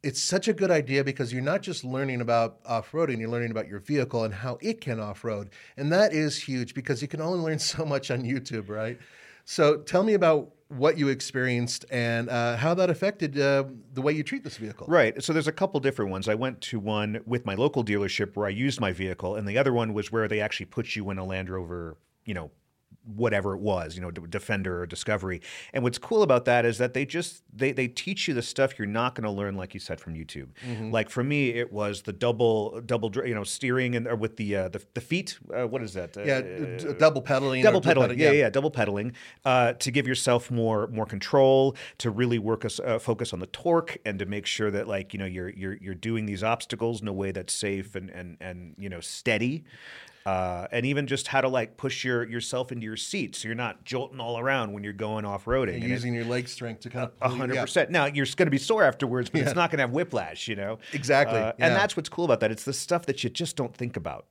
It's 0.04 0.22
such 0.22 0.50
a 0.50 0.54
good 0.54 0.70
idea 0.70 1.06
because 1.06 1.32
you're 1.32 1.42
not 1.42 1.62
just 1.62 1.86
learning 1.86 2.20
about 2.20 2.60
off 2.65 2.92
roading, 2.92 3.20
you're 3.20 3.30
learning 3.30 3.52
about 3.52 3.70
your 3.70 3.80
vehicle 3.80 4.26
and 4.26 4.34
how 4.34 4.58
it 4.62 4.82
can 4.82 5.00
off 5.00 5.24
road. 5.24 5.50
And 5.78 5.94
that 5.94 6.12
is 6.12 6.38
huge 6.44 6.74
because 6.74 7.02
you 7.02 7.08
can 7.08 7.22
only 7.22 7.39
learn 7.39 7.60
so 7.76 7.86
much 7.86 8.12
on 8.12 8.24
YouTube, 8.24 8.68
right? 8.68 9.00
So 9.46 9.78
tell 9.78 10.04
me 10.04 10.13
about 10.13 10.52
what 10.69 10.97
you 10.97 11.08
experienced 11.10 11.84
and 11.91 12.29
uh, 12.29 12.55
how 12.55 12.73
that 12.75 12.89
affected 12.89 13.38
uh, 13.39 13.65
the 13.93 14.01
way 14.01 14.13
you 14.13 14.23
treat 14.23 14.43
this 14.43 14.58
vehicle. 14.58 14.88
Right. 14.88 15.21
So 15.23 15.34
there's 15.34 15.47
a 15.47 15.51
couple 15.51 15.79
different 15.79 16.12
ones. 16.12 16.29
I 16.29 16.36
went 16.36 16.62
to 16.62 16.79
one 16.79 17.21
with 17.25 17.45
my 17.45 17.55
local 17.55 17.84
dealership 17.84 18.36
where 18.36 18.45
I 18.45 18.51
used 18.51 18.79
my 18.79 18.93
vehicle, 18.93 19.36
and 19.36 19.47
the 19.47 19.58
other 19.58 19.73
one 19.73 19.93
was 19.93 20.12
where 20.12 20.27
they 20.27 20.39
actually 20.39 20.67
put 20.67 20.95
you 20.95 21.10
in 21.10 21.17
a 21.17 21.25
Land 21.25 21.49
Rover, 21.49 21.97
you 22.23 22.36
know, 22.36 22.51
whatever 23.15 23.54
it 23.56 23.60
was, 23.60 23.95
you 23.95 24.02
know, 24.02 24.12
Defender 24.12 24.82
or 24.82 24.86
Discovery. 24.86 25.41
And 25.74 25.84
what's 25.84 25.98
cool 25.98 26.24
about 26.24 26.45
that 26.45 26.65
is 26.65 26.78
that 26.78 26.93
they 26.93 27.06
just 27.06 27.43
they 27.54 27.72
they 27.72 27.88
teach 27.88 28.28
you 28.28 28.34
the 28.34 28.41
stuff 28.41 28.78
you're 28.78 28.88
not 28.88 29.15
going 29.15 29.24
to 29.26 29.32
learn, 29.32 29.56
like 29.56 29.74
you 29.74 29.80
said, 29.80 30.00
from 30.00 30.13
YouTube. 30.13 30.48
Like 30.91 31.10
for 31.10 31.24
me, 31.24 31.50
it 31.50 31.72
was 31.74 32.04
the 32.04 32.13
double 32.13 32.82
double 32.82 33.12
you 33.26 33.34
know 33.36 33.43
steering 33.43 33.95
and 33.95 34.08
or 34.08 34.15
with 34.15 34.38
the 34.38 34.56
uh, 34.56 34.69
the, 34.69 34.84
the 34.93 35.02
feet. 35.02 35.38
Uh, 35.54 35.67
what 35.67 35.82
is 35.84 35.93
that? 35.93 36.15
Yeah, 36.17 36.39
Uh, 36.39 36.93
double 36.93 37.22
pedaling. 37.22 37.63
double 37.63 37.82
pedaling 37.82 38.19
yeah, 38.19 38.32
yeah 38.32 38.50
double 38.50 38.72
pedaling 38.72 39.13
uh, 39.45 39.74
to 39.74 39.91
give 39.91 40.08
yourself 40.08 40.52
more 40.52 40.88
more 40.88 41.06
control 41.06 41.76
to 41.98 42.10
really 42.10 42.39
work 42.39 42.65
us 42.65 42.80
uh, 42.80 43.00
focus 43.00 43.34
on 43.34 43.39
the 43.39 43.48
torque 43.48 43.98
and 44.06 44.19
to 44.19 44.26
make 44.26 44.45
sure 44.45 44.72
that 44.72 44.88
like 44.88 45.13
you 45.13 45.19
know 45.19 45.26
you're 45.26 45.50
you're 45.50 45.78
you're 45.82 45.95
doing 45.95 46.26
these 46.26 46.43
obstacles 46.43 47.02
in 47.02 47.08
a 47.08 47.13
way 47.13 47.32
that's 47.32 47.54
safe 47.54 47.95
and 47.95 48.10
and 48.10 48.38
and 48.39 48.76
you 48.78 48.89
know 48.89 49.00
steady 49.00 49.63
uh, 50.30 50.68
and 50.72 50.86
even 50.86 51.08
just 51.08 51.28
how 51.28 51.42
to 51.42 51.48
like 51.48 51.76
push 51.76 52.04
your 52.04 52.28
yourself 52.30 52.72
into 52.72 52.86
your 52.86 52.98
seat 52.98 53.36
so 53.36 53.48
you're 53.48 53.56
not 53.56 53.84
jolting 53.84 54.20
all 54.20 54.38
around 54.38 54.74
when 54.74 54.84
you're 54.84 54.94
going 54.94 55.26
off 55.26 55.46
roading 55.46 55.76
And 55.76 55.84
using 55.84 56.13
your 56.13 56.26
leg 56.26 56.48
strength 56.48 56.82
to 56.82 56.89
kind 56.89 57.10
of 57.22 57.32
hundred 57.32 57.56
yeah. 57.56 57.62
percent. 57.62 57.89
Now 57.89 58.06
you're 58.06 58.28
going 58.38 58.46
to 58.46 58.52
be 58.52 58.60
sore 58.60 58.84
afterwards, 58.84 59.30
but 59.30 59.42
it's 59.42 59.56
not 59.56 59.72
going 59.72 59.80
to 59.80 59.84
have 59.84 59.92
whiplash, 59.92 60.48
you 60.48 60.56
know. 60.56 60.78
Exactly, 60.94 61.39
Uh, 61.39 61.54
yeah. 61.58 61.65
And 61.65 61.76
that's 61.76 61.98
what's 61.98 62.10
cool 62.10 62.26
about 62.26 62.42
that. 62.42 62.52
It's 62.52 62.63
the 62.63 62.74
stuff 62.74 63.06
that 63.08 63.24
you 63.24 63.30
just 63.30 63.56
don't 63.56 63.76
think 63.76 63.98
about. 63.98 64.28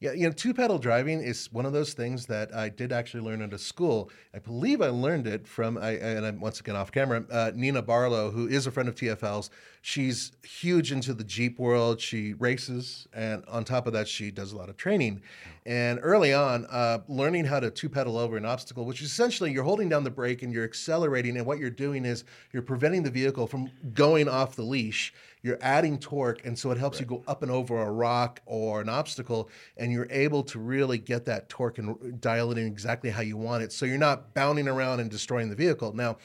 Yeah, 0.00 0.12
you 0.12 0.26
know, 0.26 0.32
two 0.32 0.54
pedal 0.54 0.78
driving 0.78 1.20
is 1.22 1.52
one 1.52 1.66
of 1.66 1.74
those 1.74 1.92
things 1.92 2.24
that 2.26 2.54
I 2.54 2.70
did 2.70 2.90
actually 2.90 3.22
learn 3.22 3.42
at 3.42 3.52
a 3.52 3.58
school. 3.58 4.10
I 4.34 4.38
believe 4.38 4.80
I 4.80 4.88
learned 4.88 5.26
it 5.26 5.46
from, 5.46 5.76
I, 5.76 5.92
and 5.92 6.24
I'm 6.24 6.40
once 6.40 6.58
again 6.58 6.74
off 6.74 6.90
camera, 6.90 7.22
uh, 7.30 7.52
Nena 7.54 7.82
Barlow, 7.82 8.30
who 8.30 8.48
is 8.48 8.66
a 8.66 8.70
friend 8.70 8.88
of 8.88 8.94
TFL's. 8.94 9.50
She's 9.82 10.32
huge 10.42 10.92
into 10.92 11.14
the 11.14 11.24
Jeep 11.24 11.58
world. 11.58 12.00
She 12.00 12.34
races, 12.34 13.08
and 13.14 13.42
on 13.48 13.64
top 13.64 13.86
of 13.86 13.94
that, 13.94 14.08
she 14.08 14.30
does 14.30 14.52
a 14.52 14.56
lot 14.56 14.68
of 14.68 14.76
training. 14.76 15.22
And 15.64 15.98
early 16.02 16.34
on, 16.34 16.66
uh, 16.66 16.98
learning 17.08 17.46
how 17.46 17.60
to 17.60 17.70
two 17.70 17.88
pedal 17.88 18.18
over 18.18 18.36
an 18.36 18.44
obstacle, 18.44 18.84
which 18.84 19.00
is 19.00 19.10
essentially 19.10 19.52
you're 19.52 19.64
holding 19.64 19.88
down 19.88 20.04
the 20.04 20.10
brake 20.10 20.42
and 20.42 20.52
you're 20.52 20.64
accelerating, 20.64 21.38
and 21.38 21.46
what 21.46 21.58
you're 21.58 21.70
doing 21.70 22.04
is 22.04 22.24
you're 22.52 22.62
preventing 22.62 23.02
the 23.02 23.10
vehicle 23.10 23.46
from 23.46 23.70
going 23.94 24.28
off 24.28 24.54
the 24.54 24.62
leash 24.62 25.14
you're 25.42 25.58
adding 25.60 25.98
torque 25.98 26.44
and 26.44 26.58
so 26.58 26.70
it 26.70 26.78
helps 26.78 27.00
you 27.00 27.06
go 27.06 27.22
up 27.26 27.42
and 27.42 27.50
over 27.50 27.80
a 27.80 27.90
rock 27.90 28.40
or 28.46 28.80
an 28.80 28.88
obstacle 28.88 29.48
and 29.76 29.92
you're 29.92 30.08
able 30.10 30.42
to 30.42 30.58
really 30.58 30.98
get 30.98 31.24
that 31.24 31.48
torque 31.48 31.78
and 31.78 32.20
dial 32.20 32.52
it 32.52 32.58
in 32.58 32.66
exactly 32.66 33.10
how 33.10 33.22
you 33.22 33.36
want 33.36 33.62
it 33.62 33.72
so 33.72 33.86
you're 33.86 33.98
not 33.98 34.34
bounding 34.34 34.68
around 34.68 35.00
and 35.00 35.10
destroying 35.10 35.48
the 35.48 35.56
vehicle 35.56 35.94
now 35.94 36.16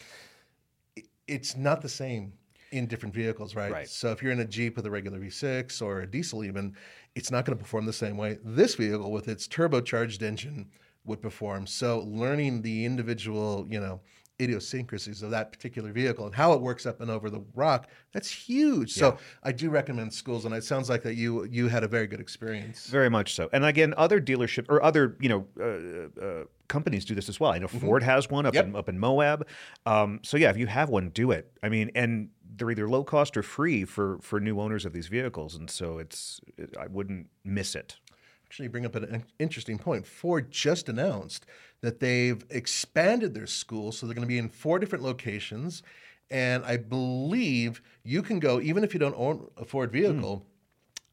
it's 1.27 1.55
not 1.55 1.81
the 1.81 1.89
same 1.89 2.33
in 2.75 2.85
different 2.87 3.15
vehicles 3.15 3.55
right, 3.55 3.71
Right. 3.71 3.89
so 3.89 4.11
if 4.11 4.21
you're 4.21 4.31
in 4.31 4.39
a 4.41 4.45
jeep 4.45 4.75
with 4.75 4.85
a 4.85 4.91
regular 4.91 5.19
v6 5.19 5.81
or 5.81 6.01
a 6.01 6.07
diesel 6.07 6.43
even 6.43 6.75
it's 7.15 7.31
not 7.31 7.45
going 7.45 7.57
to 7.57 7.63
perform 7.63 7.85
the 7.85 7.93
same 7.93 8.17
way 8.17 8.37
this 8.43 8.75
vehicle 8.75 9.11
with 9.11 9.27
its 9.27 9.47
turbocharged 9.47 10.21
engine 10.21 10.67
would 11.05 11.21
perform 11.21 11.65
so 11.67 11.99
learning 12.07 12.61
the 12.61 12.85
individual 12.85 13.65
you 13.69 13.79
know 13.79 13.99
idiosyncrasies 14.41 15.23
of 15.23 15.31
that 15.31 15.49
particular 15.51 15.93
vehicle 15.93 16.25
and 16.25 16.35
how 16.35 16.51
it 16.51 16.59
works 16.59 16.85
up 16.85 16.99
and 16.99 17.09
over 17.09 17.29
the 17.29 17.41
rock 17.55 17.87
that's 18.11 18.29
huge 18.29 18.91
so 18.91 19.17
i 19.43 19.51
do 19.51 19.69
recommend 19.69 20.13
schools 20.13 20.43
and 20.43 20.53
it 20.53 20.61
sounds 20.63 20.89
like 20.89 21.01
that 21.03 21.15
you 21.15 21.45
you 21.45 21.69
had 21.69 21.83
a 21.85 21.87
very 21.87 22.05
good 22.05 22.19
experience 22.19 22.87
Very 22.87 23.09
much 23.09 23.33
so. 23.33 23.49
And 23.53 23.63
again, 23.63 23.93
other 23.97 24.19
dealership 24.19 24.65
or 24.69 24.83
other 24.83 25.15
you 25.21 25.29
know 25.29 25.41
uh, 25.59 26.21
uh, 26.25 26.43
companies 26.67 27.05
do 27.05 27.15
this 27.15 27.29
as 27.29 27.39
well. 27.39 27.51
I 27.51 27.59
know 27.59 27.67
Ford 27.67 28.03
has 28.03 28.29
one 28.29 28.45
up 28.45 28.53
Yep. 28.53 28.65
in 28.65 28.75
up 28.75 28.89
in 28.89 28.99
Moab. 28.99 29.47
Um, 29.85 30.19
so 30.23 30.35
yeah, 30.37 30.49
if 30.49 30.57
you 30.57 30.67
have 30.67 30.89
one, 30.89 31.09
do 31.09 31.31
it. 31.31 31.49
I 31.63 31.69
mean, 31.69 31.91
and 31.95 32.29
they're 32.57 32.71
either 32.71 32.87
low 32.89 33.03
cost 33.03 33.35
or 33.37 33.43
free 33.43 33.85
for 33.85 34.17
for 34.21 34.39
new 34.39 34.59
owners 34.59 34.85
of 34.85 34.93
these 34.93 35.07
vehicles, 35.07 35.55
and 35.55 35.69
so 35.69 35.97
it's 35.97 36.39
it, 36.57 36.75
I 36.79 36.87
wouldn't 36.87 37.27
miss 37.43 37.75
it. 37.75 37.97
actually 38.45 38.67
bring 38.67 38.85
up 38.85 38.95
an 38.95 39.23
interesting 39.39 39.77
point. 39.77 40.05
Ford 40.07 40.51
just 40.51 40.87
announced 40.89 41.45
that 41.81 41.99
they've 41.99 42.43
expanded 42.49 43.33
their 43.33 43.47
school, 43.47 43.91
so 43.91 44.05
they're 44.05 44.15
going 44.15 44.27
to 44.27 44.27
be 44.27 44.37
in 44.37 44.49
four 44.49 44.79
different 44.79 45.03
locations. 45.03 45.83
And 46.31 46.63
I 46.65 46.77
believe 46.77 47.81
you 48.03 48.21
can 48.23 48.39
go, 48.39 48.59
even 48.59 48.83
if 48.83 48.93
you 48.93 48.99
don't 48.99 49.15
own 49.17 49.47
a 49.57 49.65
Ford 49.65 49.91
vehicle, 49.91 50.45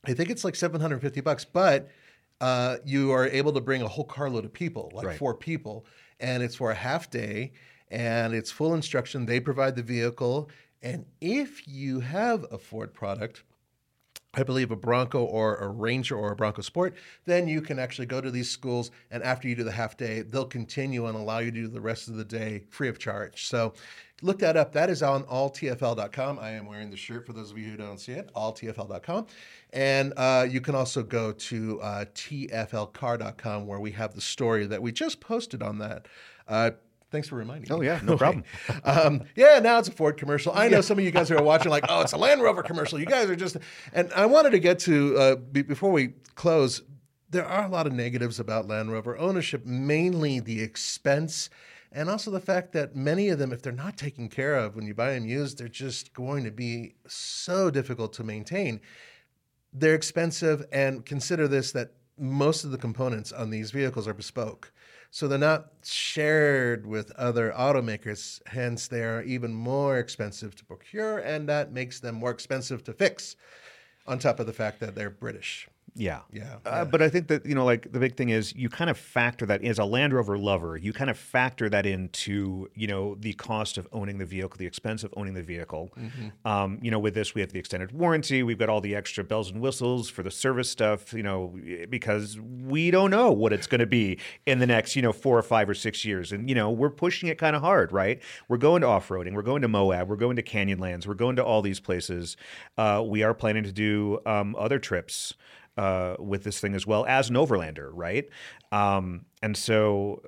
I 0.07 0.15
think 0.15 0.31
it's 0.31 0.45
like 0.45 0.55
750 0.57 1.21
bucks, 1.21 1.45
but 1.45 1.89
uh, 2.41 2.79
you 2.85 3.13
are 3.13 3.27
able 3.29 3.53
to 3.53 3.61
bring 3.61 3.83
a 3.83 3.89
whole 3.89 4.05
carload 4.05 4.45
of 4.45 4.53
people, 4.53 4.91
like 4.95 5.07
Right. 5.07 5.19
four 5.19 5.35
people, 5.35 5.85
and 6.19 6.43
it's 6.43 6.55
for 6.55 6.71
a 6.71 6.75
half 6.75 7.11
day 7.11 7.53
and 7.91 8.33
it's 8.35 8.51
full 8.51 8.75
instruction. 8.75 9.27
They 9.27 9.39
provide 9.39 9.77
the 9.77 9.83
vehicle. 9.83 10.49
And 10.83 11.07
if 11.21 11.67
you 11.69 12.01
have 12.01 12.45
a 12.51 12.59
Ford 12.59 12.93
product, 12.93 13.45
I 14.35 14.43
believe 14.45 14.71
a 14.71 14.77
Bronco 14.77 15.25
or 15.25 15.57
a 15.57 15.69
Ranger 15.69 16.17
or 16.17 16.33
a 16.33 16.37
Bronco 16.37 16.63
Sport, 16.63 16.95
then 17.27 17.49
you 17.49 17.61
can 17.61 17.79
actually 17.79 18.07
go 18.07 18.21
to 18.21 18.31
these 18.31 18.49
schools 18.49 18.91
and 19.11 19.23
after 19.23 19.47
you 19.47 19.55
do 19.55 19.63
the 19.63 19.73
half 19.73 19.97
day, 19.97 20.23
they'll 20.23 20.47
continue 20.47 21.07
and 21.07 21.17
allow 21.17 21.39
you 21.39 21.51
to 21.51 21.61
do 21.63 21.69
the 21.69 21.81
rest 21.81 22.09
of 22.09 22.17
the 22.17 22.25
day 22.25 22.65
free 22.71 22.89
of 22.89 22.99
charge. 22.99 23.47
So 23.47 23.75
look 24.23 24.39
that 24.39 24.57
up. 24.57 24.73
That 24.73 24.89
is 24.89 25.03
on 25.03 25.25
alltfl.com. 25.25 26.39
I 26.39 26.53
am 26.53 26.65
wearing 26.65 26.91
the 26.91 26.97
shirt 26.97 27.27
for 27.27 27.35
those 27.35 27.51
of 27.51 27.59
you 27.59 27.71
who 27.71 27.77
don't 27.77 28.01
see 28.01 28.13
it, 28.13 28.31
alltfl.com. 28.35 29.27
And 29.75 30.15
uh, 30.17 30.47
you 30.49 30.63
can 30.63 30.75
also 30.75 31.03
go 31.03 31.33
to 31.33 31.81
uh, 31.83 32.05
tflcar.com 32.15 33.67
where 33.67 33.81
we 33.81 33.91
have 33.93 34.15
the 34.15 34.23
story 34.23 34.65
that 34.65 34.81
we 34.81 34.93
just 34.93 35.21
posted 35.21 35.63
on 35.63 35.79
that. 35.79 36.07
Uh, 36.49 36.71
Thanks 37.13 37.29
for 37.29 37.37
reminding 37.37 37.69
me. 37.69 37.77
Oh, 37.77 37.83
yeah, 37.83 38.01
no 38.03 38.17
problem. 38.25 38.43
um, 38.85 39.23
yeah, 39.37 39.59
now 39.59 39.79
it's 39.79 39.89
a 39.89 39.93
Ford 39.93 40.17
commercial. 40.17 40.53
I 40.55 40.69
know 40.69 40.81
some 40.81 40.99
of 40.99 41.05
you 41.05 41.11
guys 41.11 41.29
who 41.29 41.37
are 41.37 41.43
watching, 41.43 41.71
like, 41.71 41.85
oh, 41.89 42.01
it's 42.01 42.15
a 42.15 42.17
Land 42.17 42.43
Rover 42.43 42.63
commercial. 42.63 42.99
You 42.99 43.05
guys 43.07 43.29
are 43.29 43.37
just. 43.37 43.59
And 43.93 44.11
I 44.15 44.25
wanted 44.25 44.51
to 44.51 44.59
get 44.59 44.79
to 44.81 45.17
uh, 45.19 45.37
be, 45.37 45.61
before 45.63 45.93
we 45.93 46.15
close. 46.35 46.83
There 47.29 47.47
are 47.47 47.65
a 47.65 47.69
lot 47.69 47.87
of 47.87 47.93
negatives 47.93 48.41
about 48.41 48.67
Land 48.67 48.93
Rover 48.93 49.17
ownership, 49.17 49.65
mainly 49.65 50.41
the 50.41 50.61
expense, 50.61 51.49
and 51.91 52.11
also 52.11 52.31
the 52.31 52.41
fact 52.41 52.73
that 52.73 52.97
many 52.97 53.29
of 53.29 53.39
them, 53.39 53.53
if 53.53 53.63
they're 53.63 53.73
not 53.73 53.97
taken 53.97 54.29
care 54.29 54.55
of 54.55 54.75
when 54.75 54.87
you 54.87 54.95
buy 54.95 55.13
them 55.15 55.27
used, 55.27 55.59
they're 55.59 55.69
just 55.69 56.13
going 56.13 56.45
to 56.45 56.51
be 56.51 56.95
so 57.07 57.71
difficult 57.71 58.13
to 58.15 58.25
maintain. 58.25 58.81
They're 59.73 59.95
expensive, 59.95 60.67
and 60.73 61.07
consider 61.07 61.49
this 61.49 61.73
that 61.73 61.93
most 62.19 62.65
of 62.65 62.71
the 62.71 62.79
components 62.79 63.33
on 63.33 63.51
these 63.51 63.71
vehicles 63.71 64.07
are 64.07 64.15
bespoke. 64.15 64.73
So 65.15 65.29
they're 65.29 65.39
not 65.39 65.67
shared 65.85 66.87
with 66.87 67.11
other 67.13 67.53
automakers, 67.55 68.41
hence 68.47 68.89
they 68.89 69.05
are 69.05 69.23
even 69.25 69.53
more 69.53 69.99
expensive 69.99 70.57
to 70.57 70.65
procure, 70.65 71.19
and 71.19 71.47
that 71.51 71.71
makes 71.71 72.01
them 72.01 72.15
more 72.15 72.31
expensive 72.31 72.83
to 72.85 72.95
fix, 72.95 73.37
on 74.07 74.19
top 74.19 74.41
of 74.41 74.47
the 74.47 74.55
fact 74.55 74.81
that 74.81 74.95
they're 74.95 75.11
British. 75.11 75.69
Yeah. 75.95 76.21
Yeah, 76.33 76.55
Uh, 76.65 76.71
yeah. 76.71 76.85
but 76.85 77.03
I 77.03 77.09
think 77.11 77.29
that, 77.29 77.45
you 77.45 77.55
know, 77.55 77.65
like 77.65 77.93
the 77.93 77.99
big 77.99 78.17
thing 78.17 78.31
is 78.31 78.55
you 78.55 78.69
kind 78.69 78.89
of 78.89 78.97
factor 78.97 79.45
that 79.47 79.63
as 79.63 79.79
a 79.79 79.85
Land 79.85 80.15
Rover 80.15 80.39
lover, 80.39 80.77
you 80.77 80.93
kind 80.93 81.11
of 81.11 81.19
factor 81.19 81.69
that 81.69 81.85
into, 81.85 82.69
you 82.75 82.87
know, 82.87 83.17
the 83.21 83.35
cost 83.35 83.77
of 83.77 83.87
owning 83.93 84.19
the 84.19 84.25
vehicle, 84.25 84.57
the 84.59 84.67
expense 84.67 85.05
of 85.05 85.13
owning 85.17 85.35
the 85.35 85.43
vehicle. 85.43 85.91
Mm-hmm. 85.99 86.49
Um, 86.49 86.79
you 86.81 86.91
know, 86.91 86.99
with 86.99 87.15
this, 87.15 87.35
we 87.35 87.43
have 87.43 87.53
the 87.53 87.59
extended 87.59 87.93
warranty. 87.93 88.43
We've 88.43 88.59
got 88.59 88.71
all 88.71 88.81
the 88.81 88.95
extra 88.95 89.23
bells 89.23 89.51
and 89.51 89.61
whistles 89.61 90.09
for 90.09 90.23
the 90.23 90.31
service 90.31 90.71
stuff, 90.71 91.13
you 91.13 91.23
know, 91.23 91.59
because 91.91 92.39
we 92.41 92.91
don't 92.91 93.11
know 93.11 93.31
what 93.31 93.53
it's 93.53 93.67
going 93.67 93.81
to 93.81 93.87
be 93.87 94.19
in 94.47 94.61
the 94.61 94.67
next, 94.67 94.97
you 94.97 95.03
know, 95.03 95.13
four 95.13 95.37
or 95.37 95.43
five 95.43 95.69
or 95.69 95.75
six 95.75 96.05
years. 96.05 96.33
And, 96.33 96.49
you 96.49 96.55
know, 96.55 96.71
we're 96.71 96.91
pushing 96.91 97.29
it 97.29 97.37
kind 97.39 97.55
of 97.55 97.61
hard, 97.63 97.93
right? 97.93 98.21
We're 98.49 98.57
going 98.57 98.81
to 98.81 98.87
off 98.89 99.09
roading. 99.09 99.35
We're 99.35 99.43
going 99.43 99.63
to 99.63 99.69
Moab. 99.69 100.09
We're 100.09 100.17
going 100.17 100.37
to 100.37 100.43
Canyonlands. 100.43 101.07
We're 101.07 101.15
going 101.15 101.37
to 101.37 101.45
all 101.45 101.61
these 101.61 101.81
places. 101.81 102.37
Uh, 102.79 103.03
we 103.07 103.23
are 103.23 103.35
planning 103.35 103.65
to 103.65 103.73
do 103.73 104.21
um, 104.25 104.57
other 104.59 104.79
trips 104.79 105.35
uh, 105.77 106.17
with 106.19 106.45
this 106.45 106.61
thing 106.61 106.75
as 106.75 106.87
well 106.87 107.05
as 107.07 107.31
an 107.31 107.37
overlander, 107.37 107.91
right? 107.93 108.29
Um, 108.71 109.27
and 109.43 109.57
so 109.57 110.23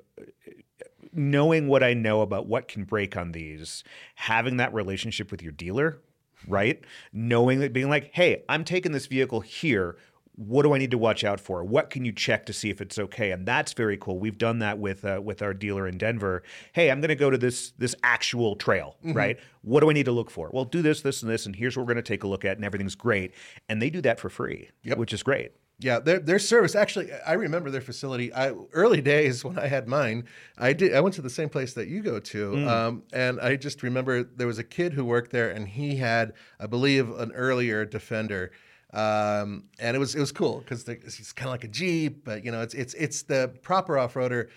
knowing 1.13 1.67
what 1.67 1.83
I 1.83 1.93
know 1.93 2.21
about 2.21 2.47
what 2.47 2.67
can 2.67 2.83
break 2.83 3.15
on 3.15 3.31
these, 3.31 3.83
having 4.15 4.57
that 4.57 4.73
relationship 4.73 5.31
with 5.31 5.41
your 5.41 5.51
dealer, 5.51 6.01
right? 6.47 6.83
Knowing 7.13 7.59
that 7.59 7.73
being 7.73 7.89
like, 7.89 8.11
hey, 8.13 8.43
I'm 8.49 8.63
taking 8.63 8.91
this 8.91 9.07
vehicle 9.07 9.39
here. 9.39 9.97
What 10.37 10.63
do 10.63 10.73
I 10.73 10.77
need 10.77 10.91
to 10.91 10.97
watch 10.97 11.23
out 11.23 11.39
for? 11.39 11.63
What 11.63 11.89
can 11.89 12.03
you 12.03 12.11
check 12.11 12.45
to 12.47 12.53
see 12.53 12.69
if 12.69 12.81
it's 12.81 12.99
okay? 12.99 13.31
And 13.31 13.45
that's 13.45 13.71
very 13.73 13.97
cool. 13.97 14.19
We've 14.19 14.37
done 14.37 14.59
that 14.59 14.77
with 14.79 15.05
uh, 15.05 15.21
with 15.23 15.41
our 15.41 15.53
dealer 15.53 15.87
in 15.87 15.97
Denver. 15.97 16.43
Hey, 16.73 16.91
I'm 16.91 16.99
going 16.99 17.09
to 17.09 17.15
go 17.15 17.29
to 17.29 17.37
this 17.37 17.71
this 17.77 17.95
actual 18.03 18.55
trail, 18.55 18.97
right? 19.03 19.39
What 19.61 19.79
do 19.79 19.89
I 19.89 19.93
need 19.93 20.05
to 20.05 20.11
look 20.11 20.29
for? 20.29 20.49
Well, 20.51 20.65
do 20.65 20.81
this, 20.81 21.01
this, 21.01 21.21
and 21.23 21.31
this, 21.31 21.45
and 21.45 21.55
here's 21.55 21.77
what 21.77 21.83
we're 21.87 21.93
going 21.93 22.03
to 22.03 22.07
take 22.07 22.23
a 22.23 22.27
look 22.27 22.43
at, 22.43 22.57
and 22.57 22.65
everything's 22.65 22.95
great. 22.95 23.33
And 23.69 23.81
they 23.81 23.89
do 23.89 24.01
that 24.01 24.19
for 24.19 24.29
free, 24.29 24.69
Yep. 24.83 24.97
which 24.97 25.13
is 25.13 25.23
great. 25.23 25.51
Yeah, 25.79 25.99
their 25.99 26.19
their 26.19 26.39
service 26.39 26.73
actually. 26.73 27.09
I 27.27 27.33
remember 27.33 27.69
their 27.69 27.81
facility. 27.81 28.33
I 28.33 28.53
early 28.71 29.01
days 29.01 29.43
when 29.43 29.59
I 29.59 29.67
had 29.67 29.87
mine, 29.89 30.23
I 30.57 30.71
did. 30.71 30.93
I 30.95 31.01
went 31.01 31.15
to 31.15 31.21
the 31.21 31.29
same 31.29 31.49
place 31.49 31.73
that 31.73 31.87
you 31.89 32.01
go 32.01 32.19
to, 32.19 32.69
um, 32.69 33.03
and 33.11 33.41
I 33.41 33.57
just 33.57 33.83
remember 33.83 34.23
there 34.23 34.47
was 34.47 34.57
a 34.57 34.63
kid 34.63 34.93
who 34.93 35.03
worked 35.03 35.31
there, 35.31 35.49
and 35.49 35.67
he 35.67 35.97
had, 35.97 36.31
I 36.61 36.67
believe, 36.67 37.09
an 37.09 37.33
earlier 37.33 37.83
Defender, 37.83 38.51
um, 38.95 39.65
and 39.77 39.95
it 39.95 39.99
was 39.99 40.15
it 40.15 40.19
was 40.19 40.31
cool 40.31 40.59
because 40.59 40.87
it's 40.87 41.33
kind 41.33 41.49
of 41.49 41.51
like 41.51 41.65
a 41.65 41.67
Jeep, 41.67 42.23
but 42.23 42.45
you 42.45 42.51
know, 42.51 42.61
it's 42.61 42.73
it's 42.73 42.93
it's 42.93 43.23
the 43.23 43.53
proper 43.61 43.97
off 43.97 44.13
roader. 44.13 44.47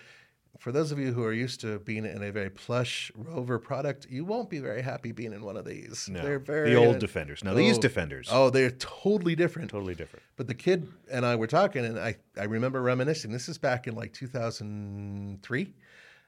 For 0.59 0.71
those 0.71 0.91
of 0.91 0.99
you 0.99 1.13
who 1.13 1.23
are 1.23 1.33
used 1.33 1.61
to 1.61 1.79
being 1.79 2.05
in 2.05 2.21
a 2.23 2.31
very 2.31 2.49
plush 2.49 3.11
Rover 3.15 3.59
product, 3.59 4.07
you 4.09 4.25
won't 4.25 4.49
be 4.49 4.59
very 4.59 4.81
happy 4.81 5.13
being 5.13 5.31
in 5.31 5.41
one 5.41 5.55
of 5.55 5.63
these. 5.63 6.09
No, 6.11 6.21
They're 6.21 6.39
very 6.39 6.71
the 6.71 6.75
old 6.75 6.95
uh, 6.95 6.99
Defenders. 6.99 7.43
No, 7.45 7.53
these 7.53 7.77
oh, 7.77 7.81
Defenders. 7.81 8.27
Oh, 8.31 8.49
they're 8.49 8.71
totally 8.71 9.35
different. 9.35 9.71
Totally 9.71 9.95
different. 9.95 10.23
But 10.35 10.47
the 10.47 10.55
kid 10.55 10.87
and 11.11 11.25
I 11.25 11.37
were 11.37 11.47
talking, 11.47 11.85
and 11.85 11.97
I, 11.97 12.17
I 12.37 12.43
remember 12.43 12.81
reminiscing. 12.81 13.31
This 13.31 13.47
is 13.47 13.57
back 13.57 13.87
in 13.87 13.95
like 13.95 14.11
2003. 14.11 15.73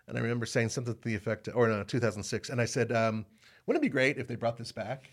And 0.07 0.17
I 0.17 0.21
remember 0.21 0.45
saying 0.45 0.69
something 0.69 0.93
to 0.93 1.01
the 1.01 1.15
effect, 1.15 1.49
or 1.53 1.67
no, 1.67 1.83
2006. 1.83 2.49
And 2.49 2.61
I 2.61 2.65
said, 2.65 2.91
um, 2.91 3.25
wouldn't 3.65 3.83
it 3.83 3.87
be 3.87 3.91
great 3.91 4.17
if 4.17 4.27
they 4.27 4.35
brought 4.35 4.57
this 4.57 4.71
back? 4.71 5.09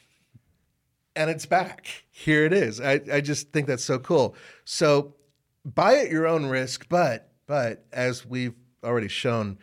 And 1.17 1.31
it's 1.31 1.47
back. 1.47 2.05
Here 2.11 2.45
it 2.45 2.53
is. 2.53 2.81
I, 2.81 3.01
I 3.13 3.21
just 3.21 3.53
think 3.53 3.67
that's 3.67 3.85
so 3.85 3.99
cool. 3.99 4.37
So 4.65 5.15
buy 5.65 5.97
at 5.97 6.11
your 6.11 6.27
own 6.27 6.47
risk, 6.47 6.89
but 6.89 7.33
but 7.47 7.87
as 7.93 8.27
we've 8.27 8.55
already 8.85 9.09
shown, 9.09 9.59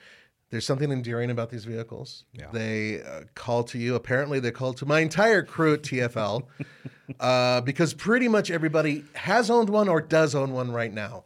there's 0.50 0.66
something 0.66 0.92
endearing 0.92 1.30
about 1.30 1.50
these 1.50 1.66
vehicles. 1.66 2.26
They 2.52 3.02
uh, 3.02 3.22
call 3.36 3.64
to 3.66 3.78
you. 3.78 3.96
Apparently, 3.96 4.40
they 4.40 4.52
call 4.52 4.74
to 4.74 4.86
my 4.86 5.00
entire 5.02 5.44
crew 5.44 5.74
at 5.74 5.84
TFL 5.84 6.44
uh, 7.20 7.62
because 7.62 7.94
pretty 7.94 8.28
much 8.28 8.52
everybody 8.52 9.04
has 9.14 9.50
owned 9.50 9.70
one 9.70 9.88
or 9.88 10.02
does 10.02 10.34
own 10.36 10.52
one 10.52 10.72
right 10.72 10.94
now. 10.94 11.26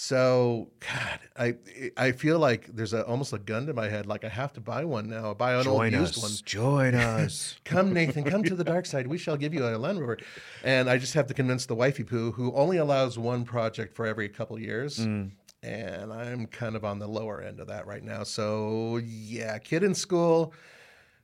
So, 0.00 0.70
God, 0.78 1.18
I 1.36 1.56
I 1.96 2.12
feel 2.12 2.38
like 2.38 2.68
there's 2.72 2.92
a, 2.92 3.04
almost 3.04 3.32
a 3.32 3.38
gun 3.38 3.66
to 3.66 3.74
my 3.74 3.88
head. 3.88 4.06
Like 4.06 4.22
I 4.22 4.28
have 4.28 4.52
to 4.52 4.60
buy 4.60 4.84
one 4.84 5.10
now. 5.10 5.34
Buy 5.34 5.54
an 5.54 5.64
Join 5.64 5.92
old 5.92 6.04
us. 6.04 6.16
used 6.16 6.22
one. 6.22 6.30
Join 6.44 6.94
us. 6.94 7.56
Come, 7.64 7.92
Nathan, 7.92 8.22
come 8.22 8.44
to 8.44 8.54
the 8.54 8.62
dark 8.62 8.86
side. 8.86 9.08
We 9.08 9.18
shall 9.18 9.36
give 9.36 9.52
you 9.52 9.66
a 9.66 9.76
Land 9.76 9.98
Rover. 9.98 10.18
And 10.62 10.88
I 10.88 10.98
just 10.98 11.14
have 11.14 11.26
to 11.26 11.34
convince 11.34 11.66
the 11.66 11.74
wifey 11.74 12.04
poo, 12.04 12.30
who 12.30 12.54
only 12.54 12.76
allows 12.76 13.18
one 13.18 13.44
project 13.44 13.96
for 13.96 14.06
every 14.06 14.28
couple 14.28 14.56
years. 14.60 15.00
Mm. 15.00 15.32
And 15.64 16.12
I'm 16.12 16.46
kind 16.46 16.76
of 16.76 16.84
on 16.84 17.00
the 17.00 17.08
lower 17.08 17.42
end 17.42 17.58
of 17.58 17.66
that 17.66 17.84
right 17.88 18.04
now. 18.04 18.22
So, 18.22 18.98
yeah, 19.04 19.58
kid 19.58 19.82
in 19.82 19.96
school, 19.96 20.54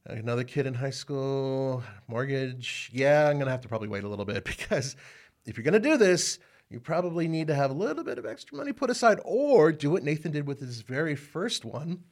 another 0.06 0.42
kid 0.42 0.66
in 0.66 0.74
high 0.74 0.90
school, 0.90 1.84
mortgage. 2.08 2.90
Yeah, 2.92 3.28
I'm 3.28 3.34
going 3.34 3.46
to 3.46 3.52
have 3.52 3.60
to 3.60 3.68
probably 3.68 3.86
wait 3.86 4.02
a 4.02 4.08
little 4.08 4.24
bit 4.24 4.44
because 4.44 4.96
if 5.46 5.56
you're 5.56 5.62
going 5.62 5.80
to 5.80 5.88
do 5.88 5.96
this, 5.96 6.40
you 6.70 6.80
probably 6.80 7.28
need 7.28 7.48
to 7.48 7.54
have 7.54 7.70
a 7.70 7.74
little 7.74 8.04
bit 8.04 8.18
of 8.18 8.26
extra 8.26 8.56
money 8.56 8.72
put 8.72 8.90
aside 8.90 9.20
or 9.24 9.72
do 9.72 9.90
what 9.90 10.02
Nathan 10.02 10.32
did 10.32 10.46
with 10.46 10.60
his 10.60 10.80
very 10.80 11.14
first 11.14 11.64
one 11.64 12.04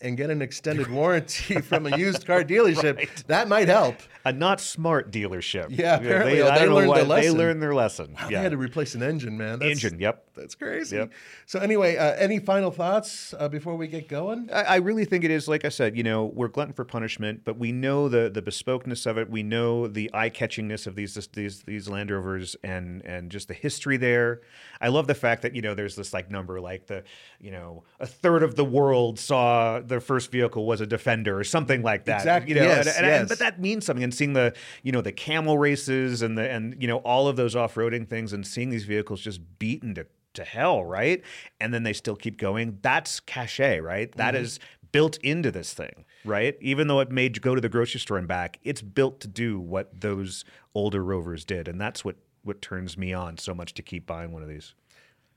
and 0.00 0.16
get 0.16 0.30
an 0.30 0.40
extended 0.42 0.90
warranty 0.90 1.60
from 1.60 1.86
a 1.86 1.96
used 1.96 2.26
car 2.26 2.44
dealership. 2.44 3.08
That 3.26 3.48
might 3.48 3.68
help. 3.68 3.96
a 4.24 4.32
not 4.32 4.60
smart 4.60 5.10
dealership. 5.10 5.66
Yeah, 5.70 5.96
apparently, 5.96 6.36
they, 6.36 6.42
I 6.48 6.58
they 6.60 6.68
learned 6.68 6.88
why- 6.88 6.96
their 6.98 7.04
They 7.04 7.08
lesson. 7.08 7.38
learned 7.38 7.62
their 7.62 7.74
lesson. 7.74 8.12
Wow, 8.14 8.28
yeah. 8.30 8.38
They 8.38 8.42
had 8.44 8.52
to 8.52 8.56
replace 8.58 8.94
an 8.94 9.02
engine, 9.02 9.36
man. 9.36 9.58
That's, 9.58 9.70
Engine. 9.82 10.00
Yep. 10.00 10.24
That's 10.34 10.54
crazy. 10.54 10.96
Yep. 10.96 11.12
So 11.46 11.58
anyway, 11.58 11.96
uh, 11.96 12.14
any 12.14 12.38
final 12.38 12.70
thoughts 12.70 13.34
uh, 13.38 13.48
before 13.48 13.74
we 13.76 13.88
get 13.88 14.08
going? 14.08 14.48
I, 14.52 14.62
I 14.62 14.76
really 14.76 15.04
think 15.04 15.24
it 15.24 15.30
is, 15.32 15.48
like 15.48 15.64
I 15.64 15.68
said, 15.68 15.96
you 15.96 16.04
know, 16.04 16.26
we're 16.26 16.46
glutton 16.48 16.72
for 16.74 16.84
punishment, 16.84 17.42
but 17.44 17.58
we 17.58 17.72
know 17.72 18.08
the 18.08 18.30
the 18.30 18.40
bespokeness 18.42 19.04
of 19.06 19.18
it. 19.18 19.28
We 19.28 19.42
know 19.42 19.88
the 19.88 20.10
eye 20.14 20.30
catchingness 20.30 20.86
of 20.86 20.94
these 20.94 21.14
these 21.34 21.62
these 21.64 21.88
Land 21.88 22.10
Rovers 22.12 22.56
and 22.62 23.04
and 23.04 23.30
just 23.32 23.48
the 23.48 23.54
history 23.54 23.96
there. 23.96 24.42
I 24.80 24.88
love 24.88 25.08
the 25.08 25.14
fact 25.16 25.42
that 25.42 25.56
you 25.56 25.62
know 25.62 25.74
there's 25.74 25.96
this 25.96 26.12
like 26.14 26.30
number 26.30 26.60
like 26.60 26.86
the 26.86 27.02
you 27.40 27.50
know 27.50 27.82
a 27.98 28.06
third 28.06 28.42
of 28.44 28.54
the 28.54 28.64
world 28.64 29.18
saw 29.18 29.80
their 29.88 30.00
first 30.00 30.30
vehicle 30.30 30.66
was 30.66 30.80
a 30.80 30.86
Defender 30.86 31.38
or 31.38 31.44
something 31.44 31.82
like 31.82 32.04
that. 32.06 32.18
Exactly. 32.20 32.54
You 32.54 32.60
know, 32.60 32.66
Yes, 32.66 32.86
and, 32.86 33.06
and- 33.06 33.06
yes. 33.06 33.28
but 33.28 33.38
that 33.40 33.60
means 33.60 33.84
something. 33.86 34.04
And 34.04 34.14
seeing 34.14 34.32
the 34.34 34.54
you 34.82 34.92
know 34.92 35.00
the 35.00 35.12
camel 35.12 35.58
races 35.58 36.22
and 36.22 36.36
the 36.38 36.48
and 36.50 36.76
you 36.80 36.86
know 36.88 36.98
all 36.98 37.28
of 37.28 37.36
those 37.36 37.56
off 37.56 37.74
roading 37.74 38.08
things 38.08 38.32
and 38.32 38.46
seeing 38.46 38.70
these 38.70 38.84
vehicles 38.84 39.20
just 39.20 39.40
beaten 39.58 39.94
to 39.94 40.06
to 40.34 40.44
hell, 40.44 40.84
right? 40.84 41.22
And 41.58 41.72
then 41.74 41.82
they 41.82 41.92
still 41.92 42.14
keep 42.14 42.38
going. 42.38 42.78
That's 42.82 43.18
cachet, 43.20 43.80
right? 43.80 44.12
That 44.16 44.34
Mm-hmm. 44.34 44.44
is 44.44 44.60
built 44.92 45.16
into 45.18 45.50
this 45.50 45.74
thing, 45.74 46.04
right? 46.24 46.56
Even 46.60 46.86
though 46.88 47.00
it 47.00 47.10
may 47.10 47.28
go 47.28 47.54
to 47.54 47.60
the 47.60 47.68
grocery 47.68 48.00
store 48.00 48.16
and 48.18 48.26
back, 48.28 48.58
it's 48.64 48.80
built 48.80 49.20
to 49.20 49.28
do 49.28 49.58
what 49.60 50.00
those 50.00 50.44
older 50.74 51.02
rovers 51.04 51.44
did, 51.44 51.66
and 51.68 51.80
that's 51.80 52.04
what 52.04 52.16
what 52.44 52.62
turns 52.62 52.96
me 52.96 53.12
on 53.12 53.36
so 53.36 53.52
much 53.54 53.74
to 53.74 53.82
keep 53.82 54.06
buying 54.06 54.32
one 54.32 54.42
of 54.42 54.48
these. 54.48 54.74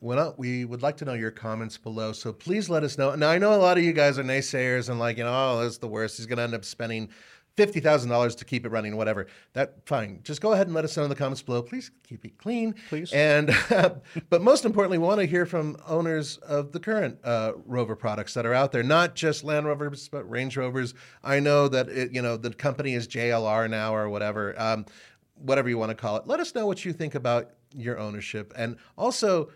Well, 0.02 0.34
we 0.36 0.66
would 0.66 0.82
like 0.82 0.98
to 0.98 1.06
know 1.06 1.14
your 1.14 1.30
comments 1.30 1.78
below. 1.78 2.12
So 2.12 2.34
please 2.34 2.70
let 2.70 2.84
us 2.84 2.98
know. 2.98 3.14
Now, 3.14 3.30
I 3.30 3.38
know 3.38 3.54
a 3.54 3.62
lot 3.62 3.78
of 3.78 3.84
you 3.84 3.94
guys 3.94 4.18
are 4.18 4.24
naysayers 4.24 4.90
and 4.90 5.00
like, 5.00 5.18
you 5.18 5.24
know, 5.24 5.32
oh, 5.32 5.62
that's 5.62 5.78
the 5.78 5.88
worst. 5.88 6.18
He's 6.18 6.26
going 6.26 6.38
to 6.38 6.44
end 6.44 6.56
up 6.56 6.66
spending 6.66 7.08
$50,000 7.56 8.38
to 8.38 8.46
keep 8.46 8.66
it 8.66 8.70
running, 8.70 8.98
whatever. 8.98 9.28
That 9.54 9.86
fine. 9.86 10.22
Just 10.24 10.42
go 10.42 10.54
ahead 10.54 10.66
and 10.66 10.76
let 10.76 10.86
us 10.86 10.98
know 10.98 11.04
in 11.04 11.10
the 11.10 11.16
comments 11.16 11.44
below. 11.44 11.62
Please 11.62 11.92
keep 12.02 12.26
it 12.26 12.36
clean. 12.40 12.74
Please. 12.90 13.14
And, 13.14 13.56
but 14.32 14.42
most 14.42 14.66
importantly, 14.66 14.98
we 14.98 15.06
want 15.06 15.20
to 15.20 15.28
hear 15.28 15.46
from 15.46 15.78
owners 15.86 16.38
of 16.38 16.72
the 16.72 16.80
current 16.80 17.20
uh, 17.24 17.52
Rover 17.68 17.96
products 17.96 18.34
that 18.34 18.46
are 18.48 18.56
out 18.56 18.72
there, 18.72 18.82
not 18.82 19.14
just 19.14 19.44
Land 19.44 19.68
Rovers, 19.68 20.08
but 20.08 20.28
Range 20.28 20.58
Rovers. 20.58 20.96
I 21.24 21.40
know 21.40 21.68
that, 21.68 21.90
it, 21.90 22.12
you 22.12 22.24
know, 22.24 22.38
the 22.38 22.52
company 22.52 22.96
is 22.96 23.08
JLR 23.08 23.70
now 23.70 23.94
or 23.94 24.10
whatever. 24.10 24.60
Um, 24.60 24.86
whatever 25.36 25.70
you 25.70 25.78
want 25.78 25.90
to 25.90 25.96
call 25.96 26.18
it. 26.18 26.26
Let 26.26 26.40
us 26.40 26.56
know 26.56 26.66
what 26.66 26.86
you 26.86 26.94
think 26.94 27.14
about 27.14 27.52
your 27.76 28.00
ownership. 28.00 28.52
And 28.56 28.78
also, 28.98 29.50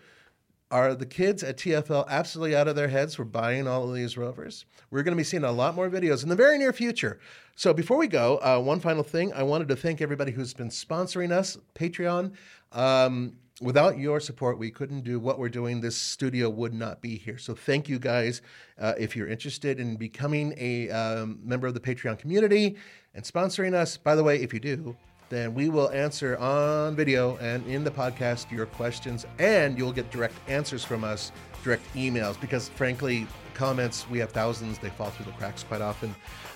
are 0.70 0.94
the 0.94 1.06
kids 1.06 1.42
at 1.42 1.58
TFL 1.58 2.08
absolutely 2.08 2.56
out 2.56 2.68
of 2.68 2.76
their 2.76 2.88
heads 2.88 3.14
for 3.14 3.24
buying 3.24 3.68
all 3.68 3.88
of 3.88 3.94
these 3.94 4.16
rovers? 4.16 4.64
We're 4.90 5.02
going 5.02 5.16
to 5.16 5.20
be 5.20 5.24
seeing 5.24 5.44
a 5.44 5.52
lot 5.52 5.74
more 5.74 5.88
videos 5.88 6.22
in 6.22 6.28
the 6.28 6.36
very 6.36 6.58
near 6.58 6.72
future. 6.72 7.20
So 7.54 7.72
before 7.72 7.96
we 7.96 8.08
go, 8.08 8.38
uh, 8.38 8.60
one 8.60 8.80
final 8.80 9.02
thing. 9.02 9.32
I 9.32 9.42
wanted 9.42 9.68
to 9.68 9.76
thank 9.76 10.00
everybody 10.00 10.32
who's 10.32 10.54
been 10.54 10.68
sponsoring 10.68 11.30
us, 11.30 11.56
Patreon. 11.74 12.32
Um, 12.72 13.36
without 13.60 13.98
your 13.98 14.20
support, 14.20 14.58
we 14.58 14.70
couldn't 14.70 15.02
do 15.02 15.18
what 15.18 15.38
we're 15.38 15.48
doing. 15.48 15.80
This 15.80 15.96
studio 15.96 16.50
would 16.50 16.74
not 16.74 17.00
be 17.00 17.16
here. 17.16 17.38
So 17.38 17.54
thank 17.54 17.88
you 17.88 17.98
guys. 17.98 18.42
Uh, 18.78 18.94
if 18.98 19.16
you're 19.16 19.28
interested 19.28 19.80
in 19.80 19.96
becoming 19.96 20.54
a 20.58 20.90
um, 20.90 21.38
member 21.44 21.66
of 21.66 21.74
the 21.74 21.80
Patreon 21.80 22.18
community 22.18 22.76
and 23.14 23.24
sponsoring 23.24 23.72
us, 23.72 23.96
by 23.96 24.14
the 24.14 24.24
way, 24.24 24.42
if 24.42 24.52
you 24.52 24.60
do, 24.60 24.96
then 25.28 25.54
we 25.54 25.68
will 25.68 25.90
answer 25.90 26.36
on 26.38 26.94
video 26.96 27.36
and 27.38 27.66
in 27.66 27.82
the 27.84 27.90
podcast 27.90 28.50
your 28.50 28.66
questions, 28.66 29.26
and 29.38 29.76
you'll 29.76 29.92
get 29.92 30.10
direct 30.10 30.34
answers 30.48 30.84
from 30.84 31.02
us, 31.04 31.32
direct 31.64 31.82
emails, 31.94 32.40
because 32.40 32.68
frankly, 32.68 33.26
comments, 33.54 34.08
we 34.08 34.18
have 34.18 34.30
thousands, 34.30 34.78
they 34.78 34.90
fall 34.90 35.10
through 35.10 35.24
the 35.26 35.32
cracks 35.32 35.62
quite 35.62 35.80
often. 35.80 36.14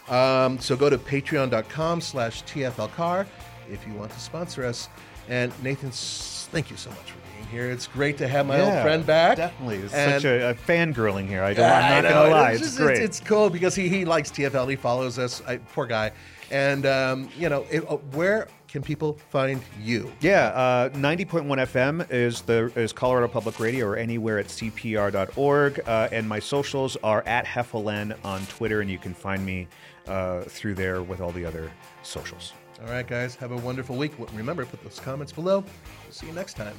Um, 0.08 0.58
so 0.58 0.76
go 0.76 0.90
to 0.90 0.98
patreon.com 0.98 2.00
slash 2.00 2.42
TFLCar 2.44 3.26
if 3.70 3.86
you 3.86 3.92
want 3.94 4.10
to 4.12 4.20
sponsor 4.20 4.64
us. 4.64 4.88
And 5.28 5.52
Nathan, 5.62 5.90
thank 5.92 6.70
you 6.70 6.76
so 6.76 6.90
much 6.90 7.12
for 7.12 7.18
being 7.32 7.46
here. 7.48 7.70
It's 7.70 7.86
great 7.86 8.18
to 8.18 8.26
have 8.26 8.46
my 8.46 8.58
Yeah, 8.58 8.74
old 8.74 8.82
friend 8.82 9.06
back. 9.06 9.36
Definitely. 9.36 9.76
It's 9.78 9.94
And- 9.94 10.20
such 10.20 10.24
a, 10.24 10.50
a 10.50 10.54
fangirling 10.54 11.28
here. 11.28 11.42
I 11.44 11.54
don't, 11.54 11.64
yeah, 11.64 11.96
I'm 11.96 12.02
not 12.02 12.10
I 12.12 12.14
going 12.14 12.30
to 12.30 12.36
lie. 12.36 12.50
It's, 12.52 12.60
It's, 12.62 12.68
just- 12.70 12.78
great. 12.80 12.98
It's, 12.98 13.18
it's 13.20 13.28
cool 13.28 13.48
because 13.50 13.74
he, 13.76 13.88
he 13.88 14.04
likes 14.04 14.30
TFL. 14.30 14.68
He 14.68 14.76
follows 14.76 15.18
us. 15.18 15.40
I, 15.46 15.58
poor 15.58 15.86
guy. 15.86 16.10
And, 16.50 16.84
um, 16.86 17.28
you 17.38 17.48
know, 17.48 17.64
it, 17.70 17.88
uh, 17.88 17.96
where 18.12 18.48
can 18.70 18.82
people 18.82 19.18
find 19.30 19.60
you? 19.82 20.12
Yeah, 20.20 20.46
uh, 20.48 20.88
90.1 20.90 21.44
FM 21.46 22.06
is 22.10 22.42
the 22.42 22.72
is 22.76 22.92
Colorado 22.92 23.28
Public 23.28 23.58
Radio 23.58 23.86
or 23.86 23.96
anywhere 23.96 24.38
at 24.38 24.46
cpr.org. 24.46 25.80
Uh, 25.86 26.08
and 26.12 26.28
my 26.28 26.38
socials 26.38 26.96
are 27.02 27.22
at 27.26 27.44
Heffelen 27.44 28.16
on 28.24 28.44
Twitter, 28.46 28.80
and 28.80 28.90
you 28.90 28.98
can 28.98 29.14
find 29.14 29.44
me 29.44 29.66
uh, 30.06 30.42
through 30.42 30.74
there 30.74 31.02
with 31.02 31.20
all 31.20 31.32
the 31.32 31.44
other 31.44 31.70
socials. 32.02 32.52
All 32.82 32.90
right, 32.90 33.06
guys. 33.06 33.34
Have 33.36 33.52
a 33.52 33.58
wonderful 33.58 33.96
week. 33.96 34.12
Remember, 34.34 34.64
put 34.64 34.82
those 34.82 35.00
comments 35.00 35.32
below. 35.32 35.60
We'll 35.60 36.12
see 36.12 36.26
you 36.26 36.32
next 36.32 36.54
time. 36.54 36.78